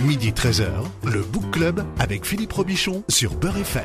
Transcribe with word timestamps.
Midi 0.00 0.30
13h, 0.30 0.68
le 1.06 1.22
Book 1.22 1.50
Club 1.50 1.84
avec 1.98 2.24
Philippe 2.24 2.52
Robichon 2.52 3.02
sur 3.08 3.34
Beurre 3.34 3.56
FM. 3.58 3.82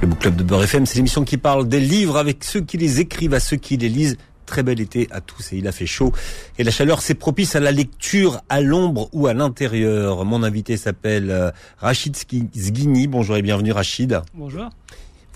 Le 0.00 0.06
Book 0.06 0.20
Club 0.20 0.36
de 0.36 0.44
Beurre 0.44 0.62
FM, 0.62 0.86
c'est 0.86 0.94
l'émission 0.94 1.24
qui 1.24 1.38
parle 1.38 1.66
des 1.66 1.80
livres 1.80 2.16
avec 2.16 2.44
ceux 2.44 2.60
qui 2.60 2.76
les 2.76 3.00
écrivent 3.00 3.34
à 3.34 3.40
ceux 3.40 3.56
qui 3.56 3.76
les 3.76 3.88
lisent. 3.88 4.16
Très 4.46 4.62
bel 4.62 4.80
été 4.80 5.08
à 5.10 5.20
tous 5.20 5.52
et 5.52 5.56
il 5.56 5.66
a 5.66 5.72
fait 5.72 5.86
chaud. 5.86 6.12
Et 6.56 6.62
la 6.62 6.70
chaleur, 6.70 7.02
c'est 7.02 7.14
propice 7.14 7.56
à 7.56 7.60
la 7.60 7.72
lecture 7.72 8.40
à 8.48 8.60
l'ombre 8.60 9.08
ou 9.12 9.26
à 9.26 9.34
l'intérieur. 9.34 10.24
Mon 10.24 10.44
invité 10.44 10.76
s'appelle 10.76 11.32
euh, 11.32 11.50
Rachid 11.78 12.16
Zghini. 12.16 13.08
Bonjour 13.08 13.36
et 13.36 13.42
bienvenue 13.42 13.72
Rachid. 13.72 14.20
Bonjour. 14.34 14.70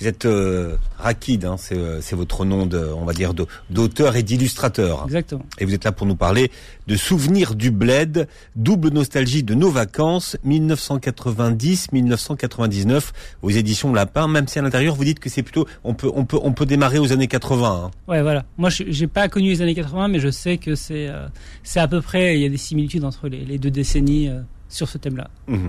Vous 0.01 0.07
êtes 0.07 0.25
euh, 0.25 0.77
Rakid, 0.99 1.45
hein, 1.45 1.57
euh, 1.73 1.99
c'est 2.01 2.17
votre 2.17 2.47
nom 2.47 2.65
de, 2.65 2.79
on 2.79 3.05
va 3.05 3.13
dire, 3.13 3.35
d'auteur 3.69 4.17
et 4.17 4.23
d'illustrateur. 4.23 5.03
Exactement. 5.05 5.45
Et 5.59 5.67
vous 5.67 5.75
êtes 5.75 5.85
là 5.85 5.93
pour 5.93 6.07
nous 6.07 6.17
parler 6.17 6.51
de 6.87 6.97
Souvenirs 6.97 7.55
du 7.55 7.71
Bled, 7.71 8.27
double 8.57 8.89
nostalgie 8.89 9.43
de 9.43 9.53
nos 9.53 9.71
vacances, 9.71 10.39
1990-1999, 10.47 13.11
aux 13.43 13.51
éditions 13.51 13.93
Lapin. 13.93 14.27
Même 14.27 14.49
si 14.49 14.59
à 14.59 14.63
l'intérieur 14.63 14.95
vous 14.95 15.05
dites 15.05 15.21
que 15.21 15.29
c'est 15.29 15.43
plutôt, 15.43 15.67
on 15.85 15.93
peut, 15.93 16.11
on 16.15 16.25
peut, 16.25 16.39
on 16.43 16.53
peut 16.53 16.65
démarrer 16.65 16.99
aux 16.99 17.13
années 17.13 17.29
80. 17.29 17.83
Hein. 17.85 17.91
Ouais, 18.09 18.23
voilà. 18.23 18.47
Moi, 18.57 18.71
j'ai 18.71 19.07
pas 19.07 19.29
connu 19.29 19.51
les 19.51 19.61
années 19.61 19.75
80, 19.75 20.09
mais 20.09 20.19
je 20.19 20.31
sais 20.31 20.57
que 20.57 20.77
c'est, 20.77 21.09
euh, 21.09 21.29
c'est 21.63 21.81
à 21.81 21.89
peu 21.89 22.01
près, 22.01 22.37
il 22.37 22.43
y 22.43 22.47
a 22.47 22.49
des 22.49 22.57
similitudes 22.57 23.05
entre 23.05 23.29
les, 23.29 23.59
deux 23.59 23.71
décennies 23.71 24.29
euh, 24.29 24.41
sur 24.71 24.89
ce 24.89 24.97
thème-là. 24.97 25.29
Mmh. 25.47 25.69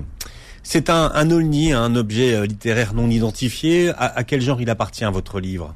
C'est 0.64 0.90
un, 0.90 1.12
un 1.14 1.32
olni, 1.32 1.74
un 1.74 1.96
objet 1.96 2.36
euh, 2.36 2.46
littéraire 2.46 2.94
non 2.94 3.10
identifié. 3.10 3.92
À, 3.98 4.24
quel 4.24 4.42
genre 4.42 4.62
il 4.62 4.70
appartient 4.70 5.06
votre 5.12 5.40
livre? 5.40 5.76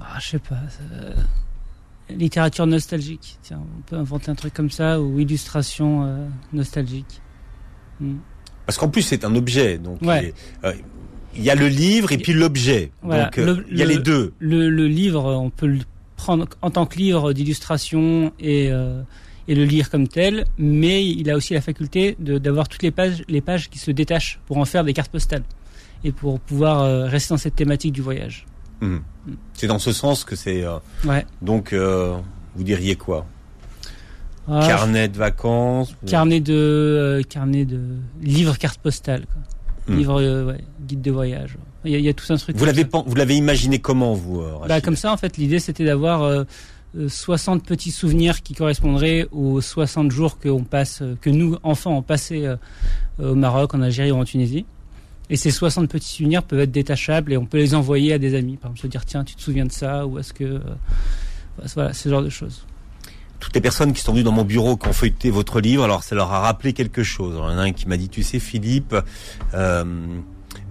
Ah, 0.00 0.18
Je 0.20 0.30
sais 0.30 0.38
pas. 0.38 0.56
littérature 2.10 2.66
nostalgique. 2.66 3.38
Tiens, 3.42 3.60
on 3.60 3.82
peut 3.82 3.96
inventer 3.96 4.30
un 4.30 4.34
truc 4.34 4.54
comme 4.54 4.70
ça 4.70 5.00
ou 5.00 5.18
illustration 5.20 6.04
euh, 6.04 6.26
nostalgique. 6.52 7.20
Hmm. 8.00 8.16
Parce 8.66 8.78
qu'en 8.78 8.88
plus 8.88 9.02
c'est 9.02 9.24
un 9.24 9.34
objet, 9.34 9.78
donc 9.78 10.02
euh, 10.02 10.30
il, 11.34 11.42
y 11.42 11.48
a 11.48 11.54
le 11.54 11.68
livre 11.68 12.12
et 12.12 12.18
puis 12.18 12.34
l'objet. 12.34 12.92
donc 13.02 13.38
il 13.70 13.78
y 13.78 13.82
a 13.82 13.86
les 13.86 13.98
deux. 13.98 14.34
Le, 14.40 14.68
le, 14.68 14.86
livre, 14.86 15.24
on 15.24 15.48
peut 15.48 15.66
le 15.66 15.78
prendre 16.16 16.46
en 16.60 16.70
tant 16.70 16.84
que 16.84 16.98
livre 16.98 17.32
d'illustration 17.32 18.32
et 18.38 18.70
et 19.48 19.54
le 19.54 19.64
lire 19.64 19.90
comme 19.90 20.06
tel, 20.06 20.44
mais 20.58 21.04
il 21.04 21.30
a 21.30 21.36
aussi 21.36 21.54
la 21.54 21.62
faculté 21.62 22.16
d'avoir 22.20 22.68
toutes 22.68 22.82
les 22.82 22.90
pages, 22.90 23.24
les 23.28 23.40
pages 23.40 23.70
qui 23.70 23.78
se 23.78 23.90
détachent 23.90 24.40
pour 24.46 24.58
en 24.58 24.66
faire 24.66 24.84
des 24.84 24.92
cartes 24.92 25.10
postales 25.10 25.42
et 26.04 26.12
pour 26.12 26.38
pouvoir 26.38 26.82
euh, 26.82 27.06
rester 27.06 27.32
dans 27.32 27.38
cette 27.38 27.56
thématique 27.56 27.92
du 27.92 28.02
voyage. 28.02 28.46
Mmh. 28.82 28.86
Mmh. 28.86 29.00
C'est 29.54 29.66
dans 29.66 29.78
ce 29.78 29.92
sens 29.92 30.22
que 30.22 30.36
c'est. 30.36 30.62
Euh, 30.62 30.76
ouais. 31.06 31.24
Donc, 31.40 31.72
euh, 31.72 32.14
vous 32.54 32.62
diriez 32.62 32.94
quoi? 32.94 33.26
Ah, 34.46 34.64
Carnet 34.66 35.08
de 35.08 35.16
vacances 35.16 35.94
Carnet 36.06 36.40
de 36.40 37.22
carnet 37.28 37.64
de 37.64 37.80
livre 38.22 38.56
carte 38.56 38.80
postale. 38.80 39.26
Quoi. 39.26 39.94
Mmh. 39.94 39.98
Livre 39.98 40.44
ouais, 40.44 40.60
guide 40.86 41.00
de 41.00 41.10
voyage. 41.10 41.56
Il 41.84 41.98
y, 41.98 42.08
a, 42.08 42.12
tout 42.12 42.30
un 42.30 42.36
truc. 42.36 42.56
Vous 42.56 42.64
l'avez 42.66 42.86
vous 43.06 43.14
l'avez 43.14 43.36
imaginé 43.36 43.78
comment 43.78 44.12
vous 44.12 44.42
bah, 44.68 44.80
comme 44.80 44.96
ça 44.96 45.12
en 45.12 45.16
fait 45.16 45.36
l'idée 45.36 45.60
c'était 45.60 45.84
d'avoir 45.84 46.44
60 46.94 47.64
petits 47.64 47.90
souvenirs 47.90 48.42
qui 48.42 48.54
correspondraient 48.54 49.28
aux 49.30 49.60
60 49.60 50.10
jours 50.10 50.38
que, 50.38 50.48
passe, 50.62 51.02
que 51.20 51.30
nous, 51.30 51.56
enfants, 51.62 51.96
on 51.96 52.02
passé 52.02 52.46
euh, 52.46 52.56
au 53.18 53.34
Maroc, 53.34 53.74
en 53.74 53.82
Algérie 53.82 54.10
ou 54.10 54.16
en 54.16 54.24
Tunisie. 54.24 54.64
Et 55.30 55.36
ces 55.36 55.50
60 55.50 55.90
petits 55.90 56.08
souvenirs 56.08 56.42
peuvent 56.42 56.60
être 56.60 56.70
détachables 56.70 57.32
et 57.32 57.36
on 57.36 57.44
peut 57.44 57.58
les 57.58 57.74
envoyer 57.74 58.14
à 58.14 58.18
des 58.18 58.34
amis. 58.34 58.56
Par 58.56 58.70
exemple, 58.70 58.80
se 58.80 58.86
dire, 58.86 59.04
tiens, 59.04 59.24
tu 59.24 59.34
te 59.34 59.42
souviens 59.42 59.66
de 59.66 59.72
ça 59.72 60.06
Ou 60.06 60.18
est-ce 60.18 60.32
que... 60.32 60.44
Euh, 60.44 60.60
voilà, 61.74 61.92
ce 61.92 62.08
genre 62.08 62.22
de 62.22 62.30
choses. 62.30 62.64
Toutes 63.40 63.54
les 63.54 63.60
personnes 63.60 63.92
qui 63.92 64.00
sont 64.00 64.12
venues 64.12 64.24
dans 64.24 64.32
mon 64.32 64.44
bureau, 64.44 64.76
qui 64.76 64.88
ont 64.88 64.92
feuilleté 64.92 65.30
votre 65.30 65.60
livre, 65.60 65.84
alors 65.84 66.02
ça 66.02 66.14
leur 66.14 66.32
a 66.32 66.40
rappelé 66.40 66.72
quelque 66.72 67.02
chose. 67.02 67.34
il 67.34 67.38
y 67.38 67.54
en 67.54 67.58
a 67.58 67.62
un 67.62 67.72
qui 67.72 67.86
m'a 67.86 67.96
dit, 67.96 68.08
tu 68.08 68.22
sais, 68.22 68.38
Philippe, 68.38 68.96
euh, 69.54 69.84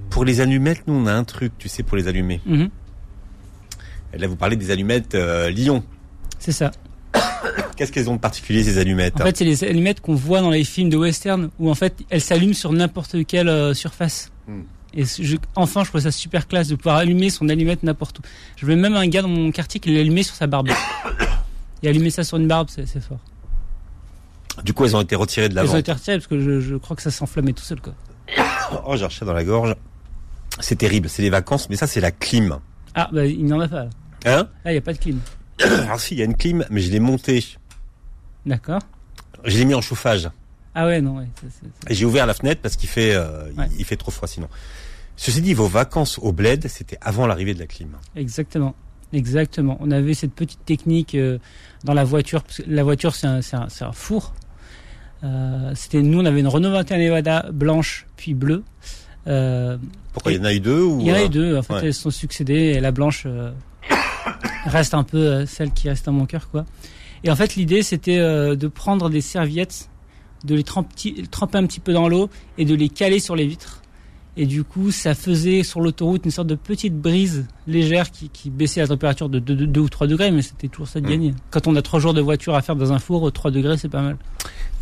pour 0.10 0.26
les 0.26 0.42
allumettes, 0.42 0.88
nous, 0.88 0.95
on 0.95 1.06
a 1.06 1.14
un 1.14 1.23
truc, 1.23 1.54
tu 1.58 1.70
sais, 1.70 1.84
pour 1.84 1.98
les 1.98 2.08
allumer. 2.08 2.42
Mm-hmm. 2.48 2.70
Et 4.14 4.17
là, 4.17 4.28
vous 4.28 4.38
parlez 4.38 4.55
des 4.55 4.72
allumettes 4.72 5.16
Lyon. 5.16 5.84
C'est 6.39 6.52
ça. 6.52 6.71
Qu'est-ce 7.75 7.92
qu'elles 7.92 8.09
ont 8.09 8.15
de 8.15 8.20
particulier 8.20 8.64
ces 8.64 8.77
allumettes 8.77 9.21
En 9.21 9.23
fait, 9.23 9.37
c'est 9.37 9.45
les 9.45 9.64
allumettes 9.64 10.02
qu'on 10.02 10.15
voit 10.15 10.42
dans 10.42 10.49
les 10.49 10.64
films 10.64 10.89
de 10.89 10.98
western 10.98 11.49
où 11.59 11.70
en 11.70 11.75
fait 11.75 11.95
elles 12.09 12.21
s'allument 12.21 12.53
sur 12.53 12.73
n'importe 12.73 13.25
quelle 13.25 13.49
euh, 13.49 13.73
surface. 13.73 14.31
Hmm. 14.48 14.61
Et 14.93 15.03
enfin, 15.55 15.83
je 15.83 15.89
trouve 15.89 16.02
ça 16.02 16.11
super 16.11 16.48
classe 16.48 16.70
de 16.70 16.75
pouvoir 16.75 16.98
allumer 16.98 17.30
son 17.30 17.49
allumette 17.49 17.83
n'importe 17.83 18.20
où. 18.20 18.21
Je 18.55 18.65
veux 18.65 18.75
même 18.75 18.95
un 18.95 19.08
gars 19.08 19.21
dans 19.21 19.27
mon 19.27 19.52
quartier 19.52 19.80
qui 19.80 19.93
l'allumait 19.93 20.23
sur 20.23 20.36
sa 20.36 20.48
barbe. 20.48 20.70
Et 21.83 21.89
allumer 21.89 22.09
ça 22.09 22.23
sur 22.23 22.37
une 22.37 22.48
barbe, 22.48 22.69
c'est 22.69 22.99
fort. 22.99 23.19
Du 24.64 24.73
coup, 24.73 24.86
elles 24.86 24.95
ont 24.95 25.02
été 25.02 25.15
retirées 25.15 25.49
de 25.49 25.55
la 25.55 25.61
Elles 25.61 25.69
ont 25.69 25.77
été 25.77 25.92
retirées 25.92 26.17
parce 26.17 26.25
que 26.25 26.59
je, 26.59 26.75
crois 26.77 26.95
que 26.95 27.04
ça 27.04 27.11
s'enflammait 27.11 27.54
tout 27.54 27.64
seul, 27.64 27.80
quoi. 27.80 27.93
oh, 28.86 28.95
j'ai 28.95 29.05
recherché 29.05 29.25
dans 29.25 29.33
la 29.33 29.43
gorge. 29.43 29.75
C'est 30.59 30.77
terrible, 30.77 31.08
c'est 31.09 31.21
les 31.21 31.30
vacances, 31.30 31.69
mais 31.69 31.75
ça, 31.75 31.86
c'est 31.86 32.02
la 32.02 32.09
clim. 32.09 32.58
Ah, 32.95 33.08
bah, 33.14 33.25
il 33.25 33.45
n'y 33.45 33.54
en 33.54 33.59
a 33.59 33.67
pas. 33.67 33.87
Hein? 34.25 34.48
Là, 34.65 34.71
il 34.71 34.71
n'y 34.71 34.77
a 34.77 34.81
pas 34.81 34.93
de 34.93 34.98
clim. 34.98 35.19
Alors 35.62 36.00
si, 36.00 36.16
il 36.16 36.20
y 36.20 36.22
a 36.22 36.26
une 36.26 36.36
clim, 36.36 36.66
mais 36.70 36.82
je 36.82 36.92
l'ai 36.92 37.00
montée. 37.00 37.44
D'accord. 38.45 38.82
Je 39.44 39.58
l'ai 39.58 39.66
mis 39.66 39.73
en 39.73 39.82
chauffage. 39.82 40.30
Ah 40.76 40.86
ouais, 40.86 41.02
non, 41.02 41.18
ouais. 41.18 41.28
J'ai 41.90 42.06
ouvert 42.06 42.26
la 42.26 42.34
fenêtre 42.34 42.62
parce 42.62 42.76
qu'il 42.76 42.90
fait, 42.90 43.14
euh, 43.16 43.50
il 43.78 43.86
fait 43.86 43.96
trop 43.98 44.12
froid 44.12 44.28
sinon. 44.28 44.48
Ceci 45.16 45.42
dit, 45.42 45.56
vos 45.56 45.67
vacances 45.67 46.20
au 46.20 46.32
bled, 46.32 46.67
c'était 46.67 47.00
avant 47.02 47.26
l'arrivée 47.26 47.56
de 47.56 47.60
la 47.60 47.66
clim. 47.66 47.90
Exactement. 48.16 48.76
Exactement. 49.14 49.78
On 49.80 49.90
avait 49.90 50.14
cette 50.14 50.34
petite 50.34 50.64
technique 50.66 51.16
euh, 51.16 51.40
dans 51.84 51.94
la 51.94 52.04
voiture. 52.04 52.44
Parce 52.44 52.58
que 52.58 52.64
la 52.67 52.84
voiture, 52.84 53.16
c'est 53.16 53.26
un, 53.26 53.40
un, 53.40 53.67
un, 53.82 53.92
four. 53.92 54.34
Euh, 55.23 55.72
c'était 55.73 56.02
nous, 56.02 56.20
on 56.20 56.26
avait 56.26 56.42
une 56.42 56.48
Renault 56.48 56.72
21 56.72 56.98
Nevada 57.00 57.48
blanche 57.52 58.06
puis 58.16 58.34
bleue. 58.34 58.64
Euh, 59.26 59.78
Pourquoi 60.14 60.32
il 60.32 60.38
y 60.38 60.42
en 60.42 60.46
a 60.46 60.54
eu 60.54 60.60
deux 60.60 60.82
ou 60.82 61.00
Il 61.02 61.08
y 61.08 61.12
en 61.12 61.16
a 61.16 61.23
eu 61.23 61.30
deux. 61.30 61.58
En 61.58 61.64
fait, 61.64 61.86
elles 61.86 61.94
sont 61.94 62.12
succédées 62.12 62.73
et 62.76 62.80
la 62.80 62.92
blanche 62.92 63.26
reste 64.65 64.93
un 64.93 65.04
peu 65.04 65.17
euh, 65.17 65.45
celle 65.45 65.71
qui 65.71 65.89
reste 65.89 66.05
dans 66.05 66.11
mon 66.11 66.26
cœur, 66.26 66.49
quoi. 66.49 66.65
Et 67.23 67.32
en 67.32 67.36
fait, 67.36 67.55
l'idée, 67.55 67.83
c'était 67.83 68.20
euh, 68.20 68.55
de 68.55 68.67
prendre 68.67 69.10
des 69.10 69.21
serviettes, 69.21 69.89
de 70.43 70.55
les 70.55 70.64
tremper, 70.64 71.23
tremper 71.32 71.58
un 71.58 71.65
petit 71.65 71.80
peu 71.80 71.93
dans 71.93 72.08
l'eau 72.08 72.30
et 72.58 72.66
de 72.66 72.76
les 72.76 72.89
caler 72.89 73.20
sur 73.20 73.36
les 73.36 73.48
vitres. 73.48 73.82
Et 74.39 74.45
du 74.45 74.64
coup, 74.64 74.92
ça 74.92 75.16
faisait 75.16 75.64
sur 75.64 75.82
l'autoroute 75.82 76.23
une 76.26 76.32
sorte 76.32 76.48
de 76.48 76.54
petite 76.54 76.95
brise 76.95 77.48
légère 77.66 78.11
qui, 78.11 78.30
qui 78.30 78.52
baissait 78.52 78.82
la 78.82 78.87
température 78.87 79.30
de 79.30 79.39
2, 79.39 79.82
ou 79.82 79.89
3 79.89 80.05
degrés, 80.05 80.30
mais 80.30 80.43
c'était 80.43 80.67
toujours 80.67 80.87
ça 80.87 81.02
de 81.02 81.08
mmh. 81.08 81.10
gagner. 81.10 81.33
Quand 81.49 81.66
on 81.66 81.76
a 81.76 81.82
3 81.82 81.99
jours 81.99 82.14
de 82.14 82.21
voiture 82.21 82.54
à 82.54 82.61
faire 82.61 82.76
dans 82.76 82.93
un 82.93 82.99
four, 82.99 83.32
3 83.32 83.49
degrés, 83.49 83.77
c'est 83.77 83.89
pas 83.89 84.04
mal. 84.04 84.17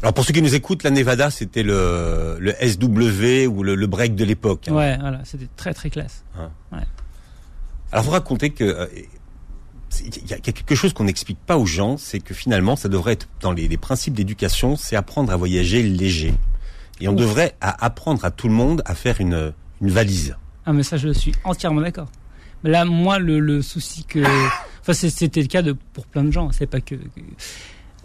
Alors 0.01 0.13
pour 0.13 0.25
ceux 0.25 0.33
qui 0.33 0.41
nous 0.41 0.55
écoutent, 0.55 0.83
la 0.83 0.91
Nevada, 0.91 1.29
c'était 1.29 1.63
le, 1.63 2.37
le 2.39 2.51
SW 2.51 3.47
ou 3.47 3.63
le, 3.63 3.87
break 3.87 4.15
de 4.15 4.25
l'époque. 4.25 4.67
Hein. 4.67 4.73
Ouais, 4.73 4.97
voilà, 4.99 5.21
c'était 5.23 5.47
très 5.55 5.73
très 5.73 5.89
classe. 5.89 6.25
Hein. 6.37 6.49
Ouais. 6.73 6.83
Alors 7.91 8.03
vous 8.03 8.11
racontez 8.11 8.49
que 8.49 8.63
euh, 8.63 8.87
il 10.01 10.29
y 10.29 10.33
a 10.33 10.39
quelque 10.39 10.75
chose 10.75 10.93
qu'on 10.93 11.05
n'explique 11.05 11.39
pas 11.39 11.57
aux 11.57 11.65
gens, 11.65 11.97
c'est 11.97 12.19
que 12.19 12.33
finalement, 12.33 12.75
ça 12.75 12.89
devrait 12.89 13.13
être 13.13 13.27
dans 13.41 13.51
les, 13.51 13.77
principes 13.77 14.13
d'éducation, 14.13 14.75
c'est 14.75 14.95
apprendre 14.95 15.31
à 15.31 15.35
voyager 15.35 15.83
léger. 15.83 16.33
Et 17.01 17.07
on 17.07 17.13
devrait 17.13 17.55
apprendre 17.59 18.23
à 18.23 18.31
tout 18.31 18.47
le 18.47 18.53
monde 18.53 18.81
à 18.85 18.95
faire 18.95 19.19
une, 19.19 19.53
une 19.81 19.89
valise. 19.89 20.37
Ah 20.65 20.73
mais 20.73 20.83
ça, 20.83 20.97
je 20.97 21.09
suis 21.09 21.33
entièrement 21.43 21.81
d'accord. 21.81 22.07
Là, 22.63 22.85
moi, 22.85 23.19
le, 23.19 23.39
le 23.39 23.61
souci 23.61 24.05
que, 24.05 24.19
enfin, 24.81 24.93
c'était 24.93 25.41
le 25.41 25.47
cas 25.47 25.61
de 25.61 25.73
pour 25.93 26.07
plein 26.07 26.23
de 26.23 26.31
gens. 26.31 26.51
C'est 26.51 26.67
pas 26.67 26.81
que, 26.81 26.95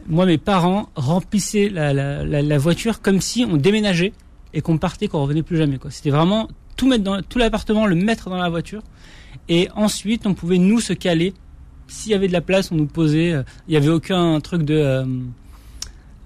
moi, 0.06 0.26
mes 0.26 0.38
parents 0.38 0.90
remplissaient 0.96 1.68
la, 1.68 1.92
la, 1.92 2.24
la, 2.24 2.58
voiture 2.58 3.00
comme 3.00 3.20
si 3.20 3.46
on 3.48 3.56
déménageait 3.56 4.12
et 4.52 4.60
qu'on 4.60 4.76
partait, 4.76 5.08
qu'on 5.08 5.22
revenait 5.22 5.42
plus 5.42 5.56
jamais. 5.56 5.78
C'était 5.90 6.10
vraiment 6.10 6.48
tout 6.76 6.88
mettre 6.88 7.04
dans 7.04 7.22
tout 7.22 7.38
l'appartement, 7.38 7.86
le 7.86 7.94
mettre 7.94 8.28
dans 8.28 8.36
la 8.36 8.48
voiture, 8.48 8.82
et 9.48 9.68
ensuite 9.74 10.26
on 10.26 10.34
pouvait 10.34 10.58
nous 10.58 10.80
se 10.80 10.92
caler 10.92 11.34
s'il 11.90 12.12
y 12.12 12.14
avait 12.14 12.28
de 12.28 12.32
la 12.32 12.40
place, 12.40 12.70
on 12.72 12.76
nous 12.76 12.86
posait. 12.86 13.32
Euh, 13.32 13.42
il 13.68 13.72
n'y 13.72 13.76
avait 13.76 13.88
aucun 13.88 14.40
truc 14.40 14.62
de 14.62 14.74
euh, 14.74 15.04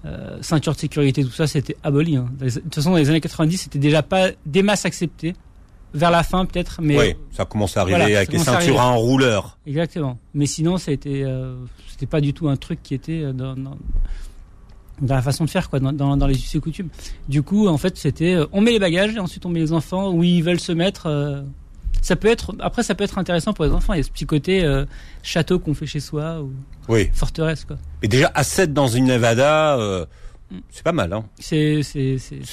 euh, 0.05 0.37
ceinture 0.41 0.73
de 0.73 0.77
sécurité, 0.77 1.23
tout 1.23 1.31
ça, 1.31 1.47
c'était 1.47 1.75
aboli. 1.83 2.15
Hein. 2.15 2.29
De 2.39 2.49
toute 2.49 2.75
façon, 2.75 2.91
dans 2.91 2.97
les 2.97 3.09
années 3.09 3.21
90, 3.21 3.57
c'était 3.57 3.79
déjà 3.79 4.03
pas 4.03 4.29
des 4.45 4.63
masses 4.63 4.85
acceptées. 4.85 5.35
Vers 5.93 6.11
la 6.11 6.23
fin, 6.23 6.45
peut-être, 6.45 6.81
mais 6.81 6.99
oui, 6.99 7.15
ça 7.31 7.45
commence 7.45 7.77
à 7.77 7.81
arriver 7.81 8.17
avec 8.17 8.29
les 8.33 8.39
ceintures 8.39 8.81
à 8.81 8.87
enrouleur. 8.89 9.57
Exactement. 9.65 10.19
Mais 10.33 10.45
sinon, 10.45 10.75
a 10.75 10.91
été, 10.91 11.25
c'était 11.87 12.05
pas 12.05 12.19
du 12.19 12.33
tout 12.33 12.49
un 12.49 12.57
truc 12.57 12.83
qui 12.83 12.93
était 12.93 13.31
dans, 13.31 13.55
dans, 13.55 13.77
la 15.01 15.21
façon 15.21 15.45
de 15.45 15.49
faire, 15.49 15.69
quoi, 15.69 15.79
dans, 15.79 15.93
dans, 15.93 16.27
les 16.27 16.35
us 16.35 16.53
et 16.53 16.59
coutumes. 16.59 16.89
Du 17.29 17.43
coup, 17.43 17.69
en 17.69 17.77
fait, 17.77 17.95
c'était, 17.97 18.37
on 18.51 18.59
met 18.59 18.71
les 18.71 18.79
bagages 18.79 19.15
et 19.15 19.19
ensuite 19.19 19.45
on 19.45 19.49
met 19.49 19.61
les 19.61 19.71
enfants 19.71 20.11
où 20.11 20.21
ils 20.21 20.43
veulent 20.43 20.59
se 20.59 20.73
mettre 20.73 21.45
ça 22.05 22.15
peut 22.15 22.27
être 22.27 22.55
après 22.59 22.83
ça 22.83 22.93
peut 22.93 23.03
être 23.03 23.17
intéressant 23.17 23.51
pour 23.53 23.65
les 23.65 23.71
enfants. 23.71 23.93
Il 23.93 23.97
y 23.97 23.99
a 23.99 24.03
ce 24.03 24.11
petit 24.11 24.27
côté 24.27 24.63
euh, 24.63 24.85
château 25.23 25.57
qu'on 25.57 25.73
fait 25.73 25.87
chez 25.87 25.99
soi 25.99 26.39
ou 26.39 26.53
forteresse 27.13 27.65
quoi. 27.65 27.77
Mais 28.03 28.07
déjà 28.07 28.31
à 28.35 28.43
7 28.43 28.73
dans 28.73 28.87
une 28.87 29.05
Nevada. 29.05 29.75
Euh, 29.79 30.05
mm. 30.51 30.57
c'est 30.69 30.83
pas 30.83 30.91
mal, 30.91 31.11
hein. 31.13 31.25
C'est 31.39 31.81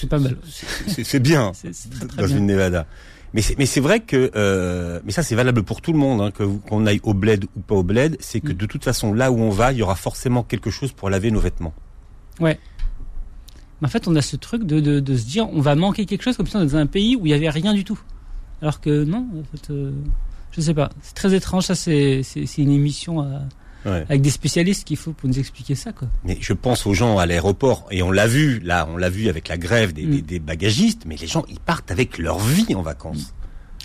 pas 0.09 0.19
mal. 0.19 0.39
C'est 0.87 1.21
bien 1.21 1.53
dans 2.17 2.27
une 2.27 2.47
Nevada. 2.47 2.87
Mais 3.35 3.43
c'est 3.43 3.59
mais 3.59 3.67
c'est 3.67 3.81
vrai 3.81 4.01
que 4.01 4.31
euh, 4.35 5.01
mais 5.05 5.13
ça 5.13 5.23
c'est 5.23 5.35
valable 5.35 5.63
pour 5.65 5.83
tout 5.83 5.93
le 5.93 5.99
monde, 5.99 6.23
hein, 6.23 6.31
que 6.31 6.45
qu'on 6.45 6.87
aille 6.87 7.01
au 7.03 7.13
bled 7.13 7.45
ou 7.55 7.61
pas 7.61 7.75
au 7.75 7.83
bled, 7.83 8.17
c'est 8.21 8.41
que 8.41 8.53
mm. 8.53 8.57
de 8.57 8.65
toute 8.65 8.85
façon 8.85 9.13
là 9.13 9.31
où 9.31 9.39
on 9.39 9.51
va, 9.51 9.73
il 9.73 9.79
y 9.79 9.83
aura 9.83 9.97
forcément 9.97 10.45
quelque 10.45 10.71
chose 10.71 10.93
pour 10.93 11.11
laver 11.11 11.31
nos 11.31 11.41
vêtements. 11.41 11.75
Ouais. 12.41 12.59
Mais 13.83 13.89
en 13.89 13.91
fait, 13.91 14.09
on 14.09 14.17
a 14.17 14.23
ce 14.23 14.37
truc 14.37 14.65
de, 14.65 14.81
de, 14.81 14.99
de 14.99 15.15
se 15.15 15.27
dire, 15.27 15.51
on 15.53 15.61
va 15.61 15.75
manquer 15.75 16.07
quelque 16.07 16.23
chose 16.23 16.39
comme 16.39 16.47
ça 16.47 16.59
dans 16.65 16.77
un 16.77 16.87
pays 16.87 17.17
où 17.17 17.27
il 17.27 17.31
y 17.31 17.35
avait 17.35 17.51
rien 17.51 17.75
du 17.75 17.85
tout. 17.85 18.01
Alors 18.63 18.81
que 18.81 19.05
non, 19.05 19.27
en 19.39 19.43
fait, 19.57 19.71
euh, 19.71 19.91
je 20.53 20.61
sais 20.63 20.73
pas. 20.75 20.89
C'est 21.03 21.15
très 21.15 21.35
étrange. 21.35 21.65
Ça, 21.65 21.75
c'est 21.75 22.23
c'est 22.23 22.47
c'est 22.47 22.63
une 22.63 22.71
émission 22.73 23.21
à- 23.21 23.43
Ouais. 23.85 24.05
avec 24.09 24.23
des 24.23 24.31
spécialistes 24.31 24.85
qu'il 24.87 24.97
faut 24.97 25.13
pour 25.13 25.29
nous 25.29 25.41
expliquer 25.41 25.75
ça, 25.75 25.91
quoi. 25.93 26.07
Mais 26.25 26.39
je 26.41 26.53
pense 26.53 26.87
aux 26.87 26.95
gens 26.95 27.19
à 27.19 27.27
l'aéroport 27.27 27.89
et 27.91 28.01
on 28.05 28.13
l'a 28.13 28.29
vu 28.29 28.61
là, 28.61 28.87
on 28.89 28.97
l'a 28.97 29.11
vu 29.11 29.29
avec 29.29 29.49
la 29.49 29.57
grève 29.59 29.93
des, 29.93 30.05
Mm. 30.07 30.11
des- 30.13 30.23
des 30.23 30.39
bagagistes. 30.39 31.03
Mais 31.05 31.17
les 31.17 31.27
gens, 31.27 31.45
ils 31.49 31.59
partent 31.59 31.91
avec 31.91 32.19
leur 32.19 32.39
vie 32.39 32.73
en 32.77 32.83
vacances. 32.83 33.35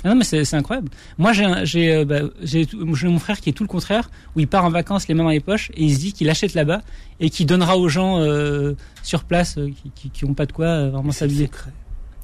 Ah 0.04 0.10
non, 0.10 0.16
mais 0.18 0.24
c'est 0.24 0.54
incroyable. 0.54 0.90
Moi, 1.18 1.34
j'ai 1.34 1.46
un- 1.46 1.66
j'ai 1.66 1.92
euh, 1.96 2.06
bah, 2.06 2.20
j'ai 2.44 2.68
mon 3.08 3.18
frère 3.18 3.42
qui 3.42 3.50
est 3.50 3.54
tout 3.54 3.64
le 3.64 3.68
contraire, 3.68 4.12
où 4.36 4.40
il 4.40 4.48
part 4.48 4.64
en 4.66 4.70
vacances 4.70 5.08
les 5.08 5.16
mains 5.16 5.24
dans 5.24 5.32
les 5.32 5.40
poches 5.40 5.72
et 5.74 5.84
il 5.86 5.96
se 5.96 6.00
dit 6.00 6.14
qu'il 6.14 6.30
achète 6.30 6.54
là-bas 6.54 6.84
et 7.20 7.32
qu'il 7.32 7.48
donnera 7.48 7.76
aux 7.80 7.90
gens 7.90 8.20
euh, 8.20 8.74
sur 9.02 9.24
place 9.24 9.58
euh, 9.58 9.70
qui, 9.72 9.90
qui, 9.96 10.10
qui 10.12 10.26
ont 10.26 10.36
pas 10.36 10.46
de 10.46 10.52
quoi 10.52 10.68
euh, 10.68 10.90
vraiment 10.92 11.12
C'est 11.12 11.26
le 11.26 11.30
s'habiller. 11.32 11.48
secret. 11.48 11.72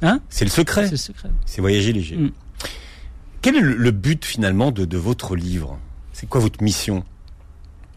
Hein? 0.04 0.20
C'est 0.30 0.46
le 0.46 0.52
secret. 0.52 0.86
C'est 0.86 0.92
le 0.92 0.98
secret. 0.98 1.30
C'est 1.48 1.62
voyager 1.62 1.92
léger. 1.92 2.18
Mm. 2.18 2.30
Quel 3.42 3.56
est 3.58 3.62
le, 3.62 3.76
le 3.76 3.92
but 3.92 4.24
finalement 4.26 4.72
de, 4.72 4.86
de 4.86 4.98
votre 4.98 5.36
livre? 5.36 5.78
C'est 6.14 6.28
quoi 6.28 6.40
votre 6.42 6.64
mission? 6.64 7.04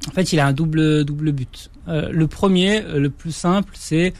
En 0.08 0.12
fait, 0.12 0.32
il 0.32 0.40
a 0.40 0.46
un 0.46 0.52
double 0.52 1.04
double 1.04 1.32
but. 1.32 1.70
Euh, 1.88 2.08
le 2.10 2.26
premier, 2.26 2.82
euh, 2.82 2.98
le 2.98 3.10
plus 3.10 3.32
simple, 3.32 3.72
c'est 3.74 4.12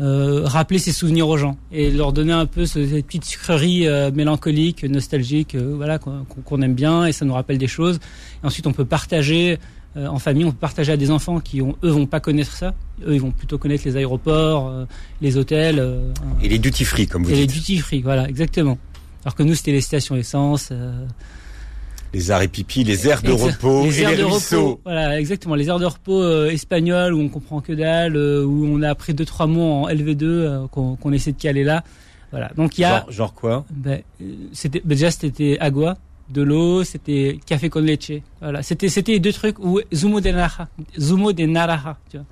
euh, 0.00 0.42
rappeler 0.44 0.78
ses 0.78 0.92
souvenirs 0.92 1.28
aux 1.28 1.36
gens 1.36 1.58
et 1.72 1.90
leur 1.90 2.12
donner 2.12 2.32
un 2.32 2.46
peu 2.46 2.64
ce- 2.66 2.86
cette 2.86 3.06
petite 3.06 3.24
sucrerie 3.26 3.86
euh, 3.86 4.10
mélancolique, 4.10 4.84
nostalgique, 4.84 5.54
euh, 5.54 5.74
voilà 5.76 5.98
qu'on 5.98 6.62
aime 6.62 6.74
bien 6.74 7.04
et 7.04 7.12
ça 7.12 7.24
nous 7.26 7.34
rappelle 7.34 7.58
des 7.58 7.66
choses. 7.68 7.98
Et 8.42 8.46
ensuite, 8.46 8.66
on 8.66 8.72
peut 8.72 8.84
partager 8.86 9.58
en 9.96 10.20
famille, 10.20 10.44
on 10.44 10.52
peut 10.52 10.56
partager 10.56 10.92
à 10.92 10.96
des 10.96 11.10
enfants 11.10 11.40
qui 11.40 11.60
ont, 11.60 11.74
eux 11.82 11.90
vont 11.90 12.06
pas 12.06 12.20
connaître 12.20 12.52
ça. 12.52 12.74
Eux, 13.04 13.12
ils 13.14 13.20
vont 13.20 13.32
plutôt 13.32 13.58
connaître 13.58 13.82
les 13.84 13.96
aéroports, 13.96 14.72
les 15.20 15.36
hôtels 15.36 15.84
Et 16.40 16.48
les 16.48 16.60
duty 16.60 16.84
free, 16.84 17.08
comme 17.08 17.24
vous 17.24 17.30
et 17.32 17.34
les 17.34 17.46
dites. 17.48 17.56
duty 17.58 17.78
free. 17.78 18.00
Voilà, 18.00 18.28
exactement. 18.28 18.78
Alors 19.24 19.34
que 19.34 19.42
nous, 19.42 19.54
c'était 19.54 19.72
les 19.72 19.80
stations 19.80 20.16
essence. 20.16 20.68
euh, 20.72 21.04
Les 22.12 22.30
arrêts 22.30 22.48
pipi, 22.48 22.84
les 22.84 23.06
aires 23.06 23.22
de 23.22 23.32
repos 23.32 23.84
les 23.84 24.00
et 24.00 24.02
aires 24.02 24.10
les 24.10 24.16
de 24.18 24.24
ruisseaux. 24.24 24.68
repos. 24.70 24.80
Voilà, 24.84 25.20
exactement. 25.20 25.54
Les 25.54 25.68
aires 25.68 25.78
de 25.78 25.86
repos 25.86 26.22
euh, 26.22 26.48
espagnoles 26.50 27.14
où 27.14 27.20
on 27.20 27.28
comprend 27.28 27.60
que 27.60 27.72
dalle, 27.72 28.16
euh, 28.16 28.44
où 28.44 28.66
on 28.66 28.82
a 28.82 28.88
appris 28.90 29.14
deux 29.14 29.24
trois 29.26 29.46
mots 29.46 29.84
en 29.84 29.88
LV2 29.88 30.24
euh, 30.24 30.66
qu'on 30.68 31.12
essaie 31.12 31.32
de 31.32 31.40
caler 31.40 31.64
là. 31.64 31.84
Voilà. 32.32 32.50
Donc 32.56 32.78
il 32.78 32.82
y 32.82 32.84
a, 32.84 33.00
Genre, 33.00 33.10
genre 33.12 33.34
quoi? 33.34 33.64
Ben, 33.70 34.02
c'était 34.52 34.80
ben, 34.80 34.88
déjà 34.96 35.10
c'était 35.10 35.56
agua, 35.60 35.98
de 36.30 36.42
l'eau, 36.42 36.84
c'était 36.84 37.38
café 37.44 37.68
con 37.68 37.80
leche. 37.80 38.12
Voilà, 38.40 38.62
c'était 38.62 39.18
deux 39.18 39.32
trucs 39.32 39.58
ou 39.58 39.80
zumo 39.92 40.20
de 40.20 40.30
naranja, 40.30 40.68
zumo 40.98 41.32
de 41.32 41.44
naranja. 41.44 41.98
Tu 42.10 42.16
vois. 42.18 42.26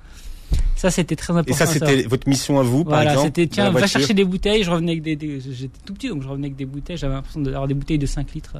Ça 0.79 0.91
c'était 0.91 1.17
très 1.17 1.33
important. 1.33 1.53
Et 1.53 1.57
ça, 1.59 1.67
c'était 1.67 2.03
votre 2.05 2.29
mission 2.29 2.59
à 2.61 2.63
vous, 2.63 2.85
par 2.85 2.95
Voilà, 2.95 3.11
exemple 3.13 3.27
c'était 3.29 3.47
tiens, 3.49 3.71
va 3.71 3.87
chercher 3.87 4.15
des 4.15 4.25
bouteilles. 4.25 4.63
Je 4.63 4.71
revenais 4.71 4.93
avec 4.93 5.03
des, 5.03 5.17
des- 5.17 5.41
j'étais 5.41 5.79
tout 5.85 5.93
petit 5.93 6.09
donc 6.09 6.23
je 6.23 6.29
revenais 6.29 6.47
avec 6.47 6.57
des 6.57 6.67
bouteilles. 6.67 6.97
J'avais 6.97 7.15
l'impression 7.15 7.41
d'avoir 7.41 7.67
des 7.67 7.75
bouteilles 7.75 7.99
de 7.99 8.07
5 8.07 8.33
litres. 8.33 8.57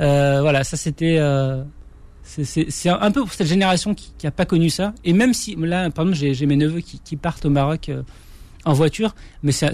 Euh, 0.00 0.40
voilà, 0.40 0.64
ça 0.64 0.76
c'était. 0.76 1.16
Euh, 1.18 1.62
c'est- 2.22 2.88
un 2.88 3.10
peu 3.10 3.20
pour 3.20 3.32
cette 3.32 3.46
génération 3.46 3.94
qui, 3.94 4.12
qui 4.16 4.26
a 4.26 4.30
pas 4.30 4.44
connu 4.46 4.70
ça. 4.70 4.94
Et 5.04 5.12
même 5.12 5.34
si 5.34 5.54
là, 5.56 5.90
par 5.90 6.06
exemple, 6.08 6.32
j'ai 6.34 6.46
mes 6.46 6.56
neveux 6.56 6.80
qui, 6.80 6.98
qui 6.98 7.16
partent 7.16 7.44
au 7.44 7.50
Maroc 7.50 7.88
euh, 7.88 8.02
en 8.64 8.72
voiture, 8.72 9.14
mais 9.42 9.52
c'est 9.52 9.66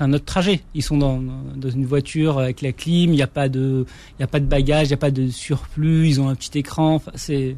un, 0.00 0.12
autre 0.12 0.24
trajet. 0.24 0.60
Ils 0.74 0.82
sont 0.82 0.96
dans, 0.96 1.20
dans 1.56 1.70
une 1.70 1.86
voiture 1.86 2.38
avec 2.38 2.62
la 2.62 2.72
clim. 2.72 3.10
Il 3.12 3.16
n'y 3.16 3.22
a 3.22 3.26
pas 3.26 3.48
de, 3.48 3.84
il 4.18 4.22
y 4.22 4.24
a 4.24 4.28
pas 4.28 4.40
de 4.40 4.46
bagages, 4.46 4.86
il 4.86 4.90
n'y 4.90 4.94
a 4.94 4.98
pas 4.98 5.10
de 5.10 5.28
surplus. 5.28 6.08
Ils 6.08 6.20
ont 6.20 6.28
un 6.28 6.34
petit 6.34 6.56
écran. 6.58 6.94
Enfin, 6.96 7.12
c'est. 7.14 7.56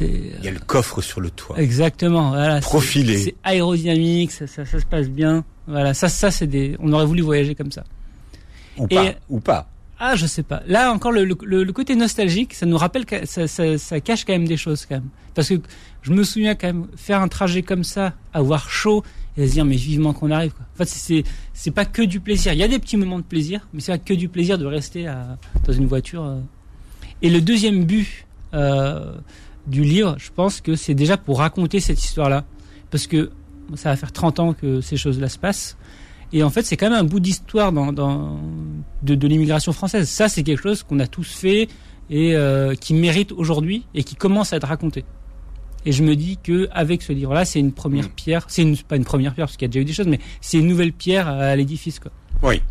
Il 0.00 0.44
y 0.44 0.48
a 0.48 0.50
le 0.52 0.58
coffre 0.60 1.00
sur 1.02 1.20
le 1.20 1.30
toit. 1.30 1.60
Exactement, 1.60 2.30
voilà. 2.30 2.60
Profilé. 2.60 3.18
C'est 3.18 3.34
aérodynamique, 3.42 4.30
ça, 4.30 4.46
ça, 4.46 4.64
ça 4.64 4.80
se 4.80 4.86
passe 4.86 5.08
bien. 5.08 5.44
Voilà, 5.66 5.92
ça, 5.94 6.08
ça 6.08 6.30
c'est 6.30 6.46
des. 6.46 6.76
On 6.80 6.92
aurait 6.92 7.06
voulu 7.06 7.22
voyager 7.22 7.54
comme 7.54 7.72
ça. 7.72 7.84
Ou 8.78 8.86
Et- 8.90 8.94
pas. 8.94 9.12
Ou 9.28 9.40
pas. 9.40 9.68
Ah, 10.02 10.16
je 10.16 10.24
sais 10.26 10.42
pas. 10.42 10.62
Là 10.66 10.90
encore, 10.94 11.12
le, 11.12 11.24
le, 11.26 11.62
le 11.64 11.72
côté 11.74 11.94
nostalgique, 11.94 12.54
ça 12.54 12.64
nous 12.64 12.78
rappelle, 12.78 13.04
que 13.04 13.26
ça, 13.26 13.46
ça, 13.46 13.76
ça 13.76 14.00
cache 14.00 14.24
quand 14.24 14.32
même 14.32 14.48
des 14.48 14.56
choses 14.56 14.86
quand 14.86 14.94
même. 14.94 15.10
Parce 15.34 15.48
que 15.50 15.56
je 16.00 16.12
me 16.12 16.24
souviens 16.24 16.54
quand 16.54 16.68
même 16.68 16.86
faire 16.96 17.20
un 17.20 17.28
trajet 17.28 17.60
comme 17.60 17.84
ça, 17.84 18.14
avoir 18.32 18.70
chaud 18.70 19.04
et 19.36 19.46
se 19.46 19.52
dire 19.52 19.66
mais 19.66 19.76
vivement 19.76 20.14
qu'on 20.14 20.30
arrive. 20.30 20.52
Quoi. 20.52 20.64
En 20.74 20.78
fait, 20.78 20.88
c'est 20.88 21.24
c'est 21.52 21.70
pas 21.70 21.84
que 21.84 22.00
du 22.00 22.20
plaisir. 22.20 22.54
Il 22.54 22.58
y 22.58 22.62
a 22.62 22.68
des 22.68 22.78
petits 22.78 22.96
moments 22.96 23.18
de 23.18 23.24
plaisir, 23.24 23.68
mais 23.74 23.80
c'est 23.80 23.92
pas 23.92 23.98
que 23.98 24.14
du 24.14 24.28
plaisir 24.30 24.56
de 24.56 24.64
rester 24.64 25.06
à, 25.06 25.36
dans 25.66 25.72
une 25.74 25.86
voiture. 25.86 26.24
euh. 26.24 26.40
Et 27.20 27.28
le 27.28 27.42
deuxième 27.42 27.84
but 27.84 28.24
euh, 28.54 29.12
du 29.70 29.84
livre, 29.84 30.16
je 30.18 30.30
pense 30.34 30.60
que 30.60 30.76
c'est 30.76 30.94
déjà 30.94 31.16
pour 31.16 31.38
raconter 31.38 31.80
cette 31.80 32.02
histoire-là, 32.02 32.44
parce 32.90 33.06
que 33.06 33.30
ça 33.74 33.90
va 33.90 33.96
faire 33.96 34.12
30 34.12 34.40
ans 34.40 34.52
que 34.52 34.80
ces 34.80 34.96
choses-là 34.96 35.28
se 35.28 35.38
passent. 35.38 35.76
Et 36.32 36.42
en 36.42 36.50
fait, 36.50 36.62
c'est 36.64 36.76
quand 36.76 36.90
même 36.90 36.98
un 36.98 37.04
bout 37.04 37.20
d'histoire 37.20 37.72
dans, 37.72 37.92
dans, 37.92 38.38
de, 39.02 39.14
de 39.14 39.28
l'immigration 39.28 39.72
française. 39.72 40.08
Ça, 40.08 40.28
c'est 40.28 40.42
quelque 40.42 40.62
chose 40.62 40.82
qu'on 40.82 41.00
a 41.00 41.06
tous 41.06 41.28
fait 41.32 41.68
et 42.08 42.34
euh, 42.36 42.74
qui 42.74 42.94
mérite 42.94 43.32
aujourd'hui 43.32 43.84
et 43.94 44.04
qui 44.04 44.14
commence 44.14 44.52
à 44.52 44.56
être 44.56 44.66
raconté. 44.68 45.04
Et 45.86 45.92
je 45.92 46.02
me 46.02 46.14
dis 46.14 46.38
que 46.42 46.68
avec 46.72 47.02
ce 47.02 47.12
livre-là, 47.12 47.44
c'est 47.44 47.58
une 47.58 47.72
première 47.72 48.06
Mm. 48.06 48.12
pierre. 48.14 48.44
C'est 48.48 48.62
une, 48.62 48.76
pas 48.76 48.96
une 48.96 49.04
première 49.04 49.34
pierre 49.34 49.46
parce 49.46 49.56
qu'il 49.56 49.66
y 49.66 49.70
a 49.70 49.72
déjà 49.72 49.80
eu 49.80 49.84
des 49.84 49.92
choses, 49.92 50.06
mais 50.08 50.20
c'est 50.40 50.58
une 50.58 50.66
nouvelle 50.66 50.92
pierre 50.92 51.26
à 51.26 51.56
l'édifice. 51.56 51.98
Quoi. 51.98 52.12
Oui. 52.42 52.62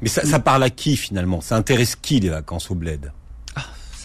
Mais 0.00 0.08
ça, 0.08 0.24
ça 0.24 0.38
parle 0.38 0.62
à 0.62 0.70
qui 0.70 0.96
finalement? 0.96 1.40
Ça 1.40 1.56
intéresse 1.56 1.94
qui 1.96 2.20
les 2.20 2.30
vacances 2.30 2.70
au 2.70 2.74
bled? 2.74 3.12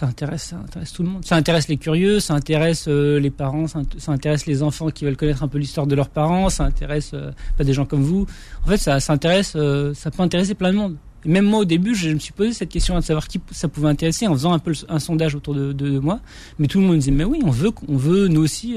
Ça 0.04 0.56
intéresse, 0.56 0.92
tout 0.92 1.02
le 1.02 1.08
monde. 1.08 1.24
Ça 1.24 1.36
intéresse 1.36 1.68
les 1.68 1.76
curieux, 1.76 2.20
ça 2.20 2.34
intéresse 2.34 2.86
euh, 2.88 3.18
les 3.18 3.30
parents, 3.30 3.66
ça, 3.66 3.80
int- 3.80 3.98
ça 3.98 4.12
intéresse 4.12 4.46
les 4.46 4.62
enfants 4.62 4.90
qui 4.90 5.04
veulent 5.04 5.16
connaître 5.16 5.42
un 5.42 5.48
peu 5.48 5.58
l'histoire 5.58 5.86
de 5.86 5.94
leurs 5.94 6.08
parents, 6.08 6.50
ça 6.50 6.64
intéresse 6.64 7.12
euh, 7.14 7.30
pas 7.56 7.64
des 7.64 7.72
gens 7.72 7.84
comme 7.86 8.02
vous. 8.02 8.26
En 8.64 8.68
fait, 8.68 8.76
ça, 8.76 9.00
ça 9.00 9.16
euh, 9.56 9.94
ça 9.94 10.10
peut 10.10 10.22
intéresser 10.22 10.54
plein 10.54 10.72
de 10.72 10.76
monde. 10.76 10.96
Même 11.24 11.46
moi, 11.46 11.60
au 11.60 11.64
début, 11.64 11.94
je 11.94 12.10
me 12.10 12.18
suis 12.18 12.32
posé 12.34 12.52
cette 12.52 12.68
question 12.68 12.94
de 12.96 13.00
savoir 13.00 13.26
qui 13.28 13.40
ça 13.50 13.68
pouvait 13.68 13.88
intéresser 13.88 14.26
en 14.26 14.34
faisant 14.34 14.52
un 14.52 14.58
peu 14.58 14.72
un 14.90 14.98
sondage 14.98 15.34
autour 15.34 15.54
de, 15.54 15.98
moi. 15.98 16.20
Mais 16.58 16.66
tout 16.66 16.80
le 16.80 16.86
monde 16.86 16.98
disait, 16.98 17.12
mais 17.12 17.24
oui, 17.24 17.40
on 17.42 17.50
veut, 17.50 17.70
on 17.88 17.96
veut 17.96 18.28
nous 18.28 18.42
aussi 18.42 18.76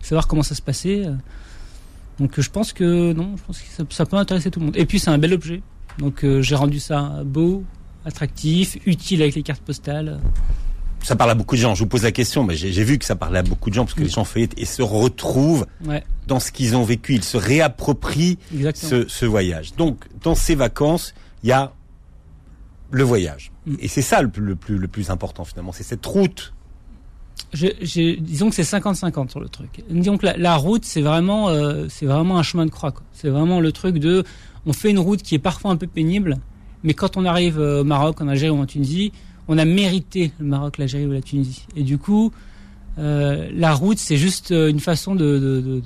savoir 0.00 0.26
comment 0.26 0.42
ça 0.42 0.54
se 0.54 0.62
passait. 0.62 1.06
Donc, 2.18 2.40
je 2.40 2.48
pense 2.48 2.72
que 2.72 3.12
non, 3.12 3.36
je 3.36 3.42
pense 3.42 3.60
que 3.60 3.94
ça, 3.94 4.06
peut 4.06 4.16
intéresser 4.16 4.50
tout 4.50 4.60
le 4.60 4.66
monde. 4.66 4.76
Et 4.78 4.86
puis, 4.86 5.00
c'est 5.00 5.10
un 5.10 5.18
bel 5.18 5.34
objet. 5.34 5.60
Donc, 5.98 6.24
j'ai 6.40 6.54
rendu 6.54 6.80
ça 6.80 7.20
beau, 7.26 7.62
attractif, 8.04 8.78
utile 8.86 9.22
avec 9.22 9.34
les 9.34 9.42
cartes 9.42 9.62
postales. 9.62 10.20
Ça 11.02 11.16
parle 11.16 11.30
à 11.30 11.34
beaucoup 11.34 11.56
de 11.56 11.60
gens. 11.60 11.74
Je 11.74 11.80
vous 11.82 11.88
pose 11.88 12.04
la 12.04 12.12
question, 12.12 12.44
mais 12.44 12.54
j'ai 12.54 12.84
vu 12.84 12.96
que 12.98 13.04
ça 13.04 13.16
parlait 13.16 13.40
à 13.40 13.42
beaucoup 13.42 13.70
de 13.70 13.74
gens 13.74 13.84
parce 13.84 13.94
que 13.94 14.00
Mm. 14.02 14.04
les 14.04 14.10
gens 14.10 14.24
feuillettent 14.24 14.58
et 14.58 14.64
se 14.64 14.82
retrouvent 14.82 15.66
Ouais, 15.84 16.04
dans 16.28 16.38
ce 16.38 16.52
qu'ils 16.52 16.76
ont 16.76 16.84
vécu. 16.84 17.14
Ils 17.14 17.24
se 17.24 17.36
réapproprient 17.36 18.38
ce, 18.74 19.08
ce 19.08 19.26
voyage. 19.26 19.74
Donc, 19.76 20.04
dans 20.22 20.36
ces 20.36 20.54
vacances, 20.54 21.12
il 21.42 21.48
y 21.48 21.52
a 21.52 21.72
le 22.92 23.02
voyage. 23.02 23.50
Mm. 23.66 23.74
Et 23.80 23.88
c'est 23.88 24.02
ça 24.02 24.22
le 24.22 24.28
plus, 24.28 24.44
le 24.44 24.54
plus, 24.54 24.78
le 24.78 24.86
plus 24.88 25.10
important 25.10 25.44
finalement. 25.44 25.72
C'est 25.72 25.82
cette 25.82 26.06
route. 26.06 26.52
Je, 27.52 28.18
disons 28.20 28.50
que 28.50 28.54
c'est 28.54 28.62
50-50 28.62 29.30
sur 29.30 29.40
le 29.40 29.48
truc. 29.48 29.82
Disons 29.90 30.16
que 30.18 30.26
la, 30.26 30.36
la 30.36 30.56
route, 30.56 30.84
c'est 30.84 31.02
vraiment, 31.02 31.48
euh, 31.48 31.86
c'est 31.88 32.06
vraiment 32.06 32.38
un 32.38 32.42
chemin 32.42 32.64
de 32.66 32.70
croix. 32.70 32.94
C'est 33.12 33.28
vraiment 33.28 33.60
le 33.60 33.72
truc 33.72 33.98
de, 33.98 34.22
on 34.66 34.72
fait 34.72 34.90
une 34.90 34.98
route 34.98 35.22
qui 35.22 35.34
est 35.34 35.38
parfois 35.40 35.70
un 35.72 35.76
peu 35.76 35.86
pénible, 35.86 36.38
mais 36.84 36.94
quand 36.94 37.16
on 37.16 37.24
arrive 37.24 37.58
euh, 37.60 37.80
au 37.82 37.84
Maroc, 37.84 38.20
en 38.20 38.28
Algérie 38.28 38.50
ou 38.50 38.60
en 38.60 38.66
Tunisie, 38.66 39.12
on 39.48 39.58
a 39.58 39.64
mérité 39.64 40.32
le 40.38 40.46
Maroc, 40.46 40.78
l'Algérie 40.78 41.06
ou 41.06 41.12
la 41.12 41.20
Tunisie. 41.20 41.66
Et 41.76 41.82
du 41.82 41.98
coup, 41.98 42.32
euh, 42.98 43.48
la 43.54 43.74
route, 43.74 43.98
c'est 43.98 44.16
juste 44.16 44.52
euh, 44.52 44.68
une 44.68 44.80
façon 44.80 45.14
de, 45.14 45.38
de, 45.38 45.60
de, 45.60 45.80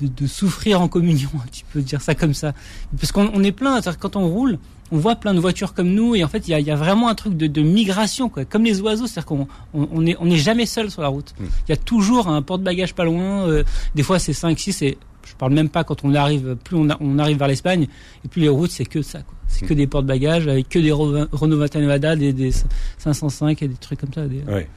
de, 0.00 0.08
de 0.08 0.26
souffrir 0.26 0.80
en 0.80 0.88
communion, 0.88 1.30
tu 1.52 1.64
peux 1.72 1.80
dire 1.80 2.00
ça 2.02 2.14
comme 2.14 2.34
ça. 2.34 2.52
Parce 2.98 3.12
qu'on 3.12 3.30
on 3.32 3.42
est 3.44 3.52
plein, 3.52 3.80
quand 3.98 4.16
on 4.16 4.28
roule, 4.28 4.58
on 4.90 4.96
voit 4.98 5.16
plein 5.16 5.34
de 5.34 5.38
voitures 5.40 5.74
comme 5.74 5.90
nous, 5.90 6.14
et 6.14 6.24
en 6.24 6.28
fait, 6.28 6.48
il 6.48 6.50
y 6.50 6.54
a, 6.54 6.60
y 6.60 6.70
a 6.70 6.76
vraiment 6.76 7.08
un 7.08 7.14
truc 7.14 7.36
de, 7.36 7.46
de 7.46 7.60
migration, 7.62 8.28
quoi. 8.28 8.44
comme 8.44 8.64
les 8.64 8.80
oiseaux, 8.80 9.06
c'est-à-dire 9.06 9.26
qu'on 9.26 9.46
on, 9.74 9.88
on 9.92 10.06
est, 10.06 10.16
on 10.18 10.30
est 10.30 10.36
jamais 10.38 10.64
seul 10.66 10.90
sur 10.90 11.02
la 11.02 11.08
route. 11.08 11.34
Mm. 11.38 11.44
Il 11.66 11.70
y 11.70 11.72
a 11.72 11.76
toujours 11.76 12.28
un 12.28 12.40
porte-bagages 12.42 12.94
pas 12.94 13.04
loin, 13.04 13.46
euh, 13.48 13.64
des 13.94 14.02
fois 14.02 14.18
c'est 14.18 14.32
5, 14.32 14.58
6, 14.58 14.82
et 14.82 14.98
je 15.26 15.34
parle 15.34 15.52
même 15.52 15.68
pas 15.68 15.84
quand 15.84 16.04
on 16.04 16.14
arrive, 16.14 16.56
plus 16.64 16.76
on, 16.76 16.88
a- 16.90 16.96
on 17.00 17.18
arrive 17.18 17.38
vers 17.38 17.48
l'Espagne, 17.48 17.86
et 18.24 18.28
puis 18.28 18.40
les 18.40 18.48
routes, 18.48 18.70
c'est 18.70 18.86
que 18.86 19.02
ça, 19.02 19.20
quoi. 19.20 19.34
C'est 19.48 19.66
que 19.66 19.74
des 19.74 19.86
porte-bagages, 19.86 20.46
avec 20.46 20.68
que 20.68 20.78
des 20.78 20.92
Renault 20.92 21.26
Renault 21.32 21.56
Nevada, 21.74 22.14
des, 22.16 22.32
des 22.32 22.52
505 22.98 23.62
et 23.62 23.68
des 23.68 23.74
trucs 23.74 23.98
comme 24.00 24.12
ça. 24.12 24.26
Des... 24.26 24.42
Ouais. 24.50 24.68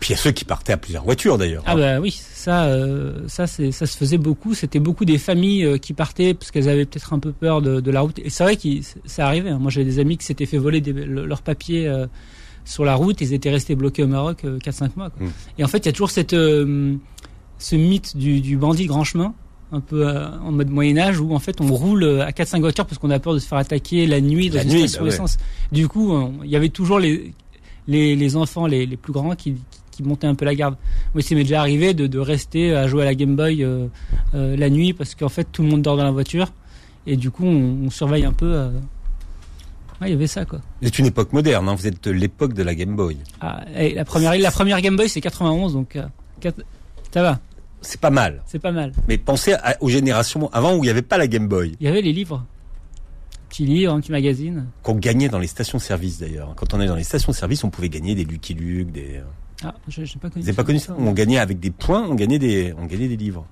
Puis 0.00 0.10
il 0.10 0.16
y 0.16 0.18
a 0.18 0.22
ceux 0.22 0.30
qui 0.32 0.44
partaient 0.44 0.72
à 0.72 0.76
plusieurs 0.76 1.04
voitures 1.04 1.36
d'ailleurs. 1.38 1.62
Ah 1.66 1.76
bah 1.76 2.00
oui, 2.00 2.10
ça, 2.10 2.64
euh, 2.64 3.20
ça, 3.28 3.46
c'est, 3.46 3.70
ça 3.72 3.86
se 3.86 3.96
faisait 3.96 4.18
beaucoup. 4.18 4.54
C'était 4.54 4.80
beaucoup 4.80 5.04
des 5.04 5.18
familles 5.18 5.64
euh, 5.64 5.78
qui 5.78 5.92
partaient 5.94 6.34
parce 6.34 6.50
qu'elles 6.50 6.68
avaient 6.68 6.84
peut-être 6.84 7.12
un 7.12 7.18
peu 7.18 7.32
peur 7.32 7.62
de, 7.62 7.80
de 7.80 7.90
la 7.90 8.00
route. 8.00 8.18
Et 8.18 8.28
c'est 8.30 8.44
vrai 8.44 8.56
que 8.56 8.68
ça 9.04 9.26
arrivait. 9.26 9.50
hein. 9.50 9.58
Moi, 9.58 9.70
j'avais 9.70 9.84
des 9.86 9.98
amis 9.98 10.16
qui 10.16 10.24
s'étaient 10.26 10.46
fait 10.46 10.58
voler 10.58 10.80
des, 10.80 10.92
leurs 10.92 11.42
papiers 11.42 11.86
euh, 11.86 12.06
sur 12.64 12.84
la 12.84 12.94
route. 12.94 13.20
Ils 13.20 13.32
étaient 13.34 13.50
restés 13.50 13.74
bloqués 13.76 14.02
au 14.02 14.08
Maroc 14.08 14.44
euh, 14.44 14.58
4-5 14.58 14.90
mois. 14.96 15.10
quoi. 15.10 15.26
Mm. 15.26 15.30
Et 15.58 15.64
en 15.64 15.68
fait, 15.68 15.78
il 15.78 15.86
y 15.86 15.88
a 15.88 15.92
toujours 15.92 16.10
cette, 16.10 16.32
ce 16.32 17.76
mythe 17.76 18.16
du, 18.16 18.40
du 18.40 18.56
bandit 18.56 18.86
grand 18.86 19.04
chemin 19.04 19.32
un 19.72 19.80
peu 19.80 20.06
euh, 20.06 20.28
en 20.40 20.52
mode 20.52 20.70
Moyen 20.70 20.98
Âge 20.98 21.18
où 21.20 21.34
en 21.34 21.38
fait 21.38 21.60
on 21.60 21.66
roule 21.72 22.04
euh, 22.04 22.24
à 22.26 22.30
4-5 22.30 22.60
voitures 22.60 22.86
parce 22.86 22.98
qu'on 22.98 23.10
a 23.10 23.18
peur 23.18 23.34
de 23.34 23.38
se 23.38 23.46
faire 23.46 23.58
attaquer 23.58 24.06
la 24.06 24.20
nuit 24.20 24.48
dans 24.50 24.56
La 24.56 24.62
une 24.64 24.70
nuit, 24.70 24.88
station 24.88 25.00
bah 25.04 25.08
ouais. 25.08 25.14
essence. 25.14 25.36
Du 25.72 25.88
coup, 25.88 26.16
il 26.44 26.50
y 26.50 26.56
avait 26.56 26.68
toujours 26.68 26.98
les 26.98 27.32
les, 27.86 28.16
les 28.16 28.36
enfants 28.36 28.66
les, 28.66 28.86
les 28.86 28.96
plus 28.96 29.12
grands 29.12 29.34
qui, 29.34 29.56
qui 29.90 30.02
montait 30.02 30.26
un 30.26 30.34
peu 30.34 30.44
la 30.44 30.54
garde. 30.54 30.76
Moi, 31.14 31.22
ça 31.22 31.34
m'est 31.34 31.42
déjà 31.42 31.60
arrivé 31.60 31.92
de, 31.94 32.06
de 32.06 32.18
rester 32.18 32.74
à 32.74 32.86
jouer 32.88 33.02
à 33.02 33.04
la 33.04 33.14
Game 33.14 33.36
Boy 33.36 33.62
euh, 33.62 33.86
euh, 34.34 34.56
la 34.56 34.70
nuit 34.70 34.92
parce 34.92 35.14
qu'en 35.14 35.28
fait 35.28 35.46
tout 35.50 35.62
le 35.62 35.68
monde 35.68 35.82
dort 35.82 35.96
dans 35.96 36.04
la 36.04 36.10
voiture 36.12 36.52
et 37.06 37.16
du 37.16 37.30
coup 37.30 37.44
on, 37.44 37.86
on 37.86 37.90
surveille 37.90 38.24
un 38.24 38.32
peu. 38.32 38.46
euh. 38.54 38.70
Ouais, 40.00 40.08
il 40.08 40.10
y 40.10 40.14
avait 40.14 40.26
ça 40.26 40.44
quoi. 40.44 40.60
C'est 40.82 40.98
une 40.98 41.06
époque 41.06 41.32
moderne, 41.32 41.68
hein. 41.68 41.74
vous 41.74 41.86
êtes 41.86 42.06
l'époque 42.06 42.52
de 42.52 42.62
la 42.62 42.74
Game 42.74 42.96
Boy. 42.96 43.16
Ah, 43.40 43.64
et 43.76 43.94
la 43.94 44.04
première 44.04 44.36
la 44.38 44.50
première 44.50 44.80
Game 44.80 44.96
Boy 44.96 45.08
c'est 45.08 45.20
91 45.20 45.72
donc 45.74 45.96
ça 47.12 47.22
va, 47.22 47.38
C'est 47.84 48.00
pas 48.00 48.10
mal. 48.10 48.42
c'est 48.46 48.58
pas 48.58 48.72
mal. 48.72 48.92
Mais 49.08 49.18
pensez 49.18 49.52
à- 49.54 49.76
aux 49.80 49.88
générations 49.88 50.50
avant 50.52 50.72
où 50.74 50.78
il 50.78 50.82
n'y 50.82 50.90
avait 50.90 51.02
pas 51.02 51.18
la 51.18 51.26
Game 51.26 51.48
Boy, 51.48 51.76
Il 51.80 51.84
y 51.86 51.88
avait 51.88 52.02
les 52.02 52.12
livres, 52.12 52.44
petits 53.48 53.66
livres, 53.66 53.92
un 53.92 54.00
petit 54.00 54.12
magazine. 54.12 54.66
qu'on 54.82 54.94
gagnait 54.96 55.28
dans 55.28 55.38
les 55.38 55.46
stations-service 55.46 56.18
d'ailleurs. 56.18 56.54
Quand 56.56 56.74
on 56.74 56.80
est 56.80 56.86
dans 56.86 56.96
les 56.96 57.04
stations-service, 57.04 57.62
on 57.64 57.70
pouvait 57.70 57.88
gagner 57.88 58.14
des 58.14 58.24
Lucky 58.24 58.54
Luke, 58.54 58.90
des... 58.92 59.20
Ah, 59.64 59.74
je 59.88 60.04
j'ai 60.04 60.18
pas 60.18 60.28
connu. 60.28 60.42
Vous 60.42 60.46
n'avez 60.46 60.56
pas 60.56 60.64
connu 60.64 60.78
ça? 60.78 60.94
On 60.98 61.12
gagnait 61.12 61.38
avec 61.38 61.60
des 61.60 61.70
points, 61.70 62.04
on 62.08 62.14
gagnait 62.14 62.38
des, 62.38 62.74
on 62.78 62.86
gagnait 62.86 63.08
des 63.08 63.16
livres. 63.16 63.46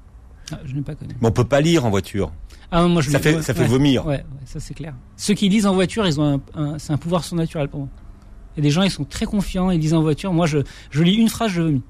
Ah, 0.52 0.58
je 0.64 0.74
n'ai 0.74 0.82
pas 0.82 0.94
connu. 0.94 1.14
Mais 1.20 1.28
on 1.28 1.32
peut 1.32 1.44
pas 1.44 1.60
lire 1.60 1.84
en 1.86 1.90
voiture. 1.90 2.32
Ah 2.70 2.86
moi 2.88 3.00
je 3.02 3.10
Ça 3.10 3.18
fait, 3.18 3.40
ça 3.42 3.54
fait 3.54 3.60
ouais. 3.60 3.66
vomir. 3.66 4.04
Ouais, 4.06 4.16
ouais, 4.16 4.24
ça 4.44 4.58
c'est 4.60 4.74
clair. 4.74 4.94
Ceux 5.16 5.34
qui 5.34 5.48
lisent 5.48 5.66
en 5.66 5.74
voiture, 5.74 6.06
ils 6.06 6.20
ont 6.20 6.40
un, 6.54 6.60
un- 6.60 6.78
c'est 6.78 6.92
un 6.92 6.96
pouvoir 6.98 7.22
surnaturel 7.24 7.68
pour 7.68 7.80
moi. 7.80 7.88
Il 8.56 8.58
y 8.58 8.60
a 8.60 8.64
des 8.64 8.70
gens, 8.70 8.82
ils 8.82 8.90
sont 8.90 9.04
très 9.04 9.24
confiants, 9.24 9.70
ils 9.70 9.80
lisent 9.80 9.94
en 9.94 10.02
voiture. 10.02 10.32
Moi, 10.32 10.46
je, 10.46 10.58
je 10.90 11.02
lis 11.02 11.14
une 11.14 11.28
phrase, 11.28 11.52
je 11.52 11.62
vomis. 11.62 11.82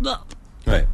Bah. 0.00 0.24
Ouais. 0.66 0.86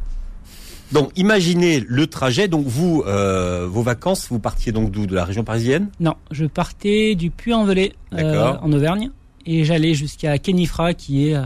Donc, 0.91 1.11
imaginez 1.15 1.83
le 1.87 2.07
trajet. 2.07 2.47
Donc, 2.47 2.65
vous, 2.65 3.03
euh, 3.05 3.67
vos 3.69 3.81
vacances, 3.83 4.27
vous 4.29 4.39
partiez 4.39 4.71
donc 4.71 4.91
d'où? 4.91 5.05
De 5.05 5.13
la 5.15 5.23
région 5.25 5.43
parisienne? 5.43 5.89
Non, 5.99 6.15
je 6.31 6.45
partais 6.45 7.15
du 7.15 7.29
Puy-en-Velay 7.31 7.93
euh, 8.13 8.53
en 8.61 8.71
Auvergne 8.73 9.11
et 9.45 9.63
j'allais 9.65 9.93
jusqu'à 9.93 10.37
Kenifra, 10.39 10.93
qui 10.93 11.29
est 11.29 11.35
euh, 11.35 11.43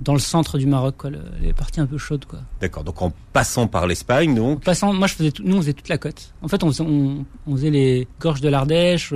dans 0.00 0.14
le 0.14 0.18
centre 0.20 0.58
du 0.58 0.66
Maroc, 0.66 0.96
quoi, 0.98 1.10
le- 1.10 1.20
les 1.42 1.52
parties 1.52 1.80
un 1.80 1.86
peu 1.86 1.98
chaudes, 1.98 2.24
quoi. 2.24 2.40
D'accord. 2.60 2.82
Donc, 2.84 3.00
en 3.02 3.12
passant 3.32 3.66
par 3.66 3.86
l'Espagne, 3.86 4.32
En 4.32 4.34
donc. 4.52 4.64
passant, 4.64 4.92
moi, 4.92 5.06
je 5.06 5.14
faisais, 5.14 5.30
tout- 5.30 5.42
nous, 5.44 5.56
on 5.56 5.60
faisait 5.60 5.72
toute 5.74 5.88
la 5.88 5.98
côte. 5.98 6.32
En 6.42 6.48
fait, 6.48 6.62
on 6.64 6.68
faisait, 6.72 6.82
on, 6.84 7.24
on 7.46 7.52
faisait 7.56 7.70
les 7.70 8.08
gorges 8.20 8.40
de 8.40 8.48
l'Ardèche. 8.48 9.12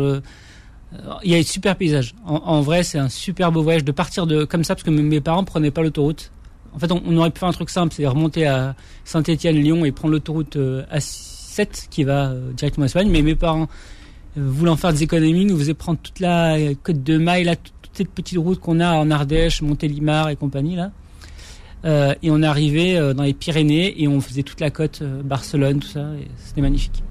il 1.24 1.30
y 1.30 1.34
a 1.34 1.38
un 1.38 1.42
super 1.42 1.76
paysage. 1.76 2.14
En, 2.24 2.36
en 2.36 2.60
vrai, 2.60 2.82
c'est 2.84 2.98
un 2.98 3.08
super 3.08 3.50
beau 3.52 3.62
voyage 3.62 3.84
de 3.84 3.92
partir 3.92 4.26
de 4.26 4.44
comme 4.44 4.64
ça 4.64 4.74
parce 4.74 4.84
que 4.84 4.90
mes- 4.90 5.02
mes 5.02 5.20
parents 5.20 5.44
prenaient 5.44 5.70
pas 5.72 5.82
l'autoroute. 5.82 6.30
En 6.76 6.78
fait, 6.78 6.92
on, 6.92 7.02
on 7.04 7.16
aurait 7.16 7.30
pu 7.30 7.40
faire 7.40 7.48
un 7.48 7.52
truc 7.52 7.70
simple, 7.70 7.92
c'est 7.94 8.06
remonter 8.06 8.46
à 8.46 8.76
Saint-Étienne, 9.04 9.56
Lyon 9.56 9.84
et 9.84 9.92
prendre 9.92 10.12
l'autoroute 10.12 10.56
euh, 10.56 10.84
A7 10.92 11.88
qui 11.90 12.04
va 12.04 12.28
euh, 12.28 12.52
directement 12.52 12.84
en 12.84 12.86
Espagne. 12.86 13.08
Mais 13.10 13.22
mes 13.22 13.34
parents, 13.34 13.68
euh, 14.36 14.42
voulant 14.44 14.76
faire 14.76 14.92
des 14.92 15.02
économies, 15.02 15.46
nous 15.46 15.58
faisaient 15.58 15.74
prendre 15.74 15.98
toute 16.00 16.20
la 16.20 16.56
côte 16.82 17.02
de 17.02 17.18
Maille, 17.18 17.44
là, 17.44 17.56
toute 17.56 17.72
cette 17.94 18.10
petite 18.10 18.38
route 18.38 18.60
qu'on 18.60 18.80
a 18.80 18.92
en 18.92 19.10
Ardèche, 19.10 19.62
Montélimar 19.62 20.28
et 20.28 20.36
compagnie 20.36 20.76
là. 20.76 20.92
Euh, 21.84 22.14
et 22.22 22.30
on 22.30 22.42
arrivait 22.42 22.96
euh, 22.96 23.14
dans 23.14 23.22
les 23.22 23.34
Pyrénées 23.34 24.02
et 24.02 24.08
on 24.08 24.20
faisait 24.20 24.42
toute 24.42 24.60
la 24.60 24.70
côte, 24.70 25.00
euh, 25.02 25.22
Barcelone, 25.22 25.78
tout 25.78 25.88
ça, 25.88 26.10
c'était 26.36 26.60
magnifique. 26.60 27.02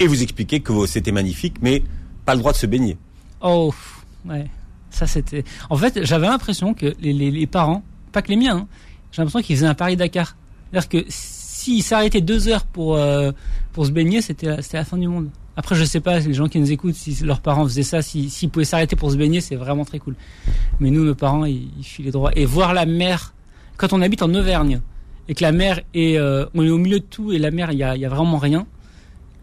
Et 0.00 0.06
vous 0.06 0.22
expliquez 0.22 0.60
que 0.60 0.86
c'était 0.86 1.12
magnifique, 1.12 1.56
mais 1.62 1.82
pas 2.24 2.34
le 2.34 2.40
droit 2.40 2.52
de 2.52 2.56
se 2.56 2.66
baigner. 2.66 2.96
Oh, 3.40 3.72
ouais, 4.28 4.46
ça 4.90 5.06
c'était. 5.06 5.44
En 5.70 5.76
fait, 5.76 6.04
j'avais 6.04 6.26
l'impression 6.26 6.74
que 6.74 6.94
les, 7.00 7.12
les, 7.12 7.30
les 7.30 7.46
parents, 7.46 7.82
pas 8.08 8.22
que 8.22 8.28
les 8.28 8.36
miens, 8.36 8.56
hein, 8.58 8.66
j'ai 9.12 9.22
l'impression 9.22 9.40
qu'ils 9.46 9.56
faisaient 9.56 9.66
un 9.66 9.74
Paris-Dakar. 9.74 10.36
C'est-à-dire 10.70 10.88
que 10.88 11.04
s'ils 11.08 11.82
s'arrêtaient 11.82 12.20
deux 12.20 12.48
heures 12.48 12.64
pour 12.66 12.96
euh, 12.96 13.32
pour 13.72 13.86
se 13.86 13.90
baigner, 13.90 14.20
c'était 14.22 14.46
la- 14.46 14.58
la 14.72 14.84
fin 14.84 14.96
du 14.98 15.08
monde. 15.08 15.30
Après, 15.56 15.74
je 15.74 15.84
sais 15.84 16.00
pas, 16.00 16.18
les 16.20 16.34
gens 16.34 16.46
qui 16.48 16.60
nous 16.60 16.70
écoutent, 16.70 16.94
si 16.94 17.14
leurs 17.24 17.40
parents 17.40 17.64
faisaient 17.64 17.82
ça, 17.82 18.00
si- 18.02 18.30
s'ils 18.30 18.48
pouvaient 18.50 18.64
s'arrêter 18.64 18.94
pour 18.96 19.10
se 19.10 19.16
baigner, 19.16 19.40
c'est 19.40 19.56
vraiment 19.56 19.84
très 19.84 19.98
cool. 19.98 20.14
Mais 20.78 20.90
nous, 20.90 21.04
nos 21.04 21.14
parents, 21.16 21.44
ils, 21.44 21.68
ils 21.78 21.84
filaient 21.84 22.10
droit. 22.12 22.30
Et 22.36 22.44
voir 22.44 22.74
la 22.74 22.86
mer, 22.86 23.34
quand 23.76 23.92
on 23.92 24.00
habite 24.02 24.22
en 24.22 24.32
Auvergne, 24.34 24.80
et 25.28 25.34
que 25.34 25.42
la 25.42 25.52
mer 25.52 25.80
est, 25.94 26.16
euh, 26.16 26.46
on 26.54 26.64
est 26.64 26.70
au 26.70 26.78
milieu 26.78 27.00
de 27.00 27.04
tout, 27.04 27.32
et 27.32 27.38
la 27.38 27.50
mer, 27.50 27.72
il 27.72 27.78
y 27.78 27.82
a, 27.82 27.96
y 27.96 28.04
a 28.04 28.08
vraiment 28.08 28.38
rien, 28.38 28.66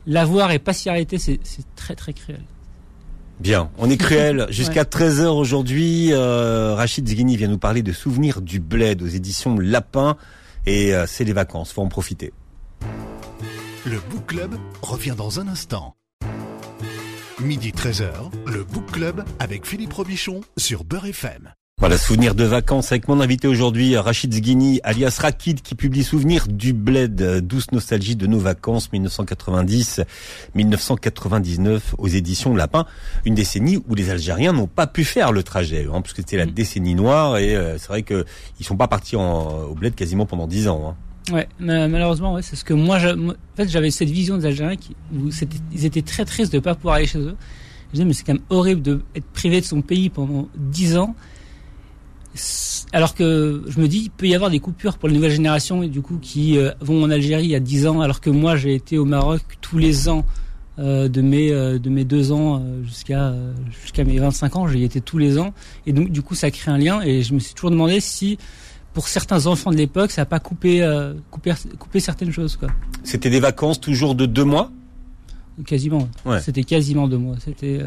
la 0.08 0.24
voir 0.26 0.52
et 0.52 0.60
pas 0.60 0.72
s'y 0.74 0.90
arrêter, 0.90 1.18
c'est 1.18 1.40
très 1.76 1.96
très 1.96 2.14
cruel. 2.14 2.42
Bien, 3.40 3.70
on 3.78 3.90
est 3.90 3.98
cruel. 3.98 4.48
Jusqu'à 4.50 4.84
13h 4.84 5.28
aujourd'hui, 5.28 6.14
euh, 6.14 6.74
Rachid 6.76 7.08
Zghini 7.08 7.38
vient 7.38 7.48
nous 7.48 7.58
parler 7.58 7.84
de 7.84 7.92
Souvenirs 7.92 8.42
du 8.42 8.60
Bled 8.60 9.02
aux 9.02 9.08
éditions 9.08 9.58
Lapin. 9.60 10.18
Et 10.66 10.96
euh, 10.96 11.06
c'est 11.08 11.24
les 11.24 11.34
vacances, 11.34 11.72
faut 11.72 11.82
en 11.82 11.88
profiter. 11.88 12.34
Le 13.86 14.00
Book 14.10 14.26
Club 14.28 14.56
revient 14.82 15.16
dans 15.18 15.40
un 15.40 15.48
instant. 15.48 15.96
Midi 17.40 17.72
13h, 17.72 18.32
le 18.48 18.64
Book 18.64 18.92
Club 18.92 19.24
avec 19.40 19.66
Philippe 19.66 19.94
Robichon 19.94 20.42
sur 20.58 20.84
Beurre 20.84 21.08
FM. 21.08 21.54
Voilà, 21.82 21.98
Souvenirs 21.98 22.36
de 22.36 22.46
vacances 22.46 22.94
avec 22.94 23.10
mon 23.10 23.20
invité 23.20 23.50
aujourd'hui, 23.50 23.98
Rachid 23.98 24.34
Zghini, 24.34 24.80
alias 24.86 25.18
Rakid, 25.22 25.62
qui 25.62 25.76
publie 25.76 26.06
Souvenirs 26.06 26.48
du 26.48 26.72
Bled, 26.72 27.22
euh, 27.22 27.42
douce 27.42 27.70
nostalgie 27.74 28.16
de 28.16 28.28
nos 28.28 28.40
vacances 28.40 28.90
1990-1999 28.94 31.82
aux 31.98 32.08
éditions 32.08 32.56
Lapin. 32.56 32.86
Une 33.26 33.36
décennie 33.36 33.84
où 33.90 33.94
les 33.96 34.10
Algériens 34.10 34.54
n'ont 34.54 34.68
pas 34.68 34.88
pu 34.88 35.04
faire 35.04 35.34
le 35.34 35.44
trajet, 35.44 35.86
hein, 35.94 36.00
puisque 36.00 36.20
c'était 36.20 36.38
la 36.38 36.46
Mm. 36.46 36.52
décennie 36.52 36.96
noire 36.96 37.38
et 37.40 37.54
euh, 37.58 37.78
c'est 37.78 37.90
vrai 37.90 38.04
que 38.04 38.24
ils 38.62 38.66
sont 38.66 38.78
pas 38.78 38.88
partis 38.88 39.18
en- 39.18 39.64
au 39.64 39.76
Bled 39.76 39.96
quasiment 39.96 40.26
pendant 40.26 40.48
dix 40.48 40.70
ans. 40.70 40.82
hein. 40.88 40.96
Ouais, 41.34 41.50
ma- 41.60 41.90
malheureusement, 41.90 42.36
ouais, 42.36 42.42
c'est 42.42 42.56
ce 42.56 42.64
que 42.64 42.74
moi, 42.74 43.00
en 43.00 43.34
fait, 43.58 43.68
j'avais 43.68 43.92
cette 43.92 44.10
vision 44.10 44.38
des 44.38 44.46
Algériens 44.46 44.78
qui, 44.78 44.96
où 45.14 45.28
ils 45.74 45.86
étaient 45.86 46.04
très 46.04 46.24
tristes 46.24 46.54
de 46.54 46.60
pas 46.60 46.74
pouvoir 46.74 46.96
aller 46.96 47.06
chez 47.08 47.20
eux. 47.20 47.36
Je 47.90 47.96
disais, 47.96 48.06
mais 48.06 48.14
c'est 48.14 48.24
quand 48.24 48.36
même 48.36 48.44
horrible 48.50 48.82
de 48.82 49.02
être 49.14 49.26
privé 49.34 49.60
de 49.60 49.66
son 49.66 49.82
pays 49.82 50.10
pendant 50.10 50.48
dix 50.56 50.96
ans. 50.96 51.14
Alors 52.92 53.16
que 53.16 53.64
je 53.68 53.80
me 53.80 53.88
dis, 53.88 54.04
il 54.06 54.10
peut 54.10 54.28
y 54.28 54.36
avoir 54.36 54.50
des 54.50 54.60
coupures 54.60 54.98
pour 54.98 55.10
les 55.10 55.16
nouvelles 55.16 55.32
générations 55.32 55.84
et 55.84 55.88
du 55.88 56.02
coup 56.02 56.18
qui 56.22 56.58
euh, 56.58 56.72
vont 56.82 57.04
en 57.04 57.10
Algérie 57.10 57.46
il 57.46 57.52
y 57.52 57.56
a 57.56 57.60
dix 57.60 57.88
ans, 57.88 58.02
alors 58.02 58.22
que 58.22 58.30
moi 58.30 58.56
j'ai 58.56 58.76
été 58.76 58.98
au 58.98 59.06
Maroc 59.06 59.42
tous 59.62 59.78
les 59.78 60.10
ans 60.10 60.26
euh, 60.78 61.08
de 61.08 61.22
mes 61.22 61.54
euh, 61.54 61.80
de 61.80 61.90
mes 61.90 62.04
deux 62.04 62.34
ans 62.34 62.60
euh, 62.60 62.84
jusqu'à 62.84 63.34
jusqu'à 63.82 64.04
mes 64.04 64.20
25 64.20 64.58
ans, 64.58 64.68
j'y 64.68 64.84
étais 64.84 65.00
tous 65.00 65.18
les 65.18 65.40
ans 65.40 65.54
et 65.88 65.94
donc 65.94 66.10
du 66.10 66.22
coup 66.22 66.36
ça 66.36 66.52
crée 66.52 66.70
un 66.70 66.78
lien 66.78 67.02
et 67.02 67.22
je 67.22 67.34
me 67.34 67.40
suis 67.40 67.54
toujours 67.54 67.72
demandé 67.72 68.02
si 68.02 68.38
pour 68.94 69.08
certains 69.08 69.46
enfants 69.48 69.72
de 69.72 69.78
l'époque, 69.78 70.12
ça 70.12 70.22
n'a 70.22 70.26
pas 70.26 70.40
coupé, 70.40 70.82
coupé, 71.30 71.54
coupé 71.80 72.00
certaines 72.00 72.32
choses, 72.32 72.56
quoi. 72.56 72.70
C'était 73.04 73.30
des 73.30 73.42
vacances 73.42 73.82
toujours 73.82 74.16
de 74.16 74.26
deux 74.26 74.46
mois? 74.46 74.72
Quasiment. 75.66 76.08
Ouais. 76.26 76.40
C'était 76.40 76.64
quasiment 76.64 77.10
deux 77.10 77.18
mois. 77.18 77.36
C'était, 77.44 77.82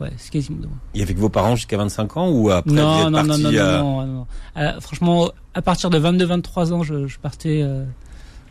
ouais, 0.00 0.10
c'est 0.16 0.50
mois. 0.50 0.66
Et 0.94 1.02
avec 1.02 1.16
vos 1.18 1.28
parents 1.28 1.56
jusqu'à 1.56 1.76
25 1.76 2.16
ans 2.16 2.30
ou 2.30 2.50
après 2.50 2.70
vous 2.70 2.76
non, 2.76 3.06
êtes 3.06 3.10
non, 3.12 3.22
non, 3.24 3.38
non, 3.38 3.50
non, 3.50 3.58
à- 3.60 3.78
non, 3.78 4.06
non. 4.06 4.26
Euh, 4.56 4.80
franchement, 4.80 5.30
à 5.54 5.62
partir 5.62 5.90
de 5.90 5.98
22-23 5.98 6.72
ans, 6.72 6.82
je, 6.82 7.06
je 7.06 7.18
partais, 7.18 7.60
euh, 7.62 7.84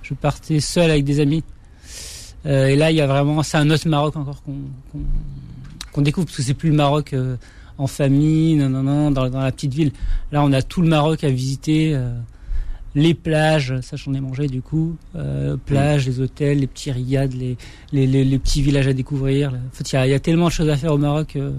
je 0.04 0.14
partais 0.14 0.60
seul 0.60 0.90
avec 0.92 1.04
des 1.04 1.20
amis. 1.20 1.44
Euh, 2.46 2.68
et 2.68 2.76
là, 2.76 2.92
il 2.92 2.98
y 2.98 3.02
a 3.02 3.08
vraiment, 3.08 3.44
c'est 3.44 3.58
un 3.58 3.70
autre 3.70 3.88
Maroc 3.88 4.16
encore 4.16 4.42
qu'on 5.94 6.02
découvre 6.02 6.26
parce 6.28 6.38
que 6.38 6.44
c'est 6.44 6.54
plus 6.54 6.70
le 6.70 6.76
Maroc 6.76 7.14
euh, 7.14 7.36
en 7.78 7.88
famille, 7.88 8.56
non, 8.56 8.70
non, 8.70 8.84
non, 8.84 9.12
dans, 9.12 9.30
dans 9.30 9.42
la 9.42 9.52
petite 9.52 9.74
ville. 9.74 9.92
Là, 10.32 10.44
on 10.44 10.52
a 10.54 10.62
tout 10.62 10.82
le 10.82 10.88
Maroc 10.88 11.24
à 11.24 11.30
visiter. 11.30 11.98
Les 12.96 13.14
plages, 13.14 13.80
ça 13.82 13.98
j'en 13.98 14.14
ai 14.14 14.20
mangé 14.20 14.48
du 14.48 14.62
coup, 14.62 14.96
euh, 15.16 15.58
plages, 15.64 16.08
les 16.08 16.20
hôtels, 16.20 16.60
les 16.60 16.68
petits 16.68 16.92
riads, 16.92 17.28
les, 17.28 17.56
les, 17.92 18.08
les, 18.08 18.24
les 18.26 18.40
petits 18.40 18.62
villages 18.62 18.88
à 18.88 18.94
découvrir. 18.94 19.50
En 19.54 19.76
fait, 19.76 19.92
il 19.92 19.96
y 19.96 19.98
a, 19.98 20.08
il 20.08 20.10
y 20.12 20.14
a 20.14 20.20
tellement 20.20 20.48
de 20.48 20.52
choses 20.52 20.70
à 20.70 20.78
faire 20.78 20.94
au 20.94 20.98
Maroc 20.98 21.36
euh, 21.36 21.52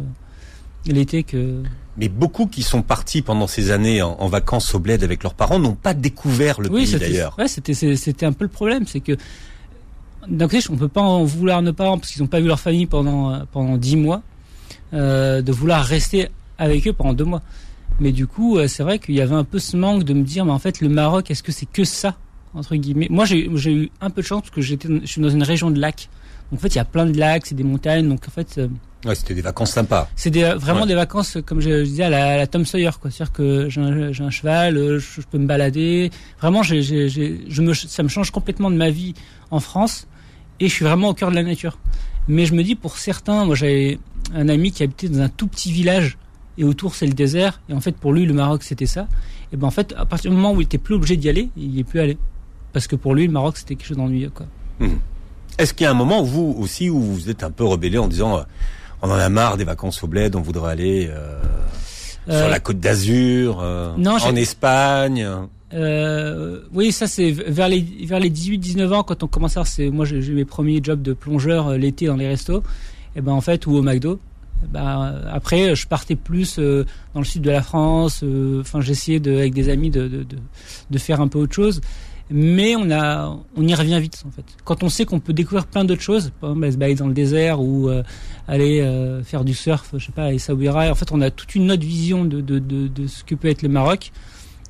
l'été 0.87 1.23
que 1.23 1.63
Mais 1.97 2.09
beaucoup 2.09 2.47
qui 2.47 2.63
sont 2.63 2.83
partis 2.83 3.23
pendant 3.23 3.47
ces 3.47 3.71
années 3.71 4.03
en, 4.03 4.17
en 4.19 4.29
vacances 4.29 4.75
au 4.75 4.79
bled 4.81 5.05
avec 5.05 5.23
leurs 5.23 5.35
parents 5.35 5.59
n'ont 5.59 5.75
pas 5.75 5.95
découvert 5.95 6.61
le 6.61 6.71
oui, 6.71 6.85
pays 6.87 6.99
d'ailleurs. 6.99 7.37
ouais, 7.39 7.49
c'était 7.49 7.75
c'était 7.75 8.27
un 8.27 8.33
peu 8.33 8.45
le 8.45 8.51
problème, 8.51 8.87
c'est 8.87 9.01
que 9.01 9.17
d'un 10.29 10.49
côté, 10.49 10.63
on 10.71 10.77
peut 10.77 10.89
pas 10.89 11.01
en 11.01 11.25
vouloir 11.25 11.59
à 11.59 11.63
nos 11.63 11.73
parents 11.73 11.97
parce 11.99 12.13
qu'ils 12.13 12.23
n'ont 12.23 12.29
pas 12.29 12.41
vu 12.41 12.47
leur 12.49 12.61
famille 12.61 12.87
pendant 12.87 13.33
euh, 13.33 13.39
pendant 13.53 13.77
dix 13.77 13.97
mois, 13.97 14.23
euh, 14.95 15.43
de 15.43 15.53
vouloir 15.53 15.85
rester 15.85 16.29
avec 16.59 16.87
eux 16.87 16.93
pendant 16.93 17.15
deux 17.15 17.25
mois. 17.25 17.43
Mais 18.01 18.13
du 18.13 18.27
coup, 18.27 18.57
euh, 18.59 18.67
c'est 18.67 18.83
vrai 18.83 18.99
qu'il 18.99 19.15
y 19.15 19.21
avait 19.21 19.35
un 19.35 19.45
peu 19.45 19.59
ce 19.59 19.77
manque 19.77 20.05
de 20.05 20.15
me 20.15 20.23
dire, 20.23 20.45
mais 20.45 20.53
en 20.53 20.59
fait, 20.59 20.81
le 20.81 20.89
Maroc, 20.89 21.31
est-ce 21.31 21.43
que 21.43 21.53
c'est 21.53 21.67
que 21.71 21.85
ça 21.85 22.17
entre 22.55 22.75
guillemets? 22.75 23.07
Moi, 23.11 23.27
j'ai 23.27 23.47
eu 23.47 23.91
un 24.01 24.11
peu 24.11 24.23
de 24.23 24.27
chance 24.27 24.41
parce 24.43 24.51
que 24.55 24.61
j'étais, 24.63 24.89
je 25.03 25.07
suis 25.07 25.21
dans 25.21 25.29
une 25.31 25.43
région 25.43 25.71
de 25.71 25.79
lacs. 25.79 26.09
Donc 26.51 26.59
en 26.59 26.63
fait, 26.63 26.69
il 26.69 26.77
y 26.77 26.81
a 26.81 26.85
plein 26.85 27.07
de 27.07 27.17
lacs, 27.19 27.47
c'est 27.47 27.55
des 27.55 27.63
montagnes. 27.63 28.09
Donc 28.09 28.23
en 28.27 28.31
fait, 28.31 28.57
euh, 28.59 28.69
Ouais, 29.07 29.15
c'était 29.15 29.35
des 29.35 29.41
vacances 29.41 29.71
sympas. 29.71 30.11
c'est 30.17 30.31
vraiment 30.57 30.81
Ouais. 30.83 30.87
des 30.89 30.95
vacances, 30.95 31.39
comme 31.47 31.61
je, 31.61 31.71
je 31.71 31.85
disais, 31.85 32.03
à 32.05 32.11
la, 32.11 32.33
à 32.33 32.37
la 32.37 32.47
Tom 32.47 32.67
Sawyer, 32.67 32.91
quoi. 33.01 33.11
C'est-à-dire 33.11 33.33
que 33.33 33.69
j'ai 33.71 33.81
un, 33.81 34.31
cheval, 34.31 34.77
euh, 34.77 34.99
je, 34.99 35.21
je 35.23 35.27
peux 35.27 35.39
me 35.39 35.47
balader. 35.47 36.11
Vraiment, 36.41 36.63
je 36.63 37.61
me, 37.63 37.73
ça 37.75 38.03
me 38.03 38.09
change 38.09 38.31
complètement 38.31 38.71
de 38.71 38.77
ma 38.77 38.91
vie 38.91 39.15
en 39.51 39.61
France. 39.61 40.07
Et 40.59 40.69
je 40.69 40.75
suis 40.75 40.85
vraiment 40.85 41.09
au 41.11 41.15
cœur 41.15 41.31
de 41.31 41.35
la 41.37 41.43
nature. 41.43 41.79
Mais 42.29 42.45
je 42.47 42.53
me 42.55 42.63
dis, 42.63 42.75
pour 42.75 42.99
certains, 42.99 43.45
moi 43.47 43.55
j'avais 43.55 43.99
un 44.35 44.49
ami 44.51 44.71
qui 44.73 44.83
habitait 44.83 45.09
dans 45.09 45.21
un 45.21 45.29
tout 45.31 45.47
petit 45.47 45.73
village 45.73 46.19
et 46.61 46.65
autour 46.65 46.95
c'est 46.95 47.07
le 47.07 47.15
désert. 47.15 47.61
Et 47.69 47.73
en 47.73 47.81
fait, 47.81 47.97
pour 47.97 48.13
lui, 48.13 48.27
le 48.27 48.35
Maroc 48.35 48.63
c'était 48.63 48.87
ça. 48.87 49.09
Et 49.53 49.57
ben 49.57 49.67
en 49.67 49.71
fait, 49.71 49.95
à 49.97 50.05
partir 50.05 50.31
du 50.31 50.37
moment 50.37 50.53
où 50.53 50.61
il 50.61 50.65
était 50.65 50.79
plus 50.79 50.95
obligé 50.95 51.17
d'y 51.17 51.29
aller, 51.29 51.49
il 51.57 51.75
y 51.75 51.81
est 51.81 51.85
plus 51.85 52.01
allé. 52.01 52.19
Parce 52.73 52.87
que 52.87 52.97
pour 52.97 53.15
lui, 53.15 53.27
le 53.27 53.33
Maroc 53.33 53.57
c'était 53.57 53.75
quelque 53.75 53.89
chose 53.89 53.97
d'ennuyeux, 53.97 54.31
quoi. 54.31 54.47
Est-ce 55.59 55.75
qu'il 55.75 55.85
y 55.85 55.87
a 55.87 55.91
un 55.91 55.95
moment 55.95 56.23
où 56.23 56.27
vous 56.27 56.57
aussi 56.59 56.89
où 56.89 57.01
vous 57.01 57.29
êtes 57.29 57.43
un 57.43 57.51
peu 57.51 57.65
rebellé 57.65 57.99
en 57.99 58.09
disant 58.09 58.39
euh, 58.39 58.43
on 59.03 59.11
en 59.11 59.15
a 59.15 59.29
marre 59.29 59.57
des 59.57 59.65
vacances 59.65 60.03
au 60.03 60.07
bled, 60.07 60.37
on 60.37 60.41
voudrait 60.41 60.73
aller 60.73 61.11
euh, 61.11 61.41
Sur 62.29 62.49
la 62.49 62.61
Côte 62.61 62.79
d'Azur, 62.79 63.63
non, 63.99 64.17
en 64.23 64.37
Espagne? 64.37 65.29
Euh, 65.73 66.61
oui, 66.73 66.93
ça 66.93 67.07
c'est 67.07 67.31
vers 67.31 67.69
les 67.69 67.87
vers 68.05 68.21
les 68.21 68.31
18-19 68.31 68.93
ans 68.93 69.03
quand 69.03 69.23
on 69.23 69.29
commence 69.29 69.57
à 69.57 69.65
c'est 69.65 69.91
moi 69.91 70.05
j'ai 70.05 70.17
eu 70.17 70.35
mes 70.35 70.45
premiers 70.45 70.81
jobs 70.83 71.01
de 71.01 71.13
plongeur 71.13 71.71
l'été 71.79 72.07
dans 72.07 72.17
les 72.17 72.27
restos 72.27 72.65
et 73.15 73.21
ben 73.21 73.31
en 73.31 73.41
fait 73.41 73.69
ou 73.69 73.77
au 73.77 73.83
McDo 73.83 74.19
bah, 74.69 75.15
après, 75.33 75.75
je 75.75 75.87
partais 75.87 76.17
plus 76.17 76.59
euh, 76.59 76.85
dans 77.15 77.21
le 77.21 77.27
sud 77.27 77.43
de 77.43 77.51
la 77.51 77.63
France. 77.63 78.21
Euh, 78.23 78.61
enfin, 78.61 78.81
j'essayais 78.81 79.27
avec 79.29 79.55
des 79.55 79.69
amis 79.69 79.91
de, 79.91 80.27
faire 80.99 81.21
un 81.21 81.29
peu 81.29 81.39
autre 81.39 81.55
chose. 81.55 81.81
Mais 82.33 82.77
on 82.77 82.87
y 82.87 83.75
revient 83.75 83.99
vite 84.01 84.23
en 84.25 84.31
fait. 84.31 84.45
Quand 84.63 84.85
on 84.85 84.89
sait 84.89 85.05
qu'on 85.05 85.19
peut 85.19 85.33
découvrir 85.33 85.67
plein 85.67 85.85
d'autres 85.85 86.01
choses, 86.03 86.31
par 86.41 86.51
exemple 86.51 86.71
se 86.71 86.77
balader 86.77 86.99
dans 87.01 87.09
le 87.09 87.13
désert 87.13 87.61
ou 87.61 87.89
euh, 87.89 88.05
aller 88.47 88.89
faire 89.25 89.45
du 89.45 89.53
surf, 89.53 89.91
je 89.97 90.07
sais 90.07 90.13
pas, 90.13 90.27
à 90.27 90.33
Essaouira. 90.33 90.91
En 90.91 90.95
fait, 90.95 91.11
on 91.11 91.21
a 91.23 91.33
toute 91.33 91.57
une 91.57 91.73
autre 91.73 91.83
vision 91.83 92.25
de, 92.25 93.07
ce 93.09 93.25
que 93.25 93.35
peut 93.35 93.49
être 93.49 93.63
le 93.63 93.69
Maroc. 93.69 94.13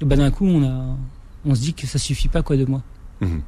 Et 0.01 0.07
ben 0.07 0.17
d'un 0.17 0.31
coup, 0.31 0.47
on 0.47 1.55
se 1.55 1.61
dit 1.61 1.75
que 1.75 1.87
ça 1.87 1.99
suffit 1.99 2.29
pas 2.29 2.43
quoi 2.43 2.57
de 2.57 2.65
moi. 2.65 2.83
Mmh. 3.21 3.41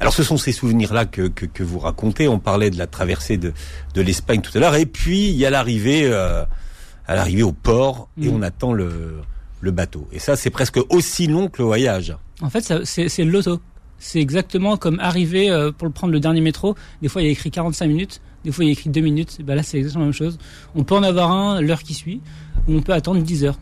Alors 0.00 0.12
ce 0.12 0.22
sont 0.22 0.36
ces 0.36 0.52
souvenirs-là 0.52 1.06
que, 1.06 1.28
que, 1.28 1.62
vous 1.62 1.78
racontez. 1.78 2.28
On 2.28 2.38
parlait 2.38 2.70
de 2.70 2.78
la 2.78 2.86
traversée 2.86 3.36
de, 3.36 3.52
de 3.94 4.02
l'Espagne 4.02 4.40
tout 4.40 4.56
à 4.56 4.60
l'heure. 4.60 4.74
Et 4.74 4.86
puis 4.86 5.28
il 5.28 5.36
y 5.36 5.46
a 5.46 5.50
l'arrivée 5.50 6.02
euh, 6.04 6.44
à 7.06 7.14
l'arrivée 7.14 7.42
au 7.42 7.52
port 7.52 8.08
et 8.20 8.28
mm. 8.28 8.34
on 8.34 8.42
attend 8.42 8.72
le, 8.72 9.20
le 9.60 9.70
bateau. 9.70 10.08
Et 10.12 10.18
ça, 10.18 10.36
c'est 10.36 10.50
presque 10.50 10.78
aussi 10.90 11.26
long 11.26 11.48
que 11.48 11.62
le 11.62 11.64
voyage. 11.64 12.16
En 12.40 12.50
fait, 12.50 12.84
c'est 12.84 13.24
l'auto. 13.24 13.60
C'est 13.98 14.20
exactement 14.20 14.76
comme 14.76 15.00
arriver 15.00 15.50
euh, 15.50 15.72
pour 15.72 15.90
prendre 15.92 16.12
le 16.12 16.20
dernier 16.20 16.40
métro. 16.40 16.74
Des 17.00 17.08
fois, 17.08 17.22
il 17.22 17.26
y 17.26 17.28
a 17.28 17.30
écrit 17.30 17.50
45 17.50 17.86
minutes. 17.86 18.20
Des 18.44 18.52
fois, 18.52 18.64
il 18.64 18.68
y 18.68 18.70
a 18.70 18.72
écrit 18.72 18.90
2 18.90 19.00
minutes. 19.00 19.38
Ben 19.42 19.54
là, 19.54 19.62
c'est 19.62 19.78
exactement 19.78 20.02
la 20.02 20.08
même 20.08 20.14
chose. 20.14 20.38
On 20.74 20.84
peut 20.84 20.94
en 20.94 21.02
avoir 21.02 21.32
un 21.32 21.60
l'heure 21.60 21.82
qui 21.82 21.94
suit, 21.94 22.20
ou 22.68 22.76
on 22.76 22.82
peut 22.82 22.92
attendre 22.92 23.22
10 23.22 23.44
heures. 23.44 23.58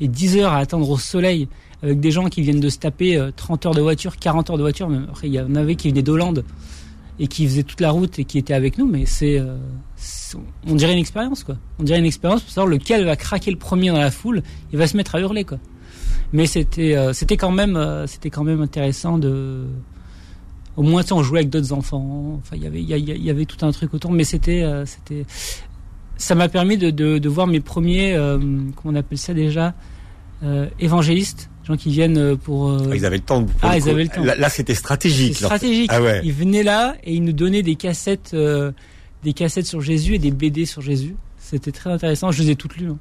Et 0.00 0.08
10 0.08 0.38
heures 0.38 0.52
à 0.52 0.58
attendre 0.58 0.88
au 0.90 0.98
soleil 0.98 1.48
avec 1.82 2.00
des 2.00 2.10
gens 2.10 2.28
qui 2.28 2.42
viennent 2.42 2.60
de 2.60 2.68
se 2.68 2.78
taper 2.78 3.30
30 3.36 3.64
euh, 3.64 3.68
heures 3.68 3.74
de 3.74 3.80
voiture, 3.80 4.16
40 4.16 4.50
heures 4.50 4.56
de 4.56 4.62
voiture. 4.62 4.90
Il 5.22 5.32
y 5.32 5.40
en 5.40 5.54
avait 5.54 5.76
qui 5.76 5.88
venaient 5.88 6.02
d'Hollande 6.02 6.44
et 7.18 7.26
qui 7.26 7.46
faisaient 7.46 7.62
toute 7.62 7.80
la 7.80 7.90
route 7.90 8.18
et 8.18 8.24
qui 8.24 8.38
étaient 8.38 8.54
avec 8.54 8.78
nous, 8.78 8.86
mais 8.86 9.06
c'est, 9.06 9.38
euh, 9.38 9.56
on 10.66 10.74
dirait 10.74 10.92
une 10.92 10.98
expérience, 10.98 11.44
quoi. 11.44 11.56
On 11.78 11.82
dirait 11.82 11.98
une 11.98 12.06
expérience 12.06 12.42
pour 12.42 12.50
savoir 12.50 12.70
lequel 12.70 13.04
va 13.04 13.16
craquer 13.16 13.50
le 13.50 13.58
premier 13.58 13.88
dans 13.88 13.98
la 13.98 14.10
foule. 14.10 14.42
Il 14.72 14.78
va 14.78 14.86
se 14.86 14.96
mettre 14.96 15.14
à 15.14 15.20
hurler, 15.20 15.44
quoi. 15.44 15.58
Mais 16.32 16.46
c'était, 16.46 16.96
euh, 16.96 17.12
c'était 17.12 17.36
quand 17.36 17.50
même, 17.50 17.78
quand 18.30 18.44
même 18.44 18.60
intéressant 18.62 19.18
de. 19.18 19.66
Au 20.76 20.82
moins, 20.82 21.02
on 21.10 21.22
jouait 21.22 21.40
avec 21.40 21.50
d'autres 21.50 21.72
enfants. 21.72 22.38
Enfin, 22.40 22.56
il 22.56 22.62
y 22.62 22.66
avait, 22.66 22.82
y, 22.82 23.30
avait 23.30 23.44
tout 23.44 23.66
un 23.66 23.72
truc 23.72 23.92
autour, 23.92 24.12
mais 24.12 24.24
c'était, 24.24 24.64
c'était. 24.86 25.26
Ça 26.16 26.34
m'a 26.34 26.48
permis 26.48 26.78
de, 26.78 27.28
voir 27.28 27.46
mes 27.46 27.60
premiers, 27.60 28.14
comment 28.14 28.70
on 28.84 28.94
appelle 28.94 29.18
ça 29.18 29.34
déjà, 29.34 29.74
évangélistes 30.78 31.50
gens 31.70 31.76
qui 31.76 31.90
viennent 31.90 32.18
euh, 32.18 32.36
pour. 32.36 32.70
Euh, 32.70 32.88
ah, 32.90 32.96
ils 32.96 33.06
avaient 33.06 33.16
le 33.16 33.22
temps. 33.22 33.46
ah, 33.62 33.76
ils 33.76 33.88
avaient 33.88 34.04
le 34.04 34.08
temps. 34.08 34.24
Là, 34.24 34.48
c'était 34.48 34.74
stratégique. 34.74 35.36
Stratégique. 35.36 35.90
Ah 35.92 36.02
ouais. 36.02 36.20
Ils 36.24 36.32
venaient 36.32 36.62
là 36.62 36.96
et 37.04 37.14
ils 37.14 37.22
nous 37.22 37.32
donnaient 37.32 37.62
des 37.62 37.76
cassettes, 37.76 38.32
euh, 38.34 38.72
des 39.24 39.32
cassettes 39.32 39.66
sur 39.66 39.80
Jésus 39.80 40.14
et 40.14 40.18
des 40.18 40.30
BD 40.30 40.66
sur 40.66 40.82
Jésus. 40.82 41.16
C'était 41.38 41.72
très 41.72 41.90
intéressant. 41.90 42.30
Je 42.30 42.42
les 42.42 42.50
ai 42.50 42.56
toutes 42.56 42.76
lues. 42.76 42.88
Hein. 42.88 42.98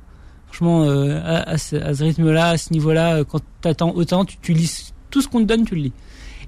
Franchement, 0.47 0.81
à, 0.81 1.59
ce, 1.59 1.75
rythme-là, 1.75 2.49
à 2.49 2.57
ce 2.57 2.73
niveau-là, 2.73 3.23
quand 3.23 3.39
t'attends 3.61 3.93
autant, 3.93 4.25
tu, 4.25 4.37
tu 4.41 4.53
lis 4.53 4.93
tout 5.11 5.21
ce 5.21 5.27
qu'on 5.27 5.41
te 5.41 5.45
donne, 5.45 5.63
tu 5.63 5.75
le 5.75 5.81
lis. 5.81 5.93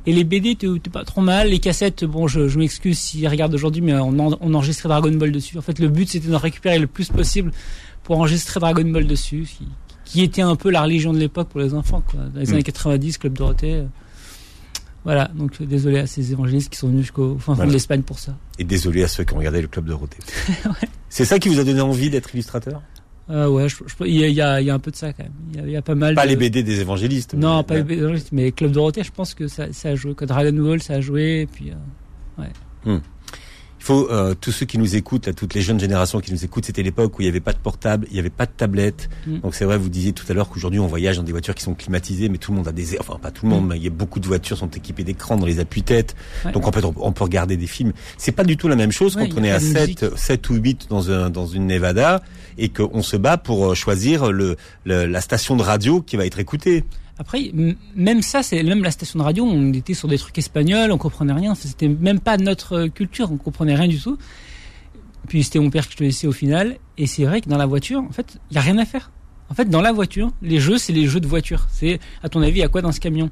Et 0.08 0.14
les 0.14 0.24
BD, 0.24 0.56
t'es 0.56 0.90
pas 0.92 1.04
trop 1.04 1.22
mal. 1.22 1.50
Les 1.50 1.60
cassettes, 1.60 2.04
bon, 2.04 2.28
je, 2.28 2.48
je 2.48 2.58
m'excuse 2.58 2.98
s'ils 2.98 3.28
regardent 3.28 3.54
aujourd'hui, 3.54 3.84
mais 3.84 3.94
on, 3.94 4.18
on 4.18 4.54
enregistrait 4.56 4.90
Dragon 4.90 5.12
Ball 5.12 5.32
dessus. 5.32 5.56
En 5.60 5.62
fait, 5.62 5.78
le 5.78 5.88
but, 5.88 6.10
c'était 6.10 6.30
d'en 6.30 6.40
récupérer 6.40 6.80
le 6.80 6.88
plus 6.88 7.10
possible 7.10 7.52
pour 8.04 8.18
enregistrer 8.18 8.60
Dragon 8.60 8.90
Ball 8.90 9.06
dessus, 9.06 9.48
qui 9.48 9.68
était 10.20 10.42
un 10.42 10.56
peu 10.56 10.70
la 10.70 10.84
religion 10.84 11.14
de 11.14 11.20
l'époque 11.20 11.48
pour 11.50 11.62
les 11.62 11.74
enfants. 11.74 12.04
Quoi. 12.06 12.20
Dans 12.34 12.40
les 12.40 12.48
mm. 12.48 12.54
années 12.54 12.64
90, 12.64 13.18
Club 13.18 13.34
Dorothée. 13.34 13.76
Euh, 13.76 13.86
voilà, 15.04 15.32
donc 15.34 15.54
euh, 15.60 15.66
désolé 15.66 16.00
à 16.00 16.06
ces 16.06 16.32
évangélistes 16.32 16.70
qui 16.70 16.78
sont 16.78 16.88
venus 16.88 17.04
jusqu'au 17.04 17.38
fin 17.40 17.56
fond 17.56 17.66
de 17.66 17.72
l'Espagne 17.72 18.04
pour 18.04 18.20
ça. 18.20 18.36
Et 18.60 18.64
désolé 18.64 19.04
à 19.04 19.08
ceux 19.08 19.24
qui 19.24 19.34
ont 19.34 19.38
regardé 19.38 19.62
le 19.62 19.68
Club 19.68 19.86
Dorothée. 19.86 20.20
ouais. 20.66 20.90
C'est 21.10 21.26
ça 21.26 21.40
qui 21.40 21.50
vous 21.50 21.60
a 21.60 21.64
donné 21.64 21.82
envie 21.82 22.10
d'être 22.10 22.34
illustrateur? 22.34 22.82
Euh, 23.30 23.48
ouais, 23.48 23.68
il 24.02 24.16
y, 24.16 24.32
y, 24.32 24.42
a, 24.42 24.62
y, 24.62 24.70
a, 24.70 24.74
un 24.74 24.80
peu 24.80 24.92
de 24.92 24.96
ça 24.96 25.14
quand 25.14 25.24
même. 25.24 25.32
Il 25.54 25.70
y, 25.70 25.72
y 25.72 25.76
a, 25.78 25.82
pas 25.82 25.96
mal. 25.96 26.16
Pas 26.16 26.26
les 26.26 26.36
BD 26.36 26.64
des 26.64 26.82
évangélistes. 26.82 27.34
Non, 27.34 27.64
pas 27.64 27.76
les 27.76 27.84
BD 27.84 27.96
des 27.96 28.02
évangélistes, 28.02 28.32
mais 28.32 28.52
Club 28.52 28.72
Dorothée, 28.72 29.04
je 29.04 29.12
pense 29.12 29.34
que 29.34 29.48
ça, 29.48 29.72
ça 29.72 29.90
a 29.90 29.96
joué. 29.96 30.14
Quand 30.16 30.26
Dragon 30.26 30.54
Ball, 30.54 30.82
ça 30.82 30.96
a 30.96 31.02
joué, 31.02 31.42
et 31.42 31.48
puis 31.48 31.72
euh, 31.72 32.42
ouais. 32.42 32.50
Hmm. 32.84 33.00
Il 33.82 33.84
faut 33.86 34.12
euh, 34.12 34.36
tous 34.40 34.52
ceux 34.52 34.68
qui 34.68 34.78
nous 34.78 34.96
écoutent, 34.96 35.26
là, 35.26 35.34
toutes 35.34 35.56
les 35.56 35.62
jeunes 35.62 35.80
générations 35.80 36.20
qui 36.20 36.32
nous 36.32 36.46
écoutent, 36.46 36.66
c'était 36.66 36.84
l'époque 36.84 37.18
où 37.18 37.24
il 37.24 37.26
n'y 37.26 37.30
avait 37.30 37.40
pas 37.40 37.52
de 37.52 37.58
portable, 37.58 38.06
il 38.12 38.14
n'y 38.14 38.20
avait 38.20 38.30
pas 38.30 38.46
de 38.46 38.52
tablette. 38.56 39.10
Mm. 39.26 39.40
Donc 39.40 39.56
c'est 39.56 39.66
vrai, 39.66 39.76
vous 39.76 39.90
disiez 39.90 40.14
tout 40.14 40.24
à 40.30 40.36
l'heure 40.36 40.50
qu'aujourd'hui 40.50 40.80
on 40.80 40.86
voyage 40.86 41.18
dans 41.18 41.24
des 41.24 41.32
voitures 41.32 41.56
qui 41.56 41.64
sont 41.64 41.74
climatisées, 41.74 42.30
mais 42.30 42.38
tout 42.38 42.52
le 42.52 42.58
monde 42.58 42.68
a 42.68 42.74
des, 42.74 43.00
enfin 43.00 43.18
pas 43.20 43.32
tout 43.32 43.48
le 43.48 43.52
monde, 43.52 43.66
mm. 43.66 43.70
mais 43.70 43.78
il 43.78 43.84
y 43.84 43.88
a 43.88 43.90
beaucoup 43.90 44.20
de 44.20 44.28
voitures 44.28 44.56
sont 44.56 44.70
équipées 44.70 45.04
d'écrans 45.04 45.36
dans 45.36 45.48
les 45.48 45.60
appuis-têtes. 45.60 46.16
Donc 46.54 46.68
en 46.68 46.72
fait 46.72 46.86
on, 46.86 47.12
peut 47.12 47.24
regarder 47.24 47.58
des 47.58 47.66
films. 47.66 47.94
C'est 48.20 48.34
pas 48.34 48.44
du 48.44 48.56
tout 48.56 48.68
la 48.68 48.76
même 48.76 48.92
chose 48.92 49.16
quand 49.16 49.28
on 49.36 49.44
est 49.44 49.50
à 49.50 49.60
7, 49.60 50.16
7 50.16 50.50
ou 50.52 50.56
8 50.58 50.86
dans 50.88 51.10
un 51.10 51.32
dans 51.32 51.48
une 51.48 51.66
Nevada 51.66 52.22
et 52.60 52.70
qu'on 52.70 53.02
se 53.02 53.18
bat 53.18 53.38
pour 53.38 53.72
euh, 53.72 53.74
choisir 53.74 54.32
le, 54.32 54.58
le, 54.86 55.08
la 55.08 55.22
station 55.22 55.56
de 55.56 55.64
radio 55.64 56.02
qui 56.04 56.18
va 56.18 56.28
être 56.28 56.38
écoutée. 56.38 56.84
Après, 57.22 57.52
même 57.96 58.24
ça, 58.24 58.42
c'est 58.42 58.64
même 58.64 58.84
la 58.84 58.90
station 58.90 59.20
de 59.20 59.24
radio, 59.24 59.46
on 59.46 59.74
était 59.74 59.94
sur 59.94 60.08
des 60.08 60.18
trucs 60.18 60.40
espagnols, 60.40 60.92
on 60.92 60.98
comprenait 60.98 61.34
rien. 61.34 61.54
C'était 61.54 61.88
même 61.88 62.20
pas 62.20 62.36
notre 62.38 62.74
euh, 62.74 62.88
culture, 62.88 63.32
on 63.32 63.38
comprenait 63.38 63.76
rien 63.76 63.88
du 63.88 64.02
tout. 64.02 64.18
Puis 65.28 65.44
c'était 65.44 65.60
mon 65.60 65.70
père 65.70 65.88
qui 65.88 65.96
te 65.96 66.04
laissait 66.04 66.26
au 66.26 66.32
final. 66.32 66.78
Et 66.98 67.06
c'est 67.06 67.24
vrai 67.26 67.42
que 67.42 67.48
dans 67.48 67.60
la 67.60 67.68
voiture, 67.68 68.02
en 68.02 68.12
fait, 68.12 68.40
il 68.50 68.56
y 68.56 68.58
a 68.58 68.62
rien 68.62 68.80
à 68.80 68.86
faire. 68.86 69.12
En 69.52 69.54
fait, 69.54 69.70
dans 69.70 69.82
la 69.82 69.92
voiture, 69.92 70.32
les 70.42 70.60
jeux, 70.60 70.80
c'est 70.80 70.94
les 70.94 71.06
jeux 71.06 71.20
de 71.20 71.28
voiture. 71.28 71.68
C'est, 71.72 72.00
à 72.24 72.30
ton 72.30 72.42
avis, 72.42 72.64
a 72.64 72.70
quoi 72.70 72.82
dans 72.82 72.92
ce 72.92 73.00
camion? 73.00 73.30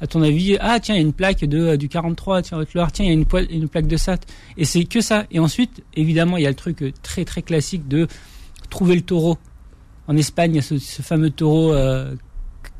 À 0.00 0.08
ton 0.08 0.22
avis, 0.22 0.56
ah 0.58 0.80
tiens, 0.80 0.96
il 0.96 0.98
y 0.98 1.00
a 1.00 1.06
une 1.06 1.12
plaque 1.12 1.44
de 1.44 1.58
euh, 1.60 1.76
du 1.76 1.88
43, 1.88 2.42
tiens, 2.42 2.64
tiens, 2.64 2.88
il 2.98 3.06
y 3.06 3.10
a 3.10 3.12
une, 3.12 3.68
plaque 3.68 3.86
de 3.86 3.96
SAT. 3.96 4.18
Et 4.56 4.64
c'est 4.64 4.82
que 4.82 5.00
ça. 5.00 5.26
Et 5.30 5.38
ensuite, 5.38 5.84
évidemment, 5.94 6.36
il 6.36 6.42
y 6.42 6.46
a 6.46 6.50
le 6.50 6.56
truc 6.56 6.82
euh, 6.82 6.90
très 7.04 7.24
très 7.24 7.42
classique 7.42 7.86
de 7.86 8.08
trouver 8.70 8.96
le 8.96 9.02
taureau. 9.02 9.38
En 10.08 10.16
Espagne, 10.16 10.54
il 10.54 10.56
y 10.56 10.58
a 10.58 10.62
ce, 10.62 10.78
fameux 11.00 11.30
taureau 11.30 11.72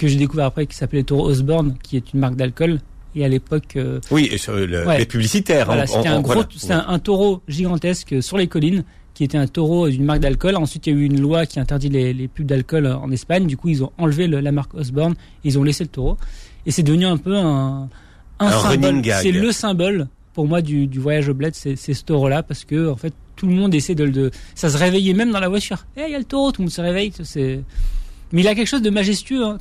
que 0.00 0.08
j'ai 0.08 0.16
découvert 0.16 0.46
après 0.46 0.66
qui 0.66 0.74
s'appelait 0.74 1.02
Taureau 1.02 1.28
Osborne, 1.28 1.76
qui 1.82 1.98
est 1.98 2.14
une 2.14 2.20
marque 2.20 2.34
d'alcool. 2.34 2.80
Et 3.14 3.24
à 3.24 3.28
l'époque, 3.28 3.76
euh, 3.76 4.00
oui, 4.10 4.38
sur 4.38 4.54
le, 4.54 4.66
les 4.66 5.04
publicitaires. 5.04 5.66
Voilà, 5.66 5.86
c'était 5.86 6.08
un 6.08 6.20
gros, 6.22 6.42
c'était 6.56 6.72
un, 6.72 6.98
taureau 6.98 7.42
gigantesque 7.48 8.22
sur 8.22 8.38
les 8.38 8.46
collines, 8.46 8.84
qui 9.14 9.24
était 9.24 9.36
un 9.36 9.46
taureau 9.46 9.88
d'une 9.88 10.04
marque 10.04 10.20
d'alcool. 10.20 10.56
Ensuite, 10.56 10.86
il 10.86 10.94
y 10.94 10.96
a 10.96 10.98
eu 11.00 11.04
une 11.04 11.20
loi 11.20 11.44
qui 11.44 11.60
interdit 11.60 11.90
les, 11.90 12.14
les 12.14 12.28
pubs 12.28 12.46
d'alcool 12.46 12.86
en 12.86 13.10
Espagne. 13.10 13.46
Du 13.46 13.56
coup, 13.58 13.68
ils 13.68 13.84
ont 13.84 13.92
enlevé 13.98 14.26
la 14.26 14.52
marque 14.52 14.72
Osborne, 14.74 15.14
ils 15.44 15.58
ont 15.58 15.64
laissé 15.64 15.84
le 15.84 15.90
taureau, 15.90 16.16
et 16.64 16.70
c'est 16.70 16.84
devenu 16.84 17.04
un 17.04 17.18
peu 17.18 17.36
un, 17.36 17.88
un, 18.38 18.50
symbole. 18.50 19.02
C'est 19.04 19.32
le 19.32 19.52
symbole 19.52 20.06
pour 20.32 20.46
moi 20.46 20.62
du, 20.62 20.86
du 20.86 20.98
voyage 21.00 21.28
au 21.28 21.34
bled, 21.34 21.54
c'est 21.54 21.76
ce 21.76 22.04
taureau-là, 22.04 22.42
parce 22.42 22.64
que 22.64 22.88
en 22.88 22.96
fait, 22.96 23.12
tout 23.34 23.48
le 23.48 23.54
monde 23.54 23.74
essaie 23.74 23.96
de 23.96 24.04
le, 24.04 24.30
ça 24.54 24.70
se 24.70 24.78
réveillait 24.78 25.14
même 25.14 25.32
dans 25.32 25.40
la 25.40 25.48
voiture. 25.48 25.84
Eh, 25.96 26.02
il 26.06 26.12
y 26.12 26.14
a 26.14 26.18
le 26.18 26.24
taureau, 26.24 26.52
tout 26.52 26.62
le 26.62 26.66
monde 26.66 26.72
se 26.72 26.80
réveille. 26.80 27.12
C'est 27.22 27.60
mais 28.32 28.42
il 28.42 28.48
a 28.48 28.54
quelque 28.54 28.68
chose 28.68 28.82
de 28.82 28.90
majestueux. 28.90 29.44
Hein. 29.44 29.58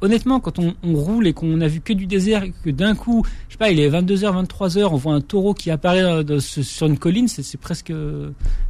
honnêtement, 0.00 0.40
quand 0.40 0.58
on, 0.58 0.74
roule 0.84 1.26
et 1.26 1.32
qu'on 1.32 1.60
a 1.60 1.68
vu 1.68 1.80
que 1.80 1.92
du 1.92 2.06
désert, 2.06 2.44
et 2.44 2.52
que 2.64 2.70
d'un 2.70 2.94
coup, 2.94 3.24
je 3.48 3.54
sais 3.54 3.58
pas, 3.58 3.70
il 3.70 3.80
est 3.80 3.90
22h, 3.90 4.46
23h, 4.46 4.84
on 4.84 4.96
voit 4.96 5.14
un 5.14 5.20
taureau 5.20 5.54
qui 5.54 5.70
apparaît 5.70 6.02
euh, 6.02 6.40
sur 6.40 6.86
une 6.86 6.98
colline, 6.98 7.28
c'est 7.28 7.58
presque, 7.58 7.92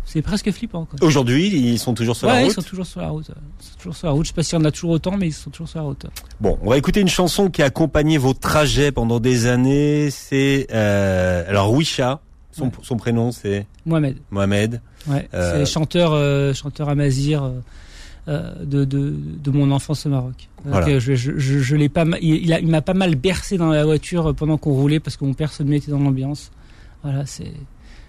c'est 0.05 0.23
presque 0.23 0.51
flippant. 0.51 0.89
Aujourd'hui, 1.01 1.49
ils 1.49 1.79
sont 1.79 1.95
toujours 1.95 2.17
sur 2.17 2.29
la 2.29 2.41
route. 2.41 2.51
ils 2.51 2.55
sont 2.55 2.63
toujours 2.63 2.87
sur 2.87 3.01
la 3.01 3.09
route. 3.09 3.31
Ils 3.61 3.65
sont 3.65 3.77
toujours 3.79 3.97
sur 3.97 4.07
la 4.07 4.13
route. 4.13 4.25
Je 4.25 4.29
sais 4.29 4.35
pas 4.35 4.43
s'il 4.43 4.59
y 4.59 4.63
en 4.63 4.65
a 4.65 4.71
toujours 4.71 4.91
autant, 4.91 5.17
mais 5.17 5.29
ils 5.29 5.33
sont 5.33 5.51
toujours 5.51 5.69
sur 5.69 5.81
la 5.81 5.85
route. 5.85 6.07
Bon, 6.41 6.59
on 6.63 6.71
va 6.71 6.79
écouter 6.79 7.01
une 7.01 7.09
chanson 7.09 7.51
qui 7.51 7.63
a 7.63 7.67
accompagné 7.67 8.19
vos 8.19 8.35
trajets 8.35 8.93
pendant 8.93 9.21
des 9.21 9.47
années. 9.47 10.11
C'est 10.11 10.67
euh, 10.73 11.45
alors 11.49 11.73
Wisha. 11.73 12.21
Son, 12.53 12.73
son 12.83 12.97
prénom, 12.97 13.33
c'est 13.33 13.67
Mohamed. 13.85 14.17
Mohamed. 14.31 14.81
Ouais. 15.07 15.29
Euh, 15.35 15.59
c'est 15.59 15.71
chanteur, 15.71 16.13
euh, 16.15 16.55
chanteur 16.55 16.89
amazir. 16.89 17.53
Euh, 18.29 18.55
euh, 18.61 18.65
de, 18.65 18.85
de, 18.85 19.15
de, 19.41 19.51
mon 19.53 19.71
enfance 19.71 20.05
au 20.05 20.09
Maroc. 20.09 20.49
je, 20.65 20.99
je, 20.99 21.39
je, 21.39 21.77
l'ai 21.77 21.89
pas, 21.89 22.05
il, 22.21 22.51
il 22.51 22.67
m'a 22.67 22.83
pas 22.83 22.93
mal 22.93 23.15
bercé 23.15 23.57
dans 23.57 23.71
la 23.71 23.85
voiture 23.85 24.35
pendant 24.35 24.59
qu'on 24.59 24.73
roulait 24.73 24.99
parce 24.99 25.17
que 25.17 25.25
mon 25.25 25.33
père 25.33 25.53
se 25.53 25.63
mettait 25.63 25.93
dans 25.93 26.01
l'ambiance. 26.01 26.51
Voilà, 27.05 27.25
c'est. 27.25 27.53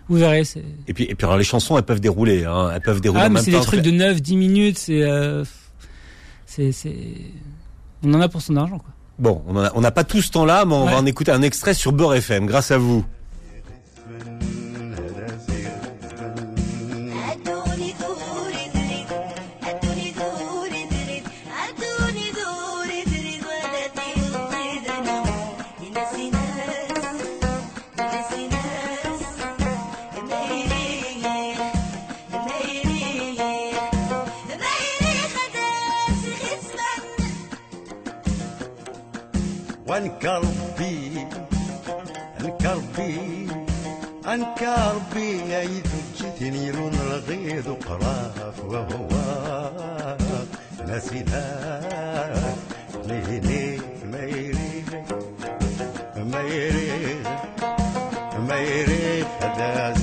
Vous 0.10 0.18
verrez. 0.18 0.44
Et 0.88 0.94
puis, 0.94 1.04
et 1.04 1.16
puis 1.16 1.26
alors, 1.26 1.38
les 1.38 1.44
chansons, 1.44 1.78
elles 1.78 1.84
peuvent 1.84 2.00
dérouler. 2.00 2.46
Hein, 2.46 2.72
elles 2.74 2.82
peuvent 2.82 3.02
dérouler. 3.02 3.24
Ah, 3.26 3.30
mais 3.30 3.42
c'est 3.42 3.52
des 3.52 3.60
trucs 3.60 3.82
de 3.82 3.92
9, 3.92 4.22
10 4.22 4.38
minutes. 4.38 4.78
C'est, 4.78 5.04
euh, 5.04 5.44
c'est, 6.46 6.72
c'est. 6.72 6.96
On 8.04 8.14
en 8.14 8.22
a 8.22 8.30
pour 8.30 8.42
son 8.42 8.56
argent, 8.56 8.80
quoi. 8.80 8.90
Bon, 9.20 9.42
on 9.48 9.82
n'a 9.82 9.92
pas 9.92 10.04
tout 10.04 10.22
ce 10.22 10.32
temps-là, 10.32 10.66
mais 10.66 10.76
on 10.76 10.86
va 10.86 10.98
en 10.98 11.06
écouter 11.08 11.32
un 11.32 11.42
extrait 11.42 11.74
sur 11.74 11.92
Beurre 11.92 12.14
FM, 12.16 12.46
grâce 12.46 12.70
à 12.70 12.78
vous. 12.78 13.04
كربي 44.60 45.54
يدجتني 45.54 46.72
رون 46.72 46.94
الغيظ 46.94 47.68
قراف 47.70 48.60
وهو 48.66 49.08
لا 50.88 51.00
سلاح 51.00 52.56
لهني 53.06 53.78
ما 54.12 54.20
يريد 54.24 54.90
ما 56.16 56.42
يريد 56.42 57.28
ما 58.48 58.58
يريد 58.60 59.26
هذا 59.42 59.94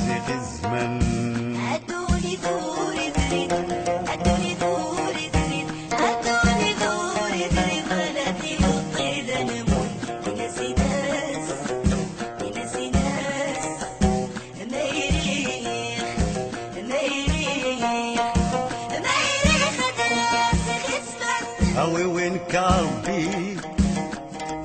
قوي 21.85 22.05
ونكربي 22.05 23.57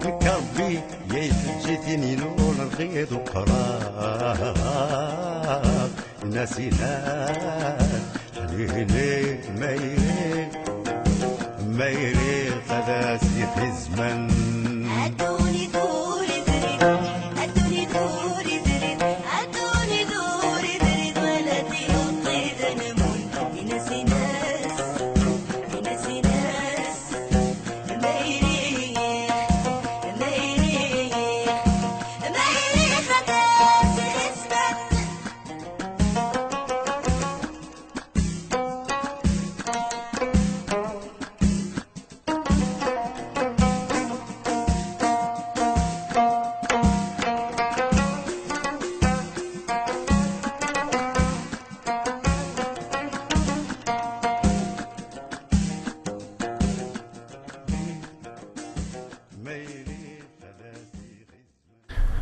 نكربي 0.06 0.80
يتجتني 1.14 2.16
نور 2.16 2.56
الغيظ 2.60 3.14
وقرار. 3.14 4.56
ناسي 6.26 6.70
حنيني 8.36 9.40
ما 9.60 9.72
يريد 9.72 10.52
ما 11.68 11.88
يريد 11.88 12.54
هذا 12.70 13.20
الزمن 13.58 14.22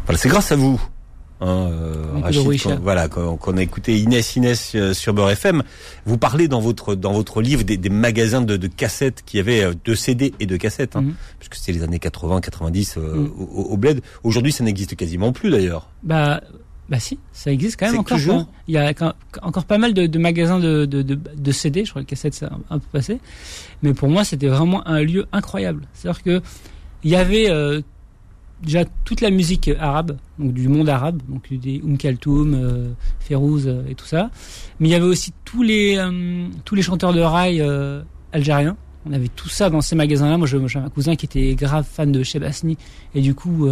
Voilà, 0.08 0.18
c'est 0.18 0.30
grâce 0.30 0.52
à 0.52 0.56
vous. 0.56 0.82
Hein, 1.40 1.70
euh, 1.72 2.04
Rachid, 2.24 2.64
qu'on- 2.64 2.78
voilà, 2.78 3.08
qu'on 3.08 3.58
a 3.58 3.62
écouté 3.62 4.00
Inès 4.00 4.36
Inès 4.38 4.72
euh, 4.74 4.94
sur 4.96 5.14
Beurre 5.14 5.30
FM. 5.30 5.62
Vous 6.08 6.18
parlez 6.18 6.48
dans 6.48 6.60
votre 6.60 6.96
dans 6.96 7.14
votre 7.14 7.44
livre 7.44 7.62
des, 7.64 7.78
des 7.78 7.90
magasins 7.90 8.42
de, 8.42 8.58
de 8.58 8.66
cassettes 8.66 9.22
qui 9.24 9.38
avaient 9.38 9.62
euh, 9.64 9.74
de 9.86 9.94
CD 9.94 10.34
et 10.40 10.48
de 10.48 10.58
cassettes, 10.58 10.96
hein, 10.96 11.02
Mhm. 11.02 11.14
puisque 11.38 11.54
c'était 11.56 11.74
les 11.74 11.84
années 11.84 12.00
80, 12.00 12.42
90 12.42 12.96
euh, 12.98 13.02
Mhm. 13.18 13.32
au, 13.38 13.44
au- 13.44 13.64
au 13.74 13.78
bled. 13.78 14.02
Aujourd'hui, 14.24 14.52
ça 14.52 14.64
n'existe 14.64 14.96
quasiment 14.96 15.32
plus 15.32 15.52
d'ailleurs. 15.52 15.90
Bah, 16.02 16.42
bah 16.90 17.00
si, 17.00 17.20
ça 17.34 17.52
existe 17.52 17.78
quand 17.80 17.86
même 17.86 17.94
C'est 17.96 18.00
encore. 18.00 18.18
toujours 18.18 18.46
quoi. 18.46 18.54
Il 18.68 18.74
y 18.74 18.78
a 18.80 18.92
quand- 18.96 19.14
encore 19.44 19.66
pas 19.66 19.78
mal 19.78 19.94
de, 19.94 20.08
de 20.08 20.18
magasins 20.20 20.58
de, 20.58 20.86
de, 20.86 21.52
CD. 21.52 21.86
Je 21.86 21.92
crois 21.92 22.02
que 22.02 22.08
les 22.08 22.10
cassettes 22.16 22.34
c'est 22.34 22.46
un, 22.46 22.60
un 22.72 22.80
peu 22.80 22.88
passé, 22.92 23.20
mais 23.84 23.94
pour 23.94 24.10
moi 24.10 24.24
c'était 24.24 24.48
vraiment 24.48 24.88
un 24.88 25.04
lieu 25.04 25.28
incroyable. 25.34 25.84
C'est-à-dire 25.94 26.24
que 26.24 26.42
il 27.04 27.12
y 27.12 27.16
avait 27.16 27.48
euh, 27.52 27.82
déjà 28.62 28.86
toute 29.06 29.22
la 29.22 29.30
musique 29.30 29.70
arabe, 29.80 30.18
donc 30.40 30.54
du 30.54 30.68
monde 30.68 30.90
arabe, 30.90 31.22
donc 31.30 31.54
des 31.54 31.82
Oum 31.84 31.98
Kaltoum, 31.98 32.54
euh, 32.54 32.90
Férouz 33.20 33.68
euh, 33.68 33.84
et 33.90 33.96
tout 33.96 34.06
ça. 34.06 34.30
Mais 34.80 34.88
il 34.88 34.92
y 34.92 34.96
avait 34.96 35.06
aussi 35.06 35.34
tous 35.46 35.64
les 35.64 35.98
euh, 35.98 36.48
tous 36.66 36.76
les 36.76 36.82
chanteurs 36.82 37.14
de 37.14 37.22
rail 37.22 37.64
algériens. 38.32 38.78
On 39.06 39.14
avait 39.14 39.30
tout 39.30 39.50
ça 39.50 39.70
dans 39.70 39.82
ces 39.82 39.96
magasins-là. 39.96 40.38
Moi, 40.38 40.48
j'ai 40.48 40.80
un 40.80 40.90
cousin 40.90 41.16
qui 41.16 41.26
était 41.26 41.56
grave 41.56 41.86
fan 41.90 42.12
de 42.12 42.24
Chebasni 42.24 42.78
et 43.16 43.22
du 43.22 43.34
coup. 43.34 43.68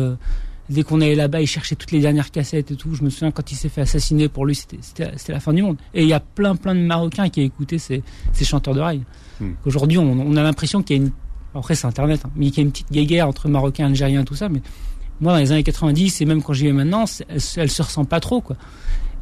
Dès 0.68 0.82
qu'on 0.82 1.00
allait 1.00 1.14
là-bas, 1.14 1.42
il 1.42 1.46
cherchait 1.46 1.76
toutes 1.76 1.92
les 1.92 2.00
dernières 2.00 2.32
cassettes 2.32 2.72
et 2.72 2.76
tout. 2.76 2.96
Je 2.96 3.04
me 3.04 3.12
souviens 3.12 3.30
quand 3.30 3.52
il 3.52 3.56
s'est 3.56 3.70
fait 3.70 3.82
assassiner, 3.82 4.30
pour 4.30 4.48
lui, 4.48 4.56
c'était 4.56 5.12
la 5.28 5.40
fin 5.40 5.54
du 5.54 5.62
monde. 5.62 5.78
Et 5.94 6.02
il 6.02 6.10
y 6.10 6.14
a 6.14 6.20
plein 6.20 6.56
plein 6.56 6.74
de 6.74 6.80
Marocains 6.80 7.30
qui 7.30 7.42
écoutaient 7.42 7.78
ces, 7.78 8.02
ces 8.34 8.46
chanteurs 8.46 8.74
de 8.74 8.80
rail. 8.80 9.02
Hmm. 9.40 9.52
Aujourd'hui, 9.68 10.00
on, 10.00 10.10
on 10.10 10.36
a 10.36 10.42
l'impression 10.42 10.82
qu'il 10.82 10.98
y 10.98 11.00
a 11.00 11.04
une... 11.04 11.12
Après, 11.56 11.74
c'est 11.76 11.88
Internet, 11.88 12.22
hein, 12.26 12.30
mais 12.36 12.48
qu'il 12.50 12.58
y 12.58 12.60
a 12.60 12.64
une 12.64 12.72
petite 12.72 12.92
guéguerre 12.92 13.28
entre 13.28 13.48
Marocains, 13.48 13.86
Algériens, 13.88 14.24
tout 14.26 14.36
ça. 14.36 14.50
Mais 14.50 14.62
moi, 15.22 15.34
dans 15.34 15.40
les 15.40 15.52
années 15.52 15.64
90, 15.64 16.22
et 16.22 16.26
même 16.26 16.44
quand 16.44 16.54
j'y 16.54 16.66
vais 16.66 16.74
maintenant, 16.74 17.06
elle, 17.30 17.40
elle 17.58 17.72
se 17.72 17.82
ressent 17.82 18.06
pas 18.06 18.20
trop, 18.20 18.42
quoi. 18.42 18.58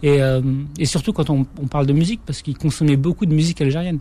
Et, 0.01 0.21
euh, 0.21 0.41
et 0.79 0.85
surtout 0.85 1.13
quand 1.13 1.29
on, 1.29 1.45
on 1.61 1.67
parle 1.67 1.85
de 1.85 1.93
musique, 1.93 2.21
parce 2.25 2.41
qu'ils 2.41 2.57
consommaient 2.57 2.97
beaucoup 2.97 3.25
de 3.25 3.33
musique 3.33 3.61
algérienne. 3.61 3.99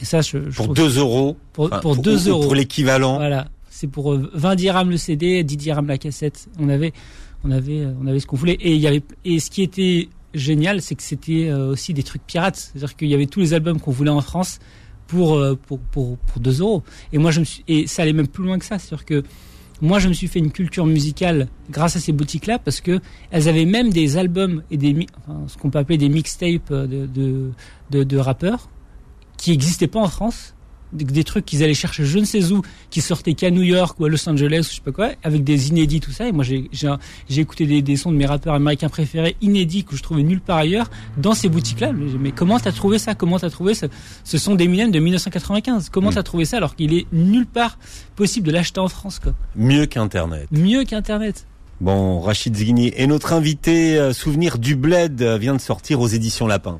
Et 0.00 0.04
ça, 0.04 0.20
je, 0.22 0.50
je 0.50 0.56
Pour 0.56 0.66
trouve- 0.66 0.76
2 0.76 0.98
euros. 0.98 1.36
pour, 1.52 1.66
enfin, 1.66 1.78
pour 1.80 1.96
2 1.96 2.26
ou- 2.26 2.26
ou 2.26 2.30
euros. 2.32 2.42
Pour 2.44 2.54
l'équivalent. 2.54 3.16
Voilà, 3.16 3.46
c'est 3.70 3.86
pour 3.86 4.12
euh, 4.14 4.30
20 4.34 4.54
dirhams 4.56 4.90
le 4.90 4.96
CD, 4.96 5.44
10 5.44 5.56
dirhams 5.56 5.86
la 5.86 5.98
cassette. 5.98 6.48
On 6.58 6.68
avait, 6.68 6.92
on 7.44 7.50
avait, 7.50 7.80
euh, 7.80 7.92
on 8.02 8.06
avait 8.06 8.18
ce 8.20 8.26
qu'on 8.26 8.36
voulait. 8.36 8.54
Et 8.60 8.74
il 8.74 8.80
y 8.80 8.86
avait, 8.88 9.02
et 9.24 9.38
ce 9.38 9.50
qui 9.50 9.62
était 9.62 10.08
génial, 10.32 10.82
c'est 10.82 10.94
que 10.96 11.02
c'était 11.02 11.48
euh, 11.48 11.70
aussi 11.70 11.94
des 11.94 12.02
trucs 12.02 12.26
pirates. 12.26 12.56
C'est-à-dire 12.56 12.96
qu'il 12.96 13.08
y 13.08 13.14
avait 13.14 13.26
tous 13.26 13.40
les 13.40 13.54
albums 13.54 13.78
qu'on 13.78 13.92
voulait 13.92 14.10
en 14.10 14.20
France 14.22 14.58
pour 15.06 15.34
euh, 15.34 15.54
pour 15.54 15.78
pour 15.78 16.18
pour 16.18 16.40
2 16.40 16.60
euros. 16.60 16.82
Et 17.12 17.18
moi, 17.18 17.30
je 17.30 17.40
me 17.40 17.46
et 17.68 17.86
ça 17.86 18.02
allait 18.02 18.12
même 18.12 18.28
plus 18.28 18.44
loin 18.44 18.58
que 18.58 18.64
ça. 18.64 18.78
C'est-à-dire 18.78 19.04
que 19.04 19.22
moi, 19.80 19.98
je 19.98 20.08
me 20.08 20.12
suis 20.12 20.28
fait 20.28 20.38
une 20.38 20.52
culture 20.52 20.86
musicale 20.86 21.48
grâce 21.70 21.96
à 21.96 22.00
ces 22.00 22.12
boutiques-là 22.12 22.58
parce 22.58 22.80
que 22.80 23.00
elles 23.30 23.48
avaient 23.48 23.64
même 23.64 23.90
des 23.90 24.16
albums 24.16 24.62
et 24.70 24.76
des, 24.76 25.06
ce 25.48 25.58
qu'on 25.58 25.70
peut 25.70 25.78
appeler 25.78 25.98
des 25.98 26.08
mixtapes 26.08 26.70
euh, 26.70 26.86
de, 26.86 27.50
de, 27.90 28.04
de 28.04 28.16
rappeurs 28.16 28.68
qui 29.36 29.50
n'existaient 29.50 29.88
pas 29.88 30.00
en 30.00 30.08
France 30.08 30.53
des, 30.94 31.24
trucs 31.24 31.44
qu'ils 31.44 31.62
allaient 31.62 31.74
chercher 31.74 32.04
je 32.04 32.18
ne 32.18 32.24
sais 32.24 32.52
où, 32.52 32.62
qui 32.90 33.00
sortaient 33.00 33.34
qu'à 33.34 33.50
New 33.50 33.62
York 33.62 33.98
ou 34.00 34.04
à 34.04 34.08
Los 34.08 34.28
Angeles 34.28 34.60
ou 34.60 34.70
je 34.70 34.76
sais 34.76 34.80
pas 34.80 34.92
quoi, 34.92 35.10
avec 35.22 35.44
des 35.44 35.68
inédits 35.68 36.00
tout 36.00 36.12
ça. 36.12 36.26
Et 36.28 36.32
moi 36.32 36.44
j'ai 36.44 37.40
écouté 37.40 37.66
des, 37.66 37.82
des 37.82 37.96
sons 37.96 38.10
de 38.12 38.16
mes 38.16 38.26
rappeurs 38.26 38.54
américains 38.54 38.88
préférés 38.88 39.36
inédits 39.40 39.84
que 39.84 39.96
je 39.96 40.02
trouvais 40.02 40.22
nulle 40.22 40.40
part 40.40 40.58
ailleurs 40.58 40.90
dans 41.16 41.34
ces 41.34 41.48
boutiques-là. 41.48 41.92
Mais, 42.20 42.30
comment 42.32 42.58
t'as 42.58 42.72
trouvé 42.72 42.98
ça? 42.98 43.14
Comment 43.14 43.38
t'as 43.38 43.50
trouvé 43.50 43.74
ça 43.74 43.86
Ce 44.24 44.38
sont 44.38 44.54
des 44.54 44.64
Eminem 44.64 44.90
de 44.90 44.98
1995. 44.98 45.90
Comment 45.90 46.10
Mm. 46.10 46.14
t'as 46.14 46.22
trouvé 46.22 46.44
ça 46.44 46.56
alors 46.56 46.74
qu'il 46.74 46.94
est 46.94 47.06
nulle 47.12 47.46
part 47.46 47.78
possible 48.16 48.46
de 48.46 48.52
l'acheter 48.52 48.80
en 48.80 48.88
France 48.88 49.18
quoi? 49.18 49.32
Mieux 49.56 49.86
qu'Internet. 49.86 50.48
Mieux 50.50 50.84
qu'Internet. 50.84 51.46
Bon, 51.80 52.20
Rachid 52.20 52.56
Zghini 52.56 52.92
et 52.96 53.06
notre 53.06 53.32
invité 53.32 53.98
euh, 53.98 54.12
Souvenir 54.12 54.58
du 54.58 54.76
Bled 54.76 55.20
euh, 55.22 55.36
vient 55.38 55.54
de 55.54 55.60
sortir 55.60 56.00
aux 56.00 56.06
éditions 56.08 56.46
Lapin. 56.46 56.78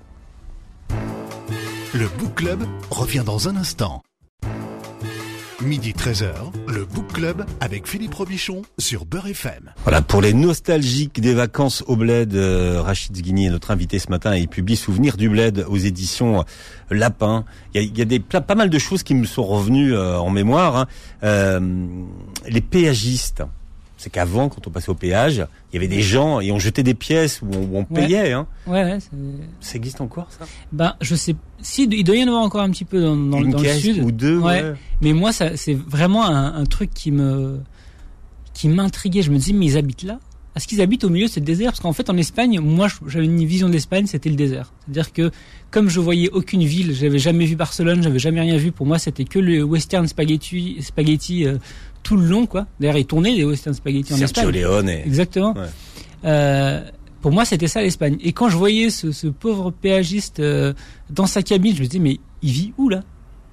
Le 1.94 2.08
Book 2.18 2.34
Club 2.34 2.64
revient 2.90 3.22
dans 3.24 3.48
un 3.48 3.56
instant. 3.56 4.02
Midi 5.62 5.92
13h, 5.92 6.32
le 6.68 6.84
Book 6.84 7.12
Club 7.12 7.46
avec 7.60 7.86
Philippe 7.86 8.14
Robichon 8.14 8.62
sur 8.78 9.06
Beurre 9.06 9.28
FM. 9.28 9.72
Voilà, 9.84 10.02
pour 10.02 10.20
les 10.20 10.34
nostalgiques 10.34 11.20
des 11.20 11.32
vacances 11.32 11.82
au 11.86 11.96
Bled, 11.96 12.34
euh, 12.34 12.82
Rachid 12.82 13.16
Zghini 13.16 13.46
est 13.46 13.50
notre 13.50 13.70
invité 13.70 13.98
ce 13.98 14.10
matin 14.10 14.34
et 14.34 14.40
il 14.40 14.48
publie 14.48 14.76
Souvenir 14.76 15.16
du 15.16 15.28
Bled 15.30 15.64
aux 15.68 15.76
éditions 15.76 16.40
euh, 16.40 16.44
Lapin. 16.90 17.44
Il 17.74 17.96
y 17.96 18.02
a, 18.02 18.04
des, 18.04 18.18
pas 18.18 18.54
mal 18.54 18.68
de 18.68 18.78
choses 18.78 19.02
qui 19.04 19.14
me 19.14 19.24
sont 19.24 19.44
revenues 19.44 19.94
euh, 19.94 20.18
en 20.18 20.30
mémoire. 20.30 20.86
hein. 21.22 21.60
Les 22.46 22.60
péagistes, 22.60 23.42
c'est 24.04 24.10
qu'avant, 24.10 24.48
quand 24.50 24.66
on 24.66 24.70
passait 24.70 24.90
au 24.90 24.94
péage, 24.94 25.46
il 25.72 25.74
y 25.74 25.78
avait 25.78 25.88
des 25.88 26.02
gens 26.02 26.40
et 26.40 26.52
on 26.52 26.58
jetait 26.58 26.82
des 26.82 26.94
pièces 26.94 27.40
où 27.42 27.46
on, 27.50 27.78
Ouais. 27.80 27.86
payait. 27.94 28.32
Hein. 28.32 28.46
Ouais, 28.66 28.98
Ça 29.60 29.74
existe 29.76 30.00
encore 30.00 30.28
ça? 30.30 30.44
Ben 30.72 30.94
je 31.00 31.14
sais. 31.14 31.34
Si 31.62 31.84
il 31.90 32.04
doit 32.04 32.16
y 32.16 32.22
en 32.24 32.28
avoir 32.28 32.42
encore 32.42 32.60
un 32.60 32.70
petit 32.70 32.84
peu 32.84 33.00
dans, 33.00 33.16
dans, 33.16 33.38
Une 33.42 33.50
dans 33.50 33.58
le 33.60 33.68
sud. 33.70 34.02
ou 34.02 34.12
deux 34.12 34.36
Ouais. 34.38 34.62
ouais. 34.62 34.74
Mais 35.00 35.12
moi, 35.14 35.32
ça, 35.32 35.56
c'est 35.56 35.74
vraiment 35.74 36.26
un, 36.26 36.54
un 36.54 36.64
truc 36.66 36.92
qui 36.92 37.10
me, 37.10 37.60
qui 38.52 38.68
m'intriguait. 38.68 39.22
Je 39.22 39.30
me 39.30 39.38
disais, 39.38 39.52
mais 39.54 39.66
ils 39.66 39.78
habitent 39.78 40.02
là? 40.04 40.18
Est-ce 40.56 40.68
qu'ils 40.68 40.80
habitent 40.80 41.04
au 41.04 41.08
milieu 41.08 41.26
de 41.26 41.30
ce 41.30 41.40
désert 41.40 41.72
Parce 41.72 41.80
qu'en 41.80 41.92
fait, 41.92 42.08
en 42.10 42.16
Espagne, 42.16 42.60
moi, 42.60 42.86
j'avais 43.06 43.24
une 43.24 43.44
vision 43.44 43.68
de 43.68 43.72
l'Espagne, 43.72 44.06
c'était 44.06 44.30
le 44.30 44.36
désert. 44.36 44.72
C'est-à-dire 44.84 45.12
que, 45.12 45.30
comme 45.70 45.88
je 45.88 45.98
voyais 45.98 46.30
aucune 46.30 46.62
ville, 46.62 46.94
j'avais 46.94 47.18
jamais 47.18 47.44
vu 47.44 47.56
Barcelone, 47.56 48.02
j'avais 48.02 48.20
jamais 48.20 48.40
rien 48.40 48.56
vu. 48.56 48.70
Pour 48.70 48.86
moi, 48.86 48.98
c'était 48.98 49.24
que 49.24 49.40
le 49.40 49.64
western 49.64 50.06
spaghetti, 50.06 50.76
spaghetti 50.80 51.44
euh, 51.44 51.58
tout 52.04 52.16
le 52.16 52.26
long, 52.26 52.46
quoi. 52.46 52.66
D'ailleurs, 52.78 52.98
ils 52.98 53.06
tournaient 53.06 53.32
les 53.32 53.44
western 53.44 53.74
spaghetti 53.74 54.12
en 54.12 54.16
Sergio 54.16 54.42
Espagne. 54.42 54.60
Leone. 54.60 54.88
Exactement. 54.88 55.54
Ouais. 55.54 55.66
Euh, 56.24 56.84
pour 57.20 57.32
moi, 57.32 57.44
c'était 57.44 57.68
ça 57.68 57.82
l'Espagne. 57.82 58.16
Et 58.22 58.32
quand 58.32 58.48
je 58.48 58.56
voyais 58.56 58.90
ce, 58.90 59.10
ce 59.10 59.26
pauvre 59.26 59.72
péagiste 59.72 60.38
euh, 60.38 60.72
dans 61.10 61.26
sa 61.26 61.42
cabine, 61.42 61.74
je 61.74 61.80
me 61.80 61.86
disais, 61.86 61.98
mais 61.98 62.20
il 62.42 62.52
vit 62.52 62.72
où 62.78 62.88
là? 62.88 63.02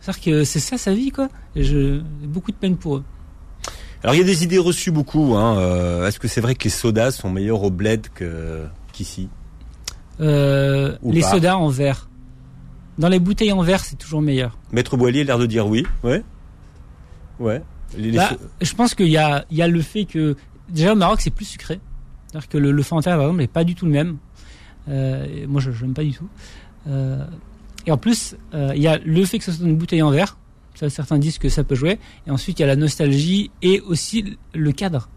C'est-à-dire 0.01 0.23
que 0.23 0.43
c'est 0.43 0.59
ça 0.59 0.77
sa 0.77 0.93
vie, 0.93 1.11
quoi. 1.11 1.29
Et 1.55 1.63
je, 1.63 2.01
j'ai 2.21 2.27
beaucoup 2.27 2.51
de 2.51 2.57
peine 2.57 2.75
pour 2.75 2.97
eux. 2.97 3.03
Alors 4.03 4.15
il 4.15 4.19
y 4.19 4.21
a 4.21 4.25
des 4.25 4.43
idées 4.43 4.57
reçues 4.57 4.91
beaucoup. 4.91 5.35
Hein. 5.35 5.57
euh, 5.57 6.07
Est-ce 6.07 6.19
que 6.19 6.27
c'est 6.27 6.41
vrai 6.41 6.55
que 6.55 6.63
les 6.63 6.69
sodas 6.69 7.11
sont 7.11 7.29
meilleurs 7.29 7.61
au 7.63 7.69
bled 7.69 8.07
qu'ici? 8.93 9.29
Euh, 10.19 10.97
Ou 11.01 11.11
les 11.11 11.21
pas? 11.21 11.31
sodas 11.31 11.55
en 11.55 11.67
verre. 11.69 12.09
Dans 12.97 13.09
les 13.09 13.19
bouteilles 13.19 13.51
en 13.51 13.61
verre, 13.63 13.83
c'est 13.83 13.95
toujours 13.95 14.21
meilleur. 14.21 14.57
Maître 14.71 14.97
Boilier 14.97 15.21
a 15.21 15.23
l'air 15.23 15.39
de 15.39 15.45
dire 15.45 15.67
oui. 15.67 15.85
Ouais. 16.03 16.23
Ouais. 17.39 17.61
Les- 17.97 18.11
les 18.11 18.17
Bah, 18.17 18.29
so- 18.31 18.37
je 18.61 18.73
pense 18.75 18.95
qu'il 18.95 19.07
y 19.09 19.17
a, 19.17 19.45
y 19.51 19.61
a 19.61 19.67
le 19.67 19.81
fait 19.81 20.05
que 20.05 20.35
déjà 20.69 20.93
au 20.93 20.95
Maroc 20.95 21.21
c'est 21.21 21.29
plus 21.31 21.45
sucré. 21.45 21.79
C'est-à-dire 22.27 22.49
que 22.49 22.57
le, 22.57 22.71
le 22.71 22.83
par 22.83 22.99
exemple 22.99 23.37
n'est 23.37 23.47
pas 23.47 23.63
du 23.63 23.75
tout 23.75 23.85
le 23.85 23.91
même. 23.91 24.17
Euh, 24.89 25.45
moi 25.47 25.61
je 25.61 25.69
n'aime 25.71 25.93
pas 25.93 26.03
du 26.03 26.13
tout. 26.13 26.27
Euh, 26.87 27.23
et 27.85 27.91
en 27.91 27.97
plus 27.97 28.35
euh, 28.53 28.71
il 28.75 28.81
y 28.81 28.87
a 28.87 28.97
le 28.99 29.25
fait 29.25 29.37
que 29.39 29.45
ce 29.45 29.51
soit 29.51 29.65
une 29.65 29.77
bouteille 29.77 30.01
en 30.01 30.11
verre. 30.11 30.37
Ça, 30.75 30.89
certains 30.89 31.17
disent 31.19 31.37
que 31.37 31.49
ça 31.49 31.63
peut 31.63 31.75
jouer. 31.75 31.99
Et 32.27 32.31
ensuite 32.31 32.59
il 32.59 32.61
y 32.61 32.65
a 32.65 32.67
la 32.67 32.75
nostalgie 32.75 33.51
et 33.61 33.81
aussi 33.81 34.37
le 34.53 34.71
cadre. 34.71 35.09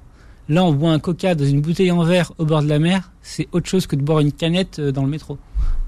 Là 0.48 0.62
on 0.64 0.72
boit 0.72 0.90
un 0.92 0.98
coca 0.98 1.34
dans 1.34 1.46
une 1.46 1.60
bouteille 1.62 1.90
en 1.90 2.02
verre 2.04 2.32
au 2.38 2.44
bord 2.44 2.62
de 2.62 2.68
la 2.68 2.78
mer. 2.78 3.10
C'est 3.22 3.48
autre 3.52 3.66
chose 3.68 3.86
que 3.86 3.96
de 3.96 4.02
boire 4.02 4.20
une 4.20 4.32
canette 4.32 4.78
euh, 4.78 4.92
dans 4.92 5.02
le 5.02 5.08
métro. 5.08 5.38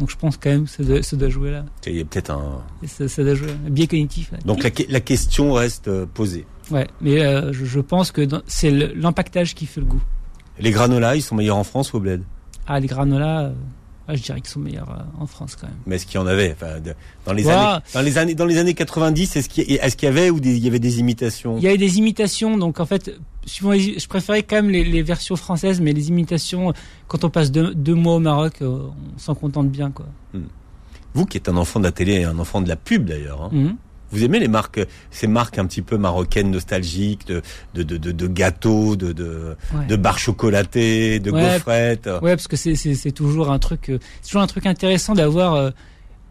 Donc 0.00 0.08
je 0.10 0.16
pense 0.16 0.36
quand 0.38 0.48
même 0.50 0.64
que 0.64 0.70
ça 0.70 0.82
doit, 0.82 1.02
ça 1.02 1.16
doit 1.16 1.28
jouer 1.28 1.50
là. 1.50 1.64
Il 1.86 1.96
y 1.96 2.00
a 2.00 2.04
peut-être 2.04 2.30
un. 2.30 2.62
Ça, 2.86 3.06
ça 3.08 3.22
doit 3.22 3.34
jouer. 3.34 3.50
Un 3.66 3.70
biais 3.70 3.86
cognitif. 3.86 4.32
là. 4.32 4.38
Donc 4.46 4.62
la, 4.62 4.70
que- 4.70 4.84
la 4.88 5.00
question 5.00 5.52
reste 5.52 5.88
euh, 5.88 6.06
posée. 6.06 6.46
Ouais, 6.70 6.86
mais 7.02 7.22
euh, 7.22 7.52
je, 7.52 7.64
je 7.66 7.80
pense 7.80 8.12
que 8.12 8.26
c'est 8.46 8.70
l'empaquetage 8.70 9.54
qui 9.54 9.66
fait 9.66 9.80
le 9.80 9.86
goût. 9.86 10.02
Les 10.58 10.70
granolas, 10.70 11.16
ils 11.16 11.22
sont 11.22 11.34
meilleurs 11.34 11.58
en 11.58 11.64
France 11.64 11.92
ou 11.92 11.98
au 11.98 12.00
bled? 12.00 12.22
Ah, 12.66 12.80
les 12.80 12.86
granolas, 12.86 13.52
je 14.14 14.22
dirais 14.22 14.40
qu'ils 14.40 14.50
sont 14.50 14.60
meilleurs 14.60 14.90
euh, 14.90 15.22
en 15.22 15.26
France 15.26 15.56
quand 15.60 15.66
même. 15.66 15.76
Mais 15.86 15.96
est-ce 15.96 16.06
qu'il 16.06 16.14
y 16.14 16.22
en 16.22 16.26
avait? 16.26 16.52
Enfin, 16.52 16.76
dans 17.24 17.32
les 17.32 17.48
années 17.48 17.80
dans 17.94 18.00
les 18.02 18.18
années 18.18 18.34
dans 18.34 18.44
les 18.44 18.58
années 18.58 18.74
90 18.74 19.36
est-ce 19.36 19.48
qu'il 19.48 19.70
y, 19.70 19.74
est-ce 19.74 19.96
qu'il 19.96 20.06
y 20.06 20.10
avait 20.10 20.30
ou 20.30 20.38
des, 20.40 20.56
il 20.56 20.62
y 20.64 20.68
avait 20.68 20.78
des 20.78 21.00
imitations? 21.00 21.56
Il 21.58 21.64
y 21.64 21.68
avait 21.68 21.76
des 21.78 21.98
imitations, 21.98 22.56
donc 22.56 22.78
en 22.80 22.86
fait, 22.86 23.12
je 23.46 24.06
préférais 24.08 24.42
quand 24.42 24.56
même 24.56 24.70
les, 24.70 24.84
les 24.84 25.02
versions 25.02 25.36
françaises, 25.36 25.80
mais 25.80 25.92
les 25.92 26.08
imitations, 26.08 26.72
quand 27.08 27.24
on 27.24 27.30
passe 27.30 27.50
deux, 27.50 27.74
deux 27.74 27.94
mois 27.94 28.14
au 28.14 28.20
Maroc, 28.20 28.62
euh, 28.62 28.78
on 29.14 29.18
s'en 29.18 29.34
contente 29.34 29.70
bien, 29.70 29.90
quoi. 29.90 30.06
Vous 31.14 31.24
qui 31.24 31.38
êtes 31.38 31.48
un 31.48 31.56
enfant 31.56 31.78
de 31.80 31.84
la 31.84 31.92
télé 31.92 32.12
et 32.20 32.24
un 32.24 32.38
enfant 32.38 32.60
de 32.60 32.68
la 32.68 32.76
pub 32.76 33.06
d'ailleurs. 33.06 33.42
hein, 33.42 33.48
Mhm. 33.52 33.76
Vous 34.12 34.22
aimez 34.24 34.38
les 34.38 34.48
marques 34.48 34.80
ces 35.10 35.26
marques 35.26 35.58
un 35.58 35.66
petit 35.66 35.82
peu 35.82 35.96
marocaines 35.98 36.50
nostalgiques 36.50 37.26
de 37.26 37.42
de 37.74 37.82
de, 37.82 37.96
de, 37.96 38.12
de 38.12 38.26
gâteaux, 38.26 38.96
de 38.96 39.12
de, 39.12 39.56
Ouais. 39.74 39.86
de 39.86 39.96
barres 39.96 40.18
chocolatées, 40.18 41.18
de 41.20 41.30
Ouais. 41.30 41.42
gaufrettes. 41.54 42.08
Ouais, 42.22 42.36
parce 42.36 42.48
que 42.48 42.56
c'est 42.56 43.12
toujours 43.12 43.50
un 43.50 43.58
truc, 43.58 43.88
euh, 43.90 43.98
c'est 44.22 44.28
toujours 44.30 44.42
un 44.42 44.46
truc 44.46 44.66
intéressant 44.66 45.14
d'avoir 45.14 45.54
euh, 45.54 45.70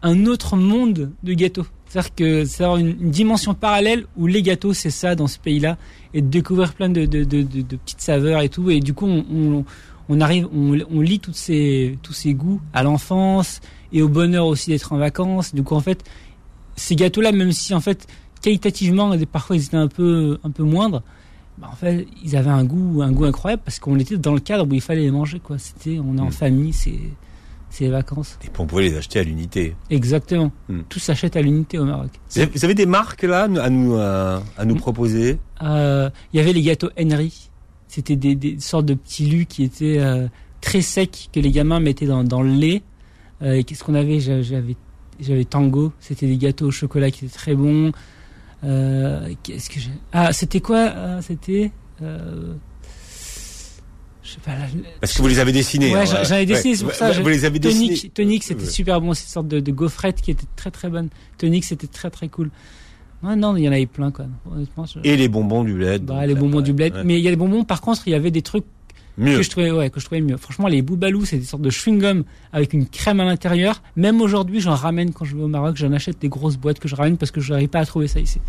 un 0.02 0.26
autre 0.26 0.56
monde 0.56 1.10
de 1.22 1.32
gâteaux. 1.34 1.66
C'est-à-dire 1.88 2.14
que 2.14 2.44
c'est 2.44 2.64
avoir 2.64 2.78
une, 2.78 2.96
une 3.00 3.10
dimension 3.10 3.54
parallèle 3.54 4.06
où 4.16 4.26
les 4.26 4.42
gâteaux 4.42 4.72
c'est 4.74 4.90
ça 4.90 5.14
dans 5.14 5.28
ce 5.28 5.38
pays-là 5.38 5.76
et 6.14 6.20
de 6.20 6.26
découvrir 6.26 6.74
plein 6.74 6.88
de, 6.88 7.04
de, 7.06 7.24
de, 7.24 7.42
de, 7.42 7.60
de 7.62 7.76
petites 7.76 8.00
saveurs 8.00 8.40
et 8.42 8.48
tout 8.48 8.70
et 8.70 8.80
du 8.80 8.92
coup 8.92 9.06
on, 9.06 9.24
on, 9.32 9.64
on 10.08 10.20
arrive, 10.20 10.48
on, 10.52 10.76
on 10.90 11.00
lit 11.00 11.20
toutes 11.20 11.36
ces 11.36 11.96
tous 12.02 12.12
ces 12.12 12.34
goûts 12.34 12.60
à 12.72 12.82
l'enfance 12.82 13.60
et 13.92 14.02
au 14.02 14.08
bonheur 14.08 14.46
aussi 14.46 14.70
d'être 14.70 14.92
en 14.92 14.96
vacances. 14.98 15.54
Du 15.54 15.62
coup 15.62 15.74
en 15.76 15.80
fait 15.80 16.02
ces 16.76 16.94
gâteaux-là, 16.96 17.32
même 17.32 17.52
si 17.52 17.74
en 17.74 17.80
fait 17.80 18.06
qualitativement 18.42 19.12
parfois 19.30 19.56
ils 19.56 19.64
étaient 19.64 19.76
un 19.76 19.88
peu 19.88 20.38
un 20.44 20.50
peu 20.50 20.62
moindres, 20.62 21.02
bah, 21.58 21.68
en 21.72 21.74
fait, 21.76 22.06
ils 22.22 22.36
avaient 22.36 22.50
un 22.50 22.64
goût, 22.64 23.00
un 23.02 23.10
goût 23.12 23.24
incroyable 23.24 23.62
parce 23.64 23.78
qu'on 23.78 23.98
était 23.98 24.18
dans 24.18 24.34
le 24.34 24.40
cadre 24.40 24.66
où 24.70 24.74
il 24.74 24.80
fallait 24.82 25.00
les 25.02 25.10
manger, 25.10 25.40
quoi. 25.40 25.56
C'était, 25.58 25.98
on 25.98 26.18
est 26.18 26.20
en 26.20 26.26
Mm. 26.26 26.32
famille, 26.32 26.72
c'est, 26.74 26.98
c'est 27.70 27.84
les 27.84 27.90
vacances. 27.90 28.38
Et 28.44 28.48
puis 28.48 28.60
on 28.60 28.66
pouvait 28.66 28.82
les 28.90 28.96
acheter 28.96 29.18
à 29.20 29.22
l'unité. 29.22 29.74
Exactement. 29.88 30.52
Mm. 30.68 30.80
Tout 30.90 30.98
s'achète 30.98 31.34
à 31.34 31.40
l'unité 31.40 31.78
au 31.78 31.86
Maroc. 31.86 32.10
Vous 32.30 32.40
avez- 32.42 32.50
vous 32.54 32.64
avez 32.66 32.74
des 32.74 32.84
marques 32.84 33.22
là 33.22 33.44
à 33.44 33.70
nous 33.70 33.94
à, 33.96 34.42
à 34.58 34.64
nous 34.66 34.74
Mm. 34.74 34.78
proposer? 34.78 35.38
Euh, 35.62 36.10
Il 36.34 36.36
y 36.36 36.40
avait 36.40 36.52
les 36.52 36.62
gâteaux 36.62 36.90
Henry. 37.00 37.48
C'était 37.88 38.16
des, 38.16 38.34
des 38.34 38.60
sortes 38.60 38.84
de 38.84 38.92
petits 38.94 39.24
lus 39.26 39.46
qui 39.46 39.62
étaient 39.64 39.96
euh, 39.98 40.28
très 40.60 40.82
secs 40.82 41.30
que 41.32 41.40
les 41.40 41.50
gamins 41.52 41.80
mettaient 41.80 42.06
dans, 42.06 42.22
dans 42.22 42.42
le 42.42 42.50
lait. 42.52 42.82
Euh, 43.40 43.62
qu'est-ce 43.62 43.82
qu'on 43.82 43.94
avait? 43.94 44.20
J'a- 44.20 44.42
J'avais, 44.42 44.76
j'avais 45.20 45.44
Tango. 45.44 45.92
C'était 46.00 46.26
des 46.26 46.36
gâteaux 46.36 46.66
au 46.66 46.70
chocolat 46.70 47.10
qui 47.10 47.24
étaient 47.24 47.34
très 47.34 47.54
bons. 47.54 47.92
Euh, 48.64 49.28
qu'est-ce 49.42 49.68
que 49.70 49.78
j'ai 49.80 49.90
Ah, 50.12 50.32
c'était 50.32 50.60
quoi 50.60 50.86
Ah, 50.94 51.22
C'était. 51.22 51.70
Euh, 52.02 52.54
je 54.22 54.30
sais 54.30 54.40
pas. 54.44 54.52
Là, 54.52 54.66
Parce 55.00 55.12
que 55.12 55.22
vous 55.22 55.28
les 55.28 55.38
avez 55.38 55.52
dessinés. 55.52 55.92
Ouais, 55.94 56.04
hein, 56.10 56.36
ai 56.36 56.46
dessiné, 56.46 56.74
c'est 56.76 56.84
pour 56.84 56.92
ça, 56.94 57.12
Vous 57.12 57.28
les 57.28 57.44
avez 57.44 57.58
dessinés. 57.58 57.88
Tonic, 57.88 58.14
Tonic 58.14 58.42
c'était 58.44 58.64
Ouais. 58.64 58.70
super 58.70 59.00
bon, 59.00 59.14
c'est 59.14 59.24
une 59.24 59.28
sorte 59.30 59.48
de, 59.48 59.60
de 59.60 59.72
gaufrette 59.72 60.20
qui 60.20 60.30
était 60.32 60.46
très 60.56 60.70
très 60.70 60.88
bonne. 60.88 61.08
Tonic, 61.38 61.64
c'était 61.64 61.86
très 61.86 62.10
très 62.10 62.28
cool. 62.28 62.50
Ouais, 63.22 63.36
non, 63.36 63.56
il 63.56 63.62
y 63.64 63.68
en 63.68 63.72
avait 63.72 63.86
plein, 63.86 64.10
quoi. 64.10 64.26
Honnêtement, 64.50 64.84
je- 64.84 64.98
Et 65.04 65.16
les 65.16 65.28
bonbons 65.28 65.64
du 65.64 65.74
bled. 65.74 66.02
bah, 66.04 66.26
les 66.26 66.34
bonbons 66.34 66.58
ouais, 66.58 66.62
du 66.62 66.72
bled. 66.72 66.94
ouais. 66.94 67.04
Mais 67.04 67.18
il 67.18 67.22
y 67.24 67.28
a 67.28 67.30
les 67.30 67.36
bonbons, 67.36 67.64
par 67.64 67.80
contre, 67.80 68.02
il 68.06 68.10
y 68.10 68.14
avait 68.14 68.30
des 68.30 68.42
trucs 68.42 68.64
Mieux. 69.18 69.36
que 69.38 69.42
je 69.42 69.50
trouvais, 69.50 69.70
ouais, 69.70 69.88
que 69.90 69.98
je 70.00 70.04
trouvais 70.04 70.20
mieux. 70.20 70.36
Franchement, 70.36 70.68
les 70.68 70.82
boubalous, 70.82 71.24
c'est 71.24 71.38
des 71.38 71.44
sortes 71.44 71.62
de 71.62 71.70
chewing-gum 71.70 72.24
avec 72.52 72.72
une 72.74 72.86
crème 72.86 73.20
à 73.20 73.24
l'intérieur. 73.24 73.82
Même 73.96 74.20
aujourd'hui, 74.20 74.60
j'en 74.60 74.74
ramène 74.74 75.12
quand 75.12 75.24
je 75.24 75.34
vais 75.36 75.42
au 75.42 75.48
Maroc, 75.48 75.76
j'en 75.76 75.92
achète 75.92 76.18
des 76.20 76.28
grosses 76.28 76.56
boîtes 76.58 76.78
que 76.80 76.88
je 76.88 76.94
ramène 76.94 77.16
parce 77.16 77.30
que 77.30 77.40
je 77.40 77.52
n'arrive 77.52 77.68
pas 77.68 77.78
à 77.80 77.86
trouver 77.86 78.08
ça 78.08 78.20
ici. 78.20 78.40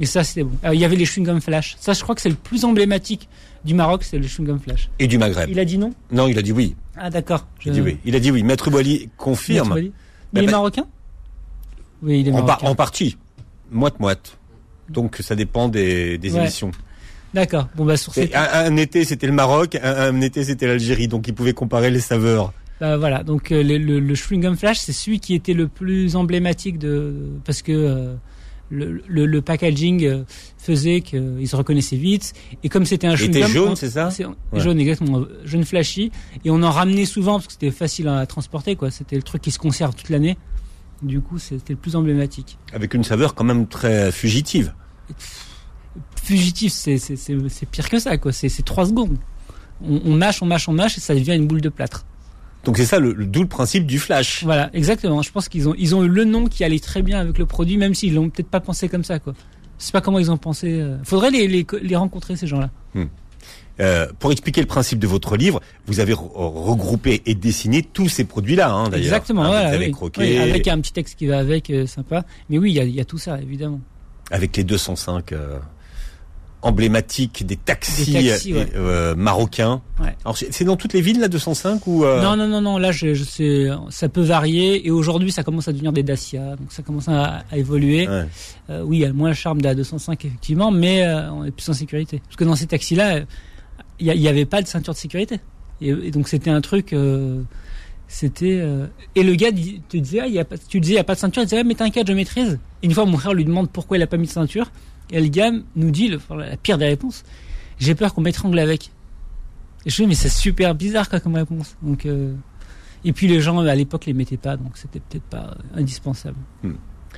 Et 0.00 0.06
ça, 0.06 0.24
c'était 0.24 0.44
bon. 0.44 0.56
Euh, 0.64 0.74
Il 0.74 0.80
y 0.80 0.84
avait 0.84 0.96
les 0.96 1.04
chewing-gum 1.04 1.40
flash. 1.40 1.76
Ça, 1.80 1.92
je 1.92 2.02
crois 2.02 2.14
que 2.14 2.20
c'est 2.22 2.28
le 2.28 2.36
plus 2.36 2.64
emblématique 2.64 3.28
du 3.64 3.74
Maroc, 3.74 4.02
c'est 4.04 4.16
le 4.18 4.26
chewing-gum 4.26 4.60
flash. 4.60 4.88
Et 4.98 5.08
du 5.08 5.18
Maghreb. 5.18 5.50
Il 5.50 5.58
a 5.58 5.64
dit 5.64 5.76
non? 5.76 5.92
Non, 6.10 6.26
il 6.28 6.38
a 6.38 6.42
dit 6.42 6.52
oui. 6.52 6.74
Ah, 6.96 7.10
d'accord. 7.10 7.46
Il 7.64 7.70
a 7.72 7.74
dit 7.74 7.80
oui. 7.80 7.98
Il 8.04 8.14
a 8.16 8.20
dit 8.20 8.30
oui. 8.30 8.42
Maître 8.42 8.70
Boily 8.70 9.10
confirme. 9.18 9.74
Maître. 9.74 9.88
Bah, 10.32 10.40
Il 10.40 10.44
est 10.44 10.46
bah- 10.46 10.52
marocain? 10.52 10.86
Oui, 12.02 12.20
il 12.20 12.28
est 12.28 12.32
En, 12.32 12.44
par- 12.44 12.64
en 12.64 12.74
partie. 12.74 13.16
Moite 13.70 13.98
moite. 14.00 14.38
Donc 14.88 15.16
ça 15.20 15.34
dépend 15.34 15.68
des, 15.68 16.16
des 16.16 16.32
Ouais. 16.32 16.40
émissions. 16.42 16.70
D'accord. 17.34 17.68
Bon, 17.76 17.84
bah, 17.84 17.96
sur 17.96 18.14
cette... 18.14 18.34
un, 18.34 18.48
un 18.52 18.76
été 18.76 19.04
c'était 19.04 19.26
le 19.26 19.32
Maroc, 19.32 19.76
un, 19.82 20.14
un 20.16 20.20
été 20.20 20.44
c'était 20.44 20.66
l'Algérie, 20.66 21.08
donc 21.08 21.28
ils 21.28 21.34
pouvaient 21.34 21.52
comparer 21.52 21.90
les 21.90 22.00
saveurs. 22.00 22.52
Bah, 22.80 22.96
voilà. 22.96 23.22
Donc, 23.24 23.52
euh, 23.52 23.62
le, 23.62 23.98
le, 23.98 24.14
flash, 24.56 24.78
c'est 24.78 24.92
celui 24.92 25.20
qui 25.20 25.34
était 25.34 25.52
le 25.52 25.68
plus 25.68 26.16
emblématique 26.16 26.78
de, 26.78 27.12
parce 27.44 27.62
que, 27.62 27.72
euh, 27.72 28.14
le, 28.70 29.02
le, 29.08 29.26
le 29.26 29.42
packaging 29.42 30.04
euh, 30.04 30.22
faisait 30.58 31.00
qu'ils 31.00 31.48
se 31.48 31.56
reconnaissaient 31.56 31.96
vite. 31.96 32.34
Et 32.62 32.68
comme 32.68 32.84
c'était 32.84 33.06
un 33.06 33.12
Il 33.12 33.16
chewing 33.16 33.30
était 33.30 33.40
gum. 33.40 33.50
jaune, 33.52 33.76
c'est 33.76 33.90
ça? 33.90 34.10
Ouais. 34.52 34.60
Jaune, 34.60 34.78
exactement. 34.78 35.24
Jaune 35.44 35.64
flashy. 35.64 36.12
Et 36.44 36.50
on 36.50 36.62
en 36.62 36.70
ramenait 36.70 37.06
souvent 37.06 37.34
parce 37.34 37.46
que 37.46 37.52
c'était 37.54 37.70
facile 37.70 38.08
à 38.08 38.24
transporter, 38.26 38.76
quoi. 38.76 38.90
C'était 38.90 39.16
le 39.16 39.22
truc 39.22 39.42
qui 39.42 39.50
se 39.50 39.58
conserve 39.58 39.94
toute 39.94 40.10
l'année. 40.10 40.36
Du 41.02 41.20
coup, 41.20 41.38
c'était 41.38 41.72
le 41.72 41.78
plus 41.78 41.96
emblématique. 41.96 42.58
Avec 42.72 42.94
une 42.94 43.04
saveur 43.04 43.34
quand 43.34 43.44
même 43.44 43.66
très 43.66 44.12
fugitive. 44.12 44.72
Fugitif, 46.22 46.72
c'est 46.72 46.98
c'est- 46.98 47.16
c'est- 47.16 47.36
c'est 47.48 47.66
pire 47.66 47.88
que 47.88 47.98
ça, 47.98 48.16
quoi. 48.18 48.32
C'est 48.32 48.48
c'est 48.48 48.62
trois 48.64 48.86
secondes. 48.86 49.16
On, 49.84 50.00
on 50.04 50.14
mâche, 50.14 50.42
on 50.42 50.46
mâche, 50.46 50.68
on 50.68 50.72
mâche 50.72 50.98
et 50.98 51.00
ça 51.00 51.14
devient 51.14 51.34
une 51.36 51.46
boule 51.46 51.60
de 51.60 51.68
plâtre. 51.68 52.04
Donc 52.64 52.76
c'est 52.76 52.84
ça 52.86 52.98
le, 52.98 53.12
le- 53.12 53.24
d'où 53.26 53.42
le 53.42 53.48
principe 53.48 53.86
du 53.86 53.98
flash. 53.98 54.42
Voilà, 54.44 54.68
exactement. 54.74 55.22
Je 55.22 55.30
pense 55.30 55.48
qu'ils 55.48 55.68
ont, 55.68 55.74
ils 55.78 55.94
ont 55.94 56.02
eu 56.04 56.08
le 56.08 56.24
nom 56.24 56.46
qui 56.46 56.64
allait 56.64 56.80
très 56.80 57.02
bien 57.02 57.20
avec 57.20 57.38
le 57.38 57.46
produit, 57.46 57.76
même 57.78 57.94
s'ils 57.94 58.14
l'ont 58.14 58.28
peut-être 58.30 58.48
pas 58.50 58.60
pensé 58.60 58.88
comme 58.88 59.04
ça, 59.04 59.18
quoi. 59.20 59.34
Je 59.78 59.84
sais 59.84 59.92
pas 59.92 60.00
comment 60.00 60.18
ils 60.18 60.30
ont 60.32 60.36
pensé. 60.36 60.80
euh. 60.80 60.96
Faudrait 61.04 61.30
les, 61.30 61.46
les, 61.46 61.64
les 61.82 61.96
rencontrer, 61.96 62.34
ces 62.36 62.48
gens-là. 62.48 62.70
Euh, 63.80 64.08
pour 64.18 64.32
expliquer 64.32 64.60
le 64.60 64.66
principe 64.66 64.98
de 64.98 65.06
votre 65.06 65.36
livre, 65.36 65.60
vous 65.86 66.00
avez 66.00 66.12
re- 66.12 66.28
regroupé 66.34 67.22
et 67.26 67.36
dessiné 67.36 67.82
tous 67.84 68.08
ces 68.08 68.24
produits-là, 68.24 68.72
hein, 68.72 68.88
d'ailleurs. 68.88 69.06
Exactement, 69.06 69.44
Hein, 69.44 69.48
voilà. 69.50 69.78
Oui. 69.78 69.92
Oui, 70.18 70.36
avec 70.38 70.66
un 70.66 70.80
petit 70.80 70.92
texte 70.92 71.16
qui 71.16 71.26
va 71.28 71.38
avec, 71.38 71.70
euh, 71.70 71.86
sympa. 71.86 72.24
Mais 72.50 72.58
oui, 72.58 72.72
il 72.72 72.74
y 72.74 72.80
a, 72.80 72.84
il 72.84 72.90
y 72.94 73.00
a 73.00 73.04
tout 73.04 73.18
ça, 73.18 73.40
évidemment. 73.40 73.80
avec 74.32 74.56
les 74.56 74.64
205 74.64 75.30
euh, 75.32 75.58
emblématiques 76.62 77.46
des 77.46 77.56
taxis, 77.56 78.12
Des 78.12 78.28
taxis, 78.30 78.52
euh, 78.52 78.56
ouais. 78.56 78.68
euh, 78.74 79.14
marocains. 79.14 79.80
Ouais. 80.00 80.16
Alors 80.24 80.36
c'est 80.36 80.64
dans 80.64 80.76
toutes 80.76 80.92
les 80.92 81.00
villes 81.00 81.20
la 81.20 81.28
205 81.28 81.86
ou 81.86 82.04
euh, 82.04 82.20
Non, 82.22 82.36
non, 82.36 82.48
non, 82.48 82.60
non. 82.60 82.78
Là, 82.78 82.90
je, 82.92 83.14
je 83.14 83.24
sais, 83.24 83.68
ça 83.90 84.08
peut 84.08 84.22
varier. 84.22 84.86
Et 84.86 84.90
aujourd'hui, 84.90 85.30
ça 85.30 85.42
commence 85.44 85.68
à 85.68 85.72
devenir 85.72 85.92
des 85.92 86.02
Dacia. 86.02 86.56
Donc, 86.56 86.70
ça 86.72 86.82
commence 86.82 87.08
à, 87.08 87.44
à 87.50 87.56
évoluer. 87.56 88.08
Ouais. 88.08 88.24
Euh, 88.70 88.82
oui, 88.84 88.98
il 88.98 89.00
y 89.00 89.04
a 89.04 89.12
moins 89.12 89.28
le 89.28 89.34
charme 89.34 89.60
de 89.60 89.66
la 89.66 89.74
205, 89.74 90.24
effectivement, 90.24 90.70
mais 90.70 91.06
on 91.32 91.44
est 91.44 91.50
plus 91.52 91.68
en 91.68 91.74
sécurité. 91.74 92.20
Parce 92.24 92.36
que 92.36 92.44
dans 92.44 92.56
ces 92.56 92.66
taxis-là, 92.66 93.16
euh, 93.16 93.24
il 94.00 94.06
y 94.06 94.10
a- 94.10 94.14
il 94.14 94.20
y 94.20 94.28
avait 94.28 94.44
pas 94.44 94.60
de 94.62 94.66
ceinture 94.66 94.94
de 94.94 94.98
sécurité. 94.98 95.40
Et, 95.80 95.88
et 95.90 96.10
donc, 96.10 96.28
c'était 96.28 96.50
un 96.50 96.60
truc. 96.60 96.94
c'était. 98.08 98.64
et 99.14 99.22
le 99.22 99.34
gars 99.34 99.50
te 99.52 99.96
disait, 99.96 100.20
ah, 100.20 100.26
y 100.26 100.38
a 100.38 100.44
pas, 100.44 100.56
tu 100.58 100.80
disais, 100.80 100.94
il 100.94 100.96
n'y 100.96 101.00
a 101.00 101.04
pas 101.04 101.14
de 101.14 101.20
ceinture. 101.20 101.42
Il 101.42 101.46
disait, 101.46 101.60
ah, 101.60 101.64
mais 101.64 101.74
t'inquiète, 101.74 102.08
je 102.08 102.12
maîtrise. 102.12 102.58
Et 102.82 102.86
une 102.86 102.92
fois, 102.92 103.04
mon 103.04 103.18
frère 103.18 103.34
lui 103.34 103.44
demande 103.44 103.70
pourquoi 103.70 103.96
il 103.96 104.02
a 104.02 104.06
pas 104.06 104.16
mis 104.16 104.26
de 104.26 104.32
ceinture. 104.32 104.70
Et 105.10 105.20
le 105.20 105.28
gars 105.28 105.50
nous 105.76 105.90
dit, 105.90 106.08
le, 106.08 106.20
la 106.36 106.56
pire 106.56 106.78
des 106.78 106.86
réponses, 106.86 107.24
j'ai 107.78 107.94
peur 107.94 108.14
qu'on 108.14 108.20
m'étrangle 108.20 108.58
avec. 108.58 108.90
Et 109.86 109.90
je 109.90 109.96
dis, 110.02 110.06
mais 110.06 110.14
c'est 110.14 110.28
super 110.28 110.74
bizarre 110.74 111.08
quoi, 111.08 111.20
comme 111.20 111.34
réponse. 111.36 111.76
Donc, 111.82 112.04
euh, 112.06 112.34
et 113.04 113.12
puis 113.12 113.28
les 113.28 113.40
gens 113.40 113.58
à 113.60 113.74
l'époque 113.74 114.06
les 114.06 114.12
mettaient 114.12 114.36
pas, 114.36 114.56
donc 114.56 114.76
c'était 114.76 115.00
peut-être 115.00 115.24
pas 115.24 115.54
euh, 115.74 115.80
indispensable. 115.80 116.36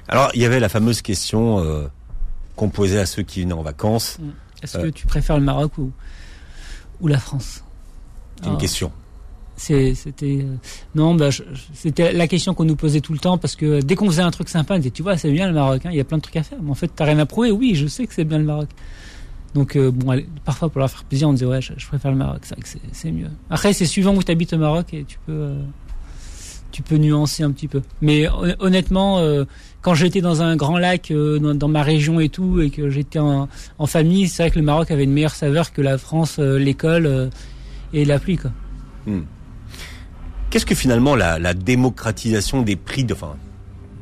Alors 0.09 0.31
il 0.35 0.43
y 0.43 0.45
avait 0.45 0.61
la 0.61 0.69
fameuse 0.69 1.03
question 1.03 1.59
euh, 1.61 1.87
qu'on 2.57 2.69
posait 2.69 2.99
à 3.01 3.07
ceux 3.07 3.23
qui 3.23 3.43
venaient 3.43 3.55
en 3.55 3.63
vacances. 3.63 4.19
Est-ce 4.63 4.77
Ouais. 4.79 4.85
que 4.85 4.89
tu 4.91 5.07
préfères 5.07 5.39
le 5.39 5.45
Maroc 5.45 5.79
ou, 5.79 5.91
ou 7.01 7.09
la 7.09 7.19
France? 7.19 7.65
C'est 8.43 8.49
une 8.49 8.55
Ah, 8.57 8.61
question. 8.61 8.93
C'était 9.61 10.39
euh, 10.43 10.57
non, 10.95 11.15
bah, 11.15 11.29
c'était 11.75 12.15
la 12.15 12.27
question 12.27 12.55
qu'on 12.55 12.65
nous 12.65 12.77
posait 12.77 13.01
tout 13.01 13.13
le 13.13 13.19
temps 13.19 13.37
parce 13.37 13.57
que 13.57 13.83
dès 13.83 13.95
qu'on 13.95 14.07
faisait 14.07 14.23
un 14.23 14.31
truc 14.31 14.49
sympa, 14.49 14.75
on 14.75 14.79
disait 14.79 14.91
tu 14.91 15.03
vois 15.03 15.19
c'est 15.19 15.31
bien 15.31 15.47
le 15.47 15.53
Maroc, 15.53 15.85
hein, 15.85 15.91
il 15.93 15.97
y 15.97 16.01
a 16.01 16.05
plein 16.05 16.17
de 16.17 16.23
trucs 16.23 16.37
à 16.37 16.43
faire. 16.43 16.59
Mais 16.63 16.71
en 16.71 16.75
fait 16.75 16.91
t'as 16.95 17.05
rien 17.05 17.19
à 17.19 17.27
prouver. 17.27 17.51
Oui, 17.51 17.75
je 17.75 17.87
sais 17.87 18.07
que 18.07 18.15
c'est 18.15 18.25
bien 18.25 18.39
le 18.39 18.45
Maroc. 18.45 18.69
Donc 19.55 19.77
euh, 19.77 19.91
bon, 19.91 20.19
parfois 20.47 20.71
pour 20.71 20.79
leur 20.79 20.91
faire 20.91 21.05
plaisir, 21.05 21.29
on 21.29 21.35
disait 21.35 21.45
ouais, 21.45 21.61
je, 21.61 21.87
préfère 21.87 22.11
le 22.11 22.17
Maroc, 22.17 22.41
c'est 22.93 23.13
mieux. 23.13 23.29
Après, 23.51 23.75
c'est 23.75 23.85
suivant 23.85 24.15
où 24.15 24.23
tu 24.23 24.33
habites 24.33 24.55
au 24.55 24.59
Maroc 24.59 24.95
et 24.95 25.05
tu 25.05 25.19
peux 25.27 25.33
euh, 25.33 25.63
tu 26.73 26.81
peux 26.83 26.97
nuancer 26.97 27.43
un 27.43 27.51
petit 27.51 27.69
peu. 27.69 27.83
Mais 28.01 28.29
hon- 28.29 28.55
honnêtement, 28.61 29.21
quand 29.83 29.93
j'étais 29.95 30.23
dans 30.23 30.41
un 30.41 30.57
grand 30.57 30.79
lac 30.79 31.13
dans, 31.13 31.69
ma 31.69 31.83
région 31.83 32.19
et 32.19 32.29
tout, 32.31 32.61
et 32.61 32.71
que 32.71 32.89
j'étais 32.89 33.19
en, 33.19 33.49
famille, 33.87 34.29
c'est 34.29 34.45
vrai 34.45 34.51
que 34.53 34.59
le 34.59 34.65
Maroc 34.65 34.91
avait 34.91 35.05
une 35.05 35.13
meilleure 35.13 35.35
saveur 35.35 35.73
que 35.73 35.83
la 35.83 35.99
France, 35.99 36.39
l'école 36.39 37.31
et 37.93 38.05
la 38.05 38.21
pluie. 38.21 38.37
Quoi. 38.37 38.53
Qu'est-ce 40.51 40.67
que 40.67 40.75
finalement 40.75 41.15
la, 41.15 41.55
démocratisation 41.55 42.63
des 42.63 42.77
prix, 42.77 43.05
de, 43.05 43.15
enfin, 43.15 43.37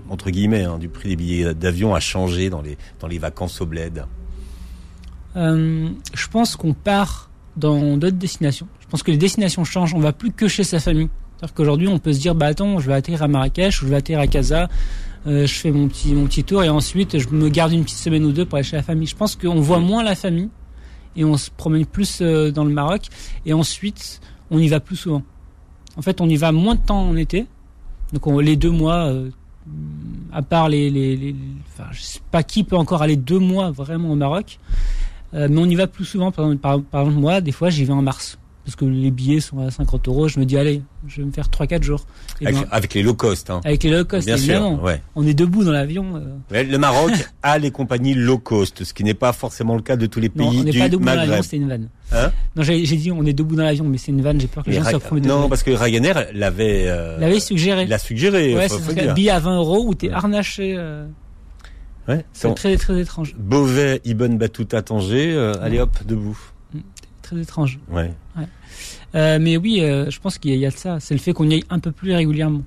entre 0.09 0.31
guillemets, 0.31 0.65
hein, 0.65 0.79
du 0.79 0.89
prix 0.89 1.11
des 1.11 1.17
billets 1.17 1.55
d'avion 1.55 1.95
a 1.95 2.01
changé 2.01 2.49
dans 2.49 2.63
les, 2.63 2.79
dans 3.01 3.07
les 3.07 3.19
vacances 3.19 3.61
au 3.61 3.67
bled? 3.67 4.05
Euh, 5.37 5.89
je 6.15 6.29
pense 6.29 6.57
qu'on 6.57 6.73
part 6.73 7.31
dans 7.57 7.97
d'autres 7.97 8.17
destinations. 8.17 8.67
Je 8.81 8.87
pense 8.87 9.03
que 9.03 9.11
les 9.11 9.19
destinations 9.19 9.65
changent. 9.65 9.95
On 9.95 10.01
va 10.01 10.13
plus 10.13 10.33
que 10.33 10.49
chez 10.49 10.65
sa 10.65 10.81
famille. 10.81 11.11
C'est-à-dire 11.37 11.55
qu'aujourd'hui, 11.55 11.89
on 11.89 11.99
peut 11.99 12.13
se 12.13 12.19
dire, 12.19 12.35
bah 12.35 12.47
attends, 12.47 12.79
je 12.79 12.87
vais 12.87 12.95
atterrir 12.95 13.23
à 13.23 13.29
Marrakech 13.29 13.83
ou 13.83 13.85
je 13.85 13.91
vais 13.91 13.97
atterrir 13.97 14.21
à 14.21 14.27
Casa. 14.27 14.69
euh, 15.27 15.47
je 15.47 15.55
fais 15.55 15.71
mon 15.71 15.87
petit 15.89 16.15
mon 16.15 16.27
petit 16.27 16.45
tour 16.45 16.65
et 16.65 16.69
ensuite 16.69 17.19
je 17.19 17.29
me 17.29 17.49
garde 17.49 17.73
une 17.73 17.85
petite 17.85 17.99
semaine 17.99 18.25
ou 18.25 18.33
deux 18.33 18.45
pour 18.47 18.57
aller 18.57 18.65
chez 18.65 18.77
la 18.77 18.83
famille. 18.83 19.07
Je 19.07 19.17
pense 19.17 19.37
qu'on 19.37 19.61
voit 19.61 19.79
moins 19.81 20.03
la 20.03 20.15
famille 20.15 20.49
et 21.15 21.25
on 21.25 21.37
se 21.37 21.51
promène 21.51 21.85
plus 21.85 22.21
euh, 22.23 22.51
dans 22.51 22.65
le 22.65 22.73
Maroc 22.73 23.03
et 23.45 23.53
ensuite 23.53 24.21
on 24.51 24.59
y 24.59 24.69
va 24.69 24.81
plus 24.81 24.97
souvent. 24.97 25.23
En 25.99 26.03
fait, 26.03 26.21
on 26.21 26.29
y 26.29 26.37
va 26.37 26.53
moins 26.53 26.77
de 26.77 26.81
temps 26.81 27.03
en 27.03 27.17
été. 27.17 27.47
Donc 28.13 28.27
on, 28.27 28.39
les 28.39 28.57
deux 28.57 28.71
mois, 28.71 29.09
euh, 29.09 29.31
à 30.33 30.43
part 30.43 30.69
les, 30.69 30.91
les, 30.91 31.17
les, 31.17 31.35
enfin, 31.73 31.89
je 31.93 32.01
sais 32.01 32.21
pas 32.31 32.43
qui 32.43 32.65
peut 32.65 32.77
encore 32.77 33.03
aller 33.03 33.17
deux 33.17 33.39
mois 33.41 33.71
vraiment 33.71 34.11
au 34.11 34.15
Maroc. 34.15 34.59
Euh, 35.35 35.49
mais 35.51 35.59
on 35.61 35.67
y 35.67 35.75
va 35.75 35.87
plus 35.87 36.05
souvent. 36.07 36.31
Par 36.33 36.47
exemple, 36.47 36.61
par, 36.63 36.81
par 36.81 37.01
exemple, 37.03 37.21
moi, 37.21 37.41
des 37.41 37.53
fois, 37.53 37.69
j'y 37.69 37.85
vais 37.85 37.93
en 37.93 38.01
mars. 38.03 38.39
Parce 38.65 38.77
que 38.77 38.85
les 38.85 39.11
billets 39.11 39.41
sont 39.41 39.59
à 39.61 39.71
50 39.71 40.09
euros. 40.09 40.29
Je 40.29 40.39
me 40.39 40.45
dis, 40.45 40.57
allez, 40.59 40.83
je 41.07 41.23
vais 41.23 41.27
me 41.27 41.33
faire 41.33 41.49
3-4 41.49 41.83
jours. 41.83 42.07
Et 42.41 42.47
avec, 42.47 42.61
ben, 42.61 42.69
avec 42.71 42.95
les 42.95 43.03
low 43.03 43.15
cost. 43.15 43.49
Hein. 43.49 43.61
avec 43.65 43.83
les 43.83 43.91
low 43.91 44.05
cost, 44.05 44.27
Bien 44.27 44.37
évidemment. 44.37 44.75
sûr, 44.77 44.85
ouais. 44.85 45.03
On 45.17 45.27
est 45.27 45.33
debout 45.35 45.65
dans 45.65 45.73
l'avion. 45.73 46.17
euh, 46.53 46.63
Le 46.65 46.77
Maroc 46.77 47.13
a 47.43 47.59
les 47.59 47.71
compagnies 47.71 48.13
low 48.15 48.37
cost, 48.39 48.85
ce 48.85 48.93
qui 48.93 49.05
n'est 49.05 49.15
pas 49.15 49.33
forcément 49.33 49.75
le 49.75 49.81
cas 49.81 49.97
de 49.97 50.05
tous 50.07 50.21
les 50.21 50.31
non, 50.35 50.51
pays 50.51 50.61
on 50.61 50.65
n'est 50.65 50.71
du 50.71 50.79
pas 50.81 50.89
debout 50.91 51.05
dans 51.05 51.15
l'avion, 51.15 51.27
Maghreb. 51.31 51.45
c'est 51.45 51.57
une 51.57 51.69
vanne. 51.69 51.89
Hein 52.11 52.33
non, 52.57 52.63
j'ai 52.63 52.81
dit, 52.85 53.13
on 53.13 53.25
est 53.27 53.33
debout 53.35 53.55
dans 53.55 53.65
l'avion, 53.65 53.85
mais 53.85 53.99
c'est 53.99 54.13
une 54.13 54.23
vanne. 54.23 54.41
J'ai 54.41 54.47
peur 54.47 54.65
que 54.65 54.71
les 54.71 54.77
gens 54.77 54.85
soient 54.85 54.99
premiers 55.01 55.27
non, 55.27 55.49
parce 55.49 55.63
que 55.63 55.71
Ryanair 55.71 56.27
l'avait 56.33 56.85
euh, 56.89 57.19
L'avait 57.19 57.39
suggéré. 57.41 57.85
l'a 57.87 57.99
suggéré. 57.99 58.55
ouais, 58.55 58.69
c'est 58.69 59.09
un 59.09 59.13
billet 59.15 59.31
à 59.31 59.39
20 59.41 59.57
euros 59.59 59.85
où 59.87 59.95
t'es 59.95 60.09
Ouais. 60.09 60.15
harnaché. 60.15 60.75
euh, 60.79 61.07
Ouais, 62.09 62.25
c'est 62.33 62.55
très, 62.55 62.75
très 62.79 62.99
étrange. 63.03 63.35
Beauvais, 63.39 64.01
Ibn 64.07 64.39
Battuta, 64.39 64.81
Tanger, 64.81 65.35
euh, 65.35 65.53
allez 65.61 65.79
hop, 65.79 65.91
debout. 66.07 66.39
Très 67.21 67.37
étrange. 67.37 67.79
Ouais. 67.91 68.11
Euh, 69.15 69.39
mais 69.39 69.59
oui, 69.59 69.81
je 69.81 70.19
pense 70.21 70.39
qu'il 70.39 70.51
y, 70.51 70.55
a- 70.55 70.57
il 70.57 70.61
y 70.63 70.67
a 70.67 70.71
de 70.71 70.77
ça. 70.77 70.99
C'est 71.01 71.13
le 71.13 71.21
fait 71.21 71.35
qu'on 71.35 71.49
y 71.51 71.55
aille 71.55 71.65
un 71.69 71.79
peu 71.79 71.93
plus 71.93 72.15
régulièrement. 72.15 72.63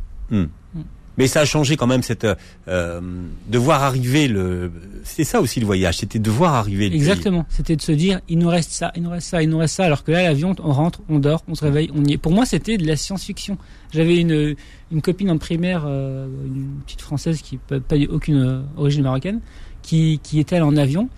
Mais 1.18 1.28
ça 1.28 1.42
a 1.42 1.46
changé 1.46 1.76
quand 1.76 1.88
même 1.88 2.04
cette 2.04 2.26
euh, 2.68 3.02
de 3.48 3.58
voir 3.58 3.84
arriver 3.84 4.28
le. 4.28 4.72
C'est 5.04 5.24
ça 5.24 5.42
aussi 5.42 5.60
le 5.60 5.66
voyage, 5.66 5.98
c'était 5.98 6.20
de 6.20 6.32
voir 6.32 6.54
arriver 6.54 6.90
le. 6.90 6.96
Exactement. 6.96 7.46
C'était 7.50 7.76
de 7.76 7.82
se 7.82 7.92
dire, 7.92 8.22
il 8.30 8.38
nous 8.38 8.48
reste 8.48 8.72
ça, 8.72 8.92
il 8.96 9.04
nous 9.04 9.10
reste 9.10 9.28
ça, 9.28 9.44
il 9.44 9.50
nous 9.50 9.58
reste 9.58 9.76
ça. 9.76 9.86
Alors 9.86 10.04
que 10.04 10.12
là, 10.12 10.24
l'avion, 10.24 10.56
on 10.64 10.72
rentre, 10.72 11.02
on 11.10 11.20
dort, 11.20 11.44
on 11.48 11.56
se 11.56 11.64
réveille, 11.66 11.92
on 11.94 12.06
y 12.06 12.14
est. 12.14 12.18
Pour 12.18 12.32
moi, 12.32 12.46
c'était 12.46 12.78
de 12.78 12.88
la 12.88 12.96
science-fiction. 12.96 13.58
J'avais 13.92 14.18
une, 14.18 14.56
une 14.92 15.02
copine 15.02 15.30
en 15.30 15.38
primaire, 15.38 15.84
euh, 15.86 16.28
une 16.46 16.80
petite 16.86 17.02
française 17.02 17.42
qui 17.42 17.60
n'a 17.70 17.80
pas 17.82 17.98
aucune 18.10 18.42
euh, 18.42 18.62
origine 18.78 19.04
marocaine, 19.04 19.42
qui, 19.82 20.20
qui 20.24 20.40
était 20.40 20.62
en 20.62 20.78
avion. 20.78 21.10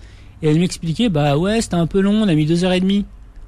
Et 0.41 0.49
elle 0.49 0.59
m'expliquait, 0.59 1.09
bah 1.09 1.37
ouais, 1.37 1.61
c'était 1.61 1.75
un 1.75 1.87
peu 1.87 2.01
long, 2.01 2.23
on 2.23 2.27
a 2.27 2.33
mis 2.33 2.45
deux 2.45 2.63
heures 2.63 2.73
et 2.73 2.81
demie. 2.81 3.05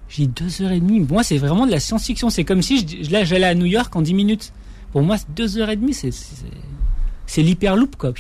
J'ai 0.10 0.28
dit 0.28 0.44
deux 0.44 0.64
heures 0.64 0.72
et 0.72 0.80
demie? 0.80 1.00
Moi, 1.00 1.24
c'est 1.24 1.38
vraiment 1.38 1.66
de 1.66 1.72
la 1.72 1.80
science-fiction. 1.80 2.30
C'est 2.30 2.44
comme 2.44 2.62
si 2.62 2.86
là, 3.10 3.24
j'allais 3.24 3.48
à 3.48 3.56
New 3.56 3.66
York 3.66 3.96
en 3.96 4.02
dix 4.04 4.14
minutes. 4.14 4.54
Pour 4.96 5.04
moi, 5.04 5.18
c'est 5.18 5.30
deux 5.34 5.58
heures 5.58 5.70
et 5.70 5.76
demie, 5.76 5.94
c'est, 5.94 7.42
l'hyperloop, 7.42 7.98
quoi. 7.98 8.14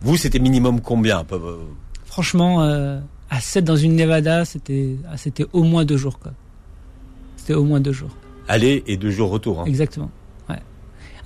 Vous, 0.00 0.16
c'était 0.16 0.40
minimum 0.40 0.80
combien 0.80 1.24
euh, 1.30 1.58
Franchement, 2.04 2.64
euh, 2.64 2.98
à 3.30 3.40
7 3.40 3.64
dans 3.64 3.76
une 3.76 3.94
Nevada, 3.94 4.44
c'était 4.44 4.96
ah, 5.08 5.16
c'était 5.16 5.46
au 5.52 5.62
moins 5.62 5.84
deux 5.84 5.96
jours. 5.96 6.18
quoi. 6.18 6.32
C'était 7.36 7.54
au 7.54 7.62
moins 7.62 7.78
deux 7.78 7.92
jours. 7.92 8.10
Aller 8.48 8.82
et 8.88 8.96
deux 8.96 9.12
jours 9.12 9.30
retour. 9.30 9.60
Hein. 9.60 9.66
Exactement. 9.66 10.10
Ouais. 10.48 10.58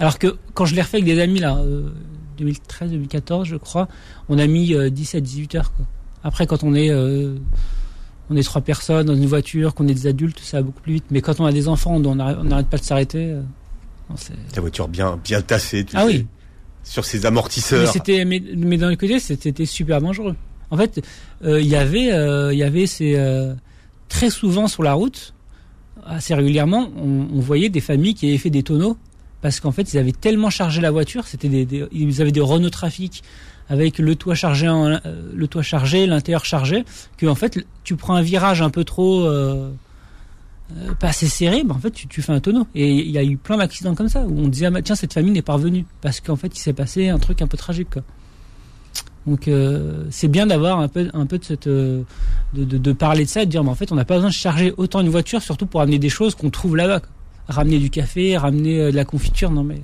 Alors 0.00 0.18
que 0.18 0.36
quand 0.52 0.66
je 0.66 0.74
l'ai 0.74 0.82
refait 0.82 0.98
avec 0.98 1.06
des 1.06 1.18
amis, 1.18 1.38
là, 1.38 1.56
euh, 1.56 1.88
2013, 2.36 2.90
2014, 2.90 3.48
je 3.48 3.56
crois, 3.56 3.88
on 4.28 4.38
a 4.38 4.46
mis 4.46 4.74
17-18 4.74 5.56
heures. 5.56 5.72
Quoi. 5.72 5.86
Après, 6.24 6.46
quand 6.46 6.62
on 6.62 6.74
est, 6.74 6.90
euh, 6.90 7.36
on 8.28 8.36
est 8.36 8.42
trois 8.42 8.60
personnes 8.60 9.06
dans 9.06 9.16
une 9.16 9.24
voiture, 9.24 9.74
qu'on 9.74 9.88
est 9.88 9.94
des 9.94 10.08
adultes, 10.08 10.40
ça 10.40 10.58
va 10.58 10.64
beaucoup 10.64 10.82
plus 10.82 10.92
vite. 10.92 11.06
Mais 11.10 11.22
quand 11.22 11.40
on 11.40 11.46
a 11.46 11.52
des 11.52 11.68
enfants, 11.68 11.94
on 11.94 12.14
n'arrête 12.14 12.68
pas 12.68 12.76
de 12.76 12.84
s'arrêter. 12.84 13.34
Euh, 14.30 14.34
Ta 14.52 14.60
voiture 14.60 14.88
bien 14.88 15.18
bien 15.22 15.40
tassée. 15.42 15.84
Tu 15.84 15.96
ah 15.96 16.00
sais, 16.02 16.06
oui, 16.06 16.26
Sur 16.84 17.04
ses 17.04 17.20
mais 17.20 17.26
amortisseurs. 17.26 17.90
c'était 17.92 18.24
mais, 18.24 18.42
mais 18.56 18.76
d'un 18.78 18.94
côté 18.96 19.20
c'était 19.20 19.66
super 19.66 20.00
dangereux. 20.00 20.36
En 20.70 20.76
fait, 20.76 21.00
euh, 21.44 21.60
il 21.60 21.66
y 21.66 21.76
avait 21.76 22.12
euh, 22.12 22.52
il 22.52 22.58
y 22.58 22.62
avait 22.62 22.86
ces 22.86 23.14
euh, 23.16 23.54
très 24.08 24.30
souvent 24.30 24.68
sur 24.68 24.82
la 24.82 24.92
route, 24.94 25.34
assez 26.06 26.34
régulièrement, 26.34 26.90
on, 26.96 27.26
on 27.34 27.40
voyait 27.40 27.68
des 27.68 27.80
familles 27.80 28.14
qui 28.14 28.28
avaient 28.28 28.38
fait 28.38 28.50
des 28.50 28.62
tonneaux 28.62 28.96
parce 29.42 29.58
qu'en 29.60 29.72
fait 29.72 29.92
ils 29.92 29.98
avaient 29.98 30.12
tellement 30.12 30.50
chargé 30.50 30.80
la 30.80 30.90
voiture, 30.90 31.26
c'était 31.26 31.48
des, 31.48 31.64
des- 31.64 31.86
ils 31.92 32.20
avaient 32.20 32.32
des 32.32 32.40
Renault 32.40 32.70
Trafic 32.70 33.22
avec 33.68 33.98
le 33.98 34.16
toit 34.16 34.34
chargé 34.34 34.68
en, 34.68 34.86
euh, 34.86 34.98
le 35.34 35.46
toit 35.48 35.62
chargé, 35.62 36.06
l'intérieur 36.06 36.44
chargé, 36.44 36.84
que 37.16 37.26
en 37.26 37.34
fait 37.36 37.58
tu 37.84 37.96
prends 37.96 38.14
un 38.16 38.22
virage 38.22 38.62
un 38.62 38.70
peu 38.70 38.84
trop 38.84 39.24
euh, 40.76 40.94
pas 40.94 41.08
assez 41.08 41.26
serré, 41.26 41.62
bah 41.64 41.74
en 41.74 41.78
fait 41.78 41.90
tu, 41.90 42.22
fais 42.22 42.32
un 42.32 42.40
tonneau. 42.40 42.66
Et 42.74 42.90
il 42.90 43.10
y 43.10 43.18
a 43.18 43.24
eu 43.24 43.36
plein 43.36 43.56
d'accidents 43.56 43.94
comme 43.94 44.08
ça 44.08 44.22
où 44.22 44.38
on 44.38 44.48
disait 44.48 44.66
ah, 44.66 44.70
bah, 44.70 44.82
tiens 44.82 44.94
cette 44.94 45.12
famille 45.12 45.32
n'est 45.32 45.42
pas 45.42 45.54
revenue 45.54 45.84
parce 46.00 46.20
qu'en 46.20 46.36
fait 46.36 46.56
il 46.56 46.60
s'est 46.60 46.72
passé 46.72 47.08
un 47.08 47.18
truc 47.18 47.42
un 47.42 47.46
peu 47.46 47.56
tragique. 47.56 47.98
Donc 49.26 49.48
euh, 49.48 50.04
c'est 50.10 50.28
bien 50.28 50.46
d'avoir 50.46 50.80
un 50.80 50.88
peu 50.88 51.10
un 51.12 51.26
peu 51.26 51.38
de 51.38 51.44
cette 51.44 51.66
euh, 51.66 52.02
de, 52.54 52.92
parler 52.92 53.24
de 53.24 53.28
ça 53.28 53.44
de 53.44 53.50
dire 53.50 53.62
mais 53.62 53.70
en 53.70 53.74
fait 53.74 53.92
on 53.92 53.94
n'a 53.94 54.04
pas 54.04 54.14
besoin 54.14 54.30
de 54.30 54.34
charger 54.34 54.72
autant 54.76 55.00
une 55.00 55.10
voiture 55.10 55.42
surtout 55.42 55.66
pour 55.66 55.80
amener 55.80 55.98
des 55.98 56.08
choses 56.08 56.34
qu'on 56.34 56.50
trouve 56.50 56.76
là-bas. 56.76 57.02
Ramener 57.48 57.78
du 57.78 57.90
café, 57.90 58.36
ramener 58.36 58.92
de 58.92 58.96
la 58.96 59.04
confiture, 59.04 59.50
non 59.50 59.64
mais 59.64 59.82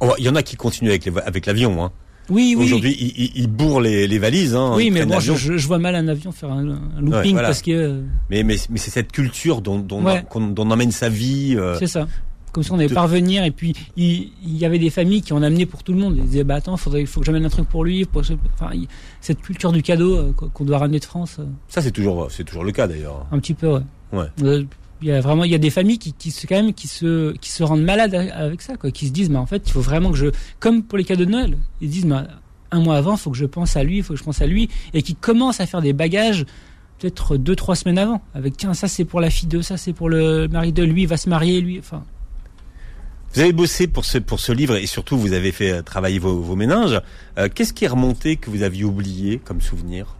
Oh, 0.00 0.12
Il 0.18 0.24
y 0.24 0.28
en 0.28 0.34
a 0.34 0.42
qui 0.42 0.56
continuent 0.56 0.92
avec 1.24 1.46
l'avion. 1.46 1.82
Hein. 1.84 1.92
Oui 2.30 2.54
oui 2.58 2.64
Aujourd'hui, 2.64 3.32
ils, 3.34 3.46
bourrent 3.46 3.80
les, 3.80 4.06
les 4.06 4.18
valises. 4.18 4.54
Hein, 4.54 4.72
oui 4.76 4.90
mais 4.90 5.04
bon 5.06 5.20
je, 5.20 5.66
vois 5.66 5.78
mal 5.78 5.94
un 5.94 6.08
avion 6.08 6.32
faire 6.32 6.50
un, 6.52 6.68
un 6.68 7.00
looping 7.00 7.12
Ouais, 7.12 7.32
voilà. 7.32 7.48
parce 7.48 7.62
que 7.62 7.70
euh, 7.70 8.00
Mais 8.30 8.42
mais 8.42 8.56
mais 8.70 8.78
c'est 8.78 8.90
cette 8.90 9.12
culture 9.12 9.60
dont 9.62 9.78
dont, 9.78 10.04
Ouais. 10.04 10.24
qu'on- 10.28 10.48
dont 10.48 10.66
on 10.66 10.70
emmène 10.70 10.90
sa 10.92 11.08
vie. 11.08 11.54
euh, 11.56 11.76
C'est 11.78 11.86
ça. 11.86 12.06
Comme 12.52 12.62
si 12.64 12.72
on 12.72 12.78
allait 12.78 12.88
parvenir 12.88 13.44
et 13.44 13.50
puis 13.50 13.74
il, 13.98 14.30
il 14.42 14.56
y 14.56 14.64
avait 14.64 14.78
des 14.78 14.88
familles 14.88 15.20
qui 15.20 15.34
en 15.34 15.42
amenaient 15.42 15.66
pour 15.66 15.82
tout 15.82 15.92
le 15.92 15.98
monde. 15.98 16.16
Ils 16.16 16.24
disaient 16.24 16.42
bah 16.44 16.54
attends, 16.54 16.76
faudrait, 16.78 17.04
faut 17.04 17.20
que 17.20 17.26
j'amène 17.26 17.44
un 17.44 17.50
truc 17.50 17.68
pour 17.68 17.84
lui. 17.84 18.06
Pour 18.06 18.24
ce- 18.24 18.32
enfin, 18.54 18.70
il- 18.72 18.88
cette 19.20 19.42
culture 19.42 19.72
du 19.72 19.82
cadeau 19.82 20.16
euh, 20.16 20.32
qu'on 20.34 20.48
qu'on 20.48 20.64
doit 20.64 20.78
ramener 20.78 20.98
de 20.98 21.04
France, 21.04 21.36
euh, 21.38 21.44
Ça 21.68 21.82
c'est 21.82 21.90
toujours 21.90 22.28
c'est 22.30 22.44
toujours 22.44 22.64
le 22.64 22.72
cas 22.72 22.86
d'ailleurs. 22.86 23.26
un 23.30 23.38
petit 23.38 23.52
peu. 23.54 23.68
Ouais. 23.74 23.80
Ouais. 24.12 24.24
Euh, 24.42 24.64
Il 25.02 25.08
y 25.08 25.12
a 25.12 25.20
vraiment, 25.20 25.44
il 25.44 25.50
y 25.50 25.54
a 25.54 25.58
des 25.58 25.70
familles 25.70 25.98
qui, 25.98 26.12
qui 26.14 26.30
se 26.30 26.46
quand 26.46 26.54
même 26.56 26.72
qui 26.72 26.88
se 26.88 27.32
qui 27.36 27.50
se 27.50 27.62
rendent 27.62 27.84
malades 27.84 28.14
avec 28.14 28.62
ça, 28.62 28.76
quoi. 28.76 28.90
Qui 28.90 29.06
se 29.08 29.12
disent 29.12 29.28
mais 29.30 29.36
en 29.38 29.46
fait 29.46 29.62
il 29.66 29.72
faut 29.72 29.80
vraiment 29.80 30.10
que 30.10 30.16
je, 30.16 30.26
comme 30.58 30.82
pour 30.82 30.96
les 30.96 31.04
cadeaux 31.04 31.26
de 31.26 31.30
Noël, 31.30 31.58
ils 31.80 31.88
se 31.88 31.92
disent 31.92 32.06
mais 32.06 32.16
un 32.70 32.80
mois 32.80 32.96
avant, 32.96 33.16
faut 33.16 33.30
que 33.30 33.36
je 33.36 33.44
pense 33.44 33.76
à 33.76 33.84
lui, 33.84 34.02
faut 34.02 34.14
que 34.14 34.18
je 34.18 34.24
pense 34.24 34.40
à 34.40 34.46
lui, 34.46 34.68
et 34.94 35.02
qui 35.02 35.14
commencent 35.14 35.60
à 35.60 35.66
faire 35.66 35.82
des 35.82 35.92
bagages 35.92 36.46
peut-être 36.98 37.36
deux 37.36 37.54
trois 37.54 37.76
semaines 37.76 37.98
avant 37.98 38.22
avec 38.34 38.56
tiens 38.56 38.72
ça 38.72 38.88
c'est 38.88 39.04
pour 39.04 39.20
la 39.20 39.28
fille 39.28 39.48
de 39.48 39.60
ça 39.60 39.76
c'est 39.76 39.92
pour 39.92 40.08
le 40.08 40.48
mari 40.48 40.72
de 40.72 40.82
lui 40.82 41.02
il 41.02 41.06
va 41.08 41.18
se 41.18 41.28
marier 41.28 41.60
lui 41.60 41.78
enfin 41.78 42.02
Vous 43.34 43.40
avez 43.40 43.52
bossé 43.52 43.86
pour 43.86 44.06
ce 44.06 44.16
pour 44.16 44.40
ce 44.40 44.50
livre 44.52 44.76
et 44.76 44.86
surtout 44.86 45.18
vous 45.18 45.34
avez 45.34 45.52
fait 45.52 45.72
euh, 45.72 45.82
travailler 45.82 46.18
vos, 46.18 46.40
vos 46.40 46.56
méninges. 46.56 47.02
Euh, 47.36 47.48
Qu'est-ce 47.54 47.74
qui 47.74 47.84
est 47.84 47.88
remonté 47.88 48.36
que 48.36 48.48
vous 48.48 48.62
aviez 48.62 48.84
oublié 48.84 49.38
comme 49.44 49.60
souvenir? 49.60 50.16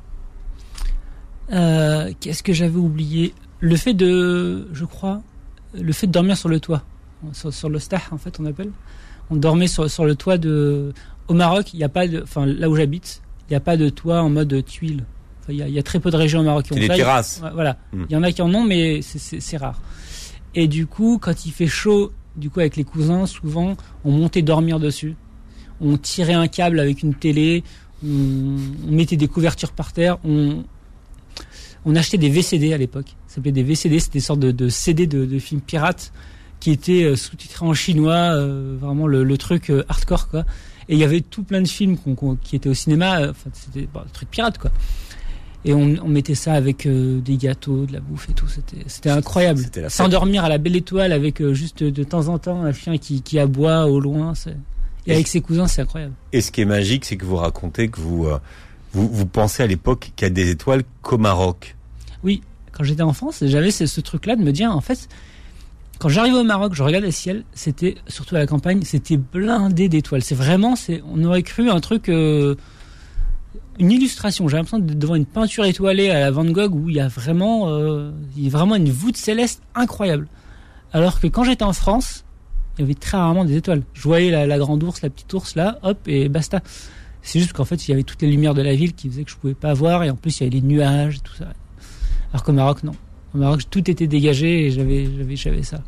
Euh, 1.50 2.12
Qu'est-ce 2.20 2.42
que 2.42 2.52
j'avais 2.52 2.76
oublié? 2.76 3.32
Le 3.60 3.76
fait 3.76 3.94
de, 3.94 4.68
je 4.72 4.84
crois, 4.84 5.22
le 5.74 5.92
fait 5.92 6.06
de 6.06 6.12
dormir 6.12 6.36
sur 6.36 6.48
le 6.48 6.60
toit, 6.60 6.82
sur, 7.32 7.52
sur 7.52 7.68
le 7.68 7.78
stah 7.78 8.00
en 8.10 8.18
fait 8.18 8.38
on 8.40 8.46
appelle. 8.46 8.70
On 9.30 9.36
dormait 9.36 9.66
sur, 9.66 9.90
sur 9.90 10.04
le 10.04 10.14
toit 10.14 10.38
de. 10.38 10.92
Au 11.28 11.34
Maroc, 11.34 11.72
il 11.74 11.78
n'y 11.78 11.84
a 11.84 11.88
pas 11.88 12.06
de, 12.06 12.22
enfin 12.22 12.46
là 12.46 12.68
où 12.70 12.76
j'habite, 12.76 13.22
il 13.48 13.52
n'y 13.52 13.56
a 13.56 13.60
pas 13.60 13.76
de 13.76 13.88
toit 13.88 14.22
en 14.22 14.30
mode 14.30 14.64
tuile. 14.64 15.04
Enfin, 15.42 15.52
il 15.52 15.58
y, 15.58 15.62
a, 15.62 15.68
y 15.68 15.78
a 15.78 15.82
très 15.82 15.98
peu 16.00 16.10
de 16.10 16.16
régions 16.16 16.40
au 16.40 16.44
Maroc 16.44 16.66
qui 16.66 16.72
ont 16.72 16.76
des 16.76 16.86
y 16.86 16.90
a- 16.90 16.94
terrasses. 16.96 17.40
Ouais, 17.42 17.50
Voilà, 17.52 17.76
Mm. 17.92 18.04
il 18.08 18.12
y 18.12 18.16
en 18.16 18.22
a 18.22 18.30
qui 18.32 18.42
en 18.42 18.54
ont, 18.54 18.64
mais 18.64 19.00
c'est 19.02 19.56
rare. 19.56 19.80
Et 20.54 20.68
du 20.68 20.86
coup, 20.86 21.18
quand 21.20 21.44
il 21.46 21.50
fait 21.52 21.66
chaud, 21.66 22.12
du 22.36 22.50
coup 22.50 22.60
avec 22.60 22.76
les 22.76 22.84
cousins, 22.84 23.26
souvent 23.26 23.76
on 24.04 24.12
montait 24.12 24.42
dormir 24.42 24.78
dessus. 24.78 25.16
On 25.80 25.96
tirait 25.96 26.32
un 26.34 26.46
câble 26.48 26.78
avec 26.80 27.02
une 27.02 27.14
télé, 27.14 27.64
on, 28.04 28.08
on 28.88 28.90
mettait 28.92 29.16
des 29.16 29.28
couvertures 29.28 29.72
par 29.72 29.92
terre, 29.92 30.18
on, 30.24 30.62
on 31.84 31.96
achetait 31.96 32.18
des 32.18 32.30
VCD 32.30 32.72
à 32.72 32.78
l'époque. 32.78 33.16
S'appelait 33.36 33.52
des 33.52 33.62
VCD, 33.62 34.00
c'était 34.00 34.18
des 34.18 34.24
sortes 34.24 34.40
de, 34.40 34.50
de 34.50 34.70
CD 34.70 35.06
de, 35.06 35.26
de 35.26 35.38
films 35.38 35.60
pirates 35.60 36.10
qui 36.58 36.70
étaient 36.70 37.04
euh, 37.04 37.16
sous-titrés 37.16 37.66
en 37.66 37.74
chinois, 37.74 38.32
euh, 38.34 38.78
vraiment 38.80 39.06
le, 39.06 39.24
le 39.24 39.36
truc 39.36 39.68
euh, 39.68 39.84
hardcore 39.90 40.28
quoi. 40.28 40.40
Et 40.88 40.94
il 40.94 40.98
y 40.98 41.04
avait 41.04 41.20
tout 41.20 41.42
plein 41.42 41.60
de 41.60 41.68
films 41.68 41.98
qui 42.42 42.56
étaient 42.56 42.70
au 42.70 42.74
cinéma, 42.74 43.28
enfin 43.28 43.50
c'était 43.52 43.86
bah, 43.92 44.04
des 44.06 44.12
trucs 44.12 44.30
pirates 44.30 44.56
quoi. 44.56 44.70
Et 45.66 45.74
on, 45.74 45.96
on 46.02 46.08
mettait 46.08 46.34
ça 46.34 46.54
avec 46.54 46.86
euh, 46.86 47.20
des 47.20 47.36
gâteaux, 47.36 47.84
de 47.84 47.92
la 47.92 48.00
bouffe 48.00 48.30
et 48.30 48.32
tout. 48.32 48.46
C'était, 48.86 49.10
incroyable. 49.10 49.60
S'endormir 49.88 50.42
à 50.42 50.48
la 50.48 50.56
belle 50.56 50.76
étoile 50.76 51.12
avec 51.12 51.46
juste 51.52 51.84
de 51.84 52.04
temps 52.04 52.28
en 52.28 52.38
temps 52.38 52.62
un 52.62 52.72
chien 52.72 52.96
qui, 52.96 53.20
qui 53.20 53.38
aboie 53.38 53.84
au 53.84 54.00
loin. 54.00 54.32
Et 55.06 55.12
avec 55.12 55.28
ses 55.28 55.42
cousins, 55.42 55.66
c'est 55.66 55.82
incroyable. 55.82 56.14
Et 56.32 56.40
ce 56.40 56.50
qui 56.50 56.62
est 56.62 56.66
magique, 56.66 57.04
c'est 57.04 57.18
que 57.18 57.26
vous 57.26 57.36
racontez 57.36 57.88
que 57.88 58.00
vous, 58.00 58.28
vous, 58.92 59.08
vous 59.08 59.26
pensez 59.26 59.62
à 59.62 59.66
l'époque 59.66 60.12
qu'il 60.16 60.24
y 60.26 60.30
a 60.30 60.32
des 60.32 60.48
étoiles 60.50 60.84
qu'au 61.02 61.18
Maroc. 61.18 61.76
Quand 62.76 62.84
j'étais 62.84 63.02
en 63.02 63.14
France, 63.14 63.42
j'avais 63.42 63.70
ce, 63.70 64.00
truc-là 64.02 64.36
de 64.36 64.42
me 64.42 64.52
dire, 64.52 64.70
en 64.70 64.82
fait, 64.82 65.08
quand 65.98 66.10
j'arrivais 66.10 66.36
au 66.36 66.44
Maroc, 66.44 66.74
je 66.74 66.82
regardais 66.82 67.06
le 67.06 67.12
ciel, 67.12 67.44
c'était, 67.54 67.94
surtout 68.06 68.36
à 68.36 68.38
la 68.38 68.46
campagne, 68.46 68.82
c'était 68.82 69.16
blindé 69.16 69.88
d'étoiles. 69.88 70.22
C'est 70.22 70.34
vraiment, 70.34 70.74
on 71.10 71.24
aurait 71.24 71.42
cru 71.42 71.70
un 71.70 71.80
truc, 71.80 72.10
euh, 72.10 72.54
une 73.78 73.90
illustration. 73.90 74.46
J'ai 74.48 74.58
l'impression 74.58 74.78
d'être 74.78 74.98
devant 74.98 75.14
une 75.14 75.24
peinture 75.24 75.64
étoilée 75.64 76.10
à 76.10 76.20
la 76.20 76.30
Van 76.30 76.44
Gogh 76.44 76.74
où 76.74 76.90
il 76.90 76.96
y 76.96 77.00
a 77.00 77.08
vraiment, 77.08 77.70
euh, 77.70 78.10
il 78.36 78.44
y 78.44 78.46
a 78.48 78.50
vraiment 78.50 78.74
une 78.74 78.90
voûte 78.90 79.16
céleste 79.16 79.62
incroyable. 79.74 80.28
Alors 80.92 81.18
que 81.18 81.28
quand 81.28 81.44
j'étais 81.44 81.64
en 81.64 81.72
France, 81.72 82.26
il 82.76 82.82
y 82.82 82.84
avait 82.84 82.94
très 82.94 83.16
rarement 83.16 83.46
des 83.46 83.56
étoiles. 83.56 83.84
Je 83.94 84.02
voyais 84.02 84.46
la, 84.46 84.58
grande 84.58 84.82
ours, 84.82 85.00
la 85.00 85.08
petite 85.08 85.32
ours 85.32 85.56
là, 85.56 85.78
hop, 85.82 85.96
et 86.06 86.28
basta. 86.28 86.60
C'est 87.22 87.40
juste 87.40 87.54
qu'en 87.54 87.64
fait, 87.64 87.88
il 87.88 87.90
y 87.90 87.94
avait 87.94 88.02
toutes 88.02 88.20
les 88.20 88.30
lumières 88.30 88.54
de 88.54 88.62
la 88.62 88.74
ville 88.74 88.92
qui 88.92 89.08
faisaient 89.08 89.24
que 89.24 89.30
je 89.30 89.36
pouvais 89.36 89.54
pas 89.54 89.72
voir, 89.72 90.04
et 90.04 90.10
en 90.10 90.16
plus, 90.16 90.40
il 90.40 90.44
y 90.44 90.46
avait 90.46 90.56
les 90.56 90.62
nuages 90.62 91.22
tout 91.22 91.34
ça. 91.34 91.46
Alors 92.36 92.44
qu'au 92.44 92.52
Maroc, 92.52 92.82
non. 92.82 92.92
Au 93.34 93.38
Maroc, 93.38 93.62
tout 93.70 93.90
était 93.90 94.06
dégagé 94.06 94.66
et 94.66 94.70
j'avais, 94.70 95.08
j'avais, 95.16 95.36
j'avais 95.36 95.62
ça. 95.62 95.78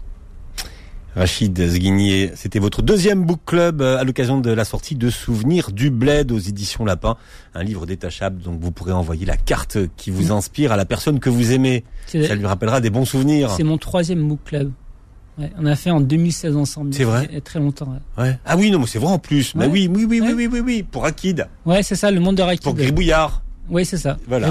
Rachid 1.15 1.61
Zguignier, 1.61 2.33
c'était 2.37 2.59
votre 2.59 2.81
deuxième 2.81 3.23
book 3.27 3.41
club 3.45 3.83
euh, 3.83 3.99
à 3.99 4.05
l'occasion 4.05 4.41
de 4.41 4.51
la 4.51 4.65
sortie 4.65 4.95
de 4.95 5.11
Souvenirs 5.11 5.73
du 5.73 5.91
Bled 5.91 6.33
aux 6.33 6.39
éditions 6.39 6.87
Lapin, 6.87 7.19
un 7.55 7.63
livre 7.63 7.85
détachable 7.85 8.41
donc 8.41 8.61
vous 8.63 8.71
pourrez 8.71 8.93
envoyer 8.93 9.27
la 9.27 9.37
carte 9.37 9.77
qui 9.99 10.11
vous 10.11 10.33
inspire 10.33 10.73
à 10.73 10.79
la 10.79 10.87
personne 10.87 11.21
que 11.21 11.29
vous 11.29 11.53
aimez. 11.53 11.85
Ça 12.07 12.35
lui 12.35 12.47
rappellera 12.47 12.81
des 12.81 12.89
bons 12.89 13.05
souvenirs. 13.05 13.51
c'est 13.51 13.63
mon 13.63 13.77
troisième 13.77 14.27
book 14.27 14.41
club. 14.47 14.73
Ouais, 15.39 15.53
on 15.59 15.67
a 15.67 15.77
fait 15.77 15.91
en 15.91 16.01
2016 16.01 16.57
ensemble. 16.57 16.95
C'est 16.95 17.05
vrai 17.05 17.29
Très 17.45 17.59
longtemps. 17.59 17.93
Ouais, 18.17 18.25
Ouais. 18.25 18.39
Ah 18.47 18.57
oui, 18.57 18.71
non, 18.71 18.79
mais 18.79 18.87
c'est 18.87 18.99
vrai 18.99 19.13
en 19.13 19.19
plus. 19.19 19.55
Mais 19.55 19.67
oui, 19.67 19.87
oui, 19.93 20.07
oui, 20.09 20.23
oui, 20.23 20.33
oui, 20.35 20.49
oui, 20.51 20.61
oui, 20.61 20.83
pour 20.83 21.05
Akid, 21.05 21.47
ouais 21.67 21.83
c'est 21.83 21.95
ça, 21.95 22.11
le 22.11 22.21
monde 22.21 22.37
de 22.37 22.43
Rakib. 22.43 22.63
pour 22.63 22.75
Gribouillard. 22.75 23.43
Ouais, 23.69 23.85
c'est 23.85 23.99
ça. 23.99 24.17
Voilà. 24.27 24.49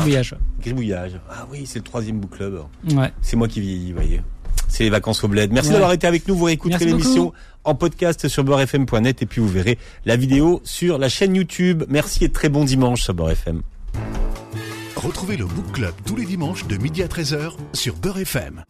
Gribouillage. 0.62 1.20
Ah 1.30 1.46
oui, 1.52 1.66
c'est 1.66 1.80
le 1.80 1.84
troisième 1.84 2.20
book 2.20 2.38
club. 2.38 2.62
Ouais. 2.94 3.12
C'est 3.22 3.36
moi 3.36 3.48
qui 3.48 3.62
vieillis, 3.62 3.92
vous 3.92 3.98
voyez. 4.00 4.22
C'est 4.68 4.84
les 4.84 4.90
vacances 4.90 5.24
au 5.24 5.28
bled. 5.28 5.52
Merci 5.52 5.70
Ouais. 5.70 5.74
d'avoir 5.76 5.94
été 5.94 6.06
avec 6.08 6.28
nous. 6.28 6.36
Vous 6.36 6.46
réécouterez 6.46 6.86
l'émission 6.86 7.34
en 7.64 7.74
podcast 7.76 8.28
sur 8.28 8.44
beurrefm.net 8.44 9.22
et 9.22 9.26
puis 9.26 9.42
vous 9.42 9.48
verrez 9.48 9.78
la 10.06 10.16
vidéo 10.18 10.62
sur 10.64 10.98
la 10.98 11.10
chaîne 11.10 11.36
YouTube. 11.36 11.84
Merci 11.90 12.26
et 12.26 12.30
très 12.30 12.50
bon 12.50 12.64
dimanche 12.66 13.02
sur 13.04 13.14
Beurre 13.14 13.32
FM. 13.32 13.62
Retrouvez 14.96 15.38
le 15.38 15.46
Book 15.46 15.72
Club 15.74 15.94
tous 16.06 16.16
les 16.16 16.26
dimanches 16.26 16.68
de 16.68 16.76
midi 16.78 17.02
à 17.04 17.08
13h 17.08 17.54
sur 17.74 17.96
Beurre 17.96 18.20
FM. 18.20 18.64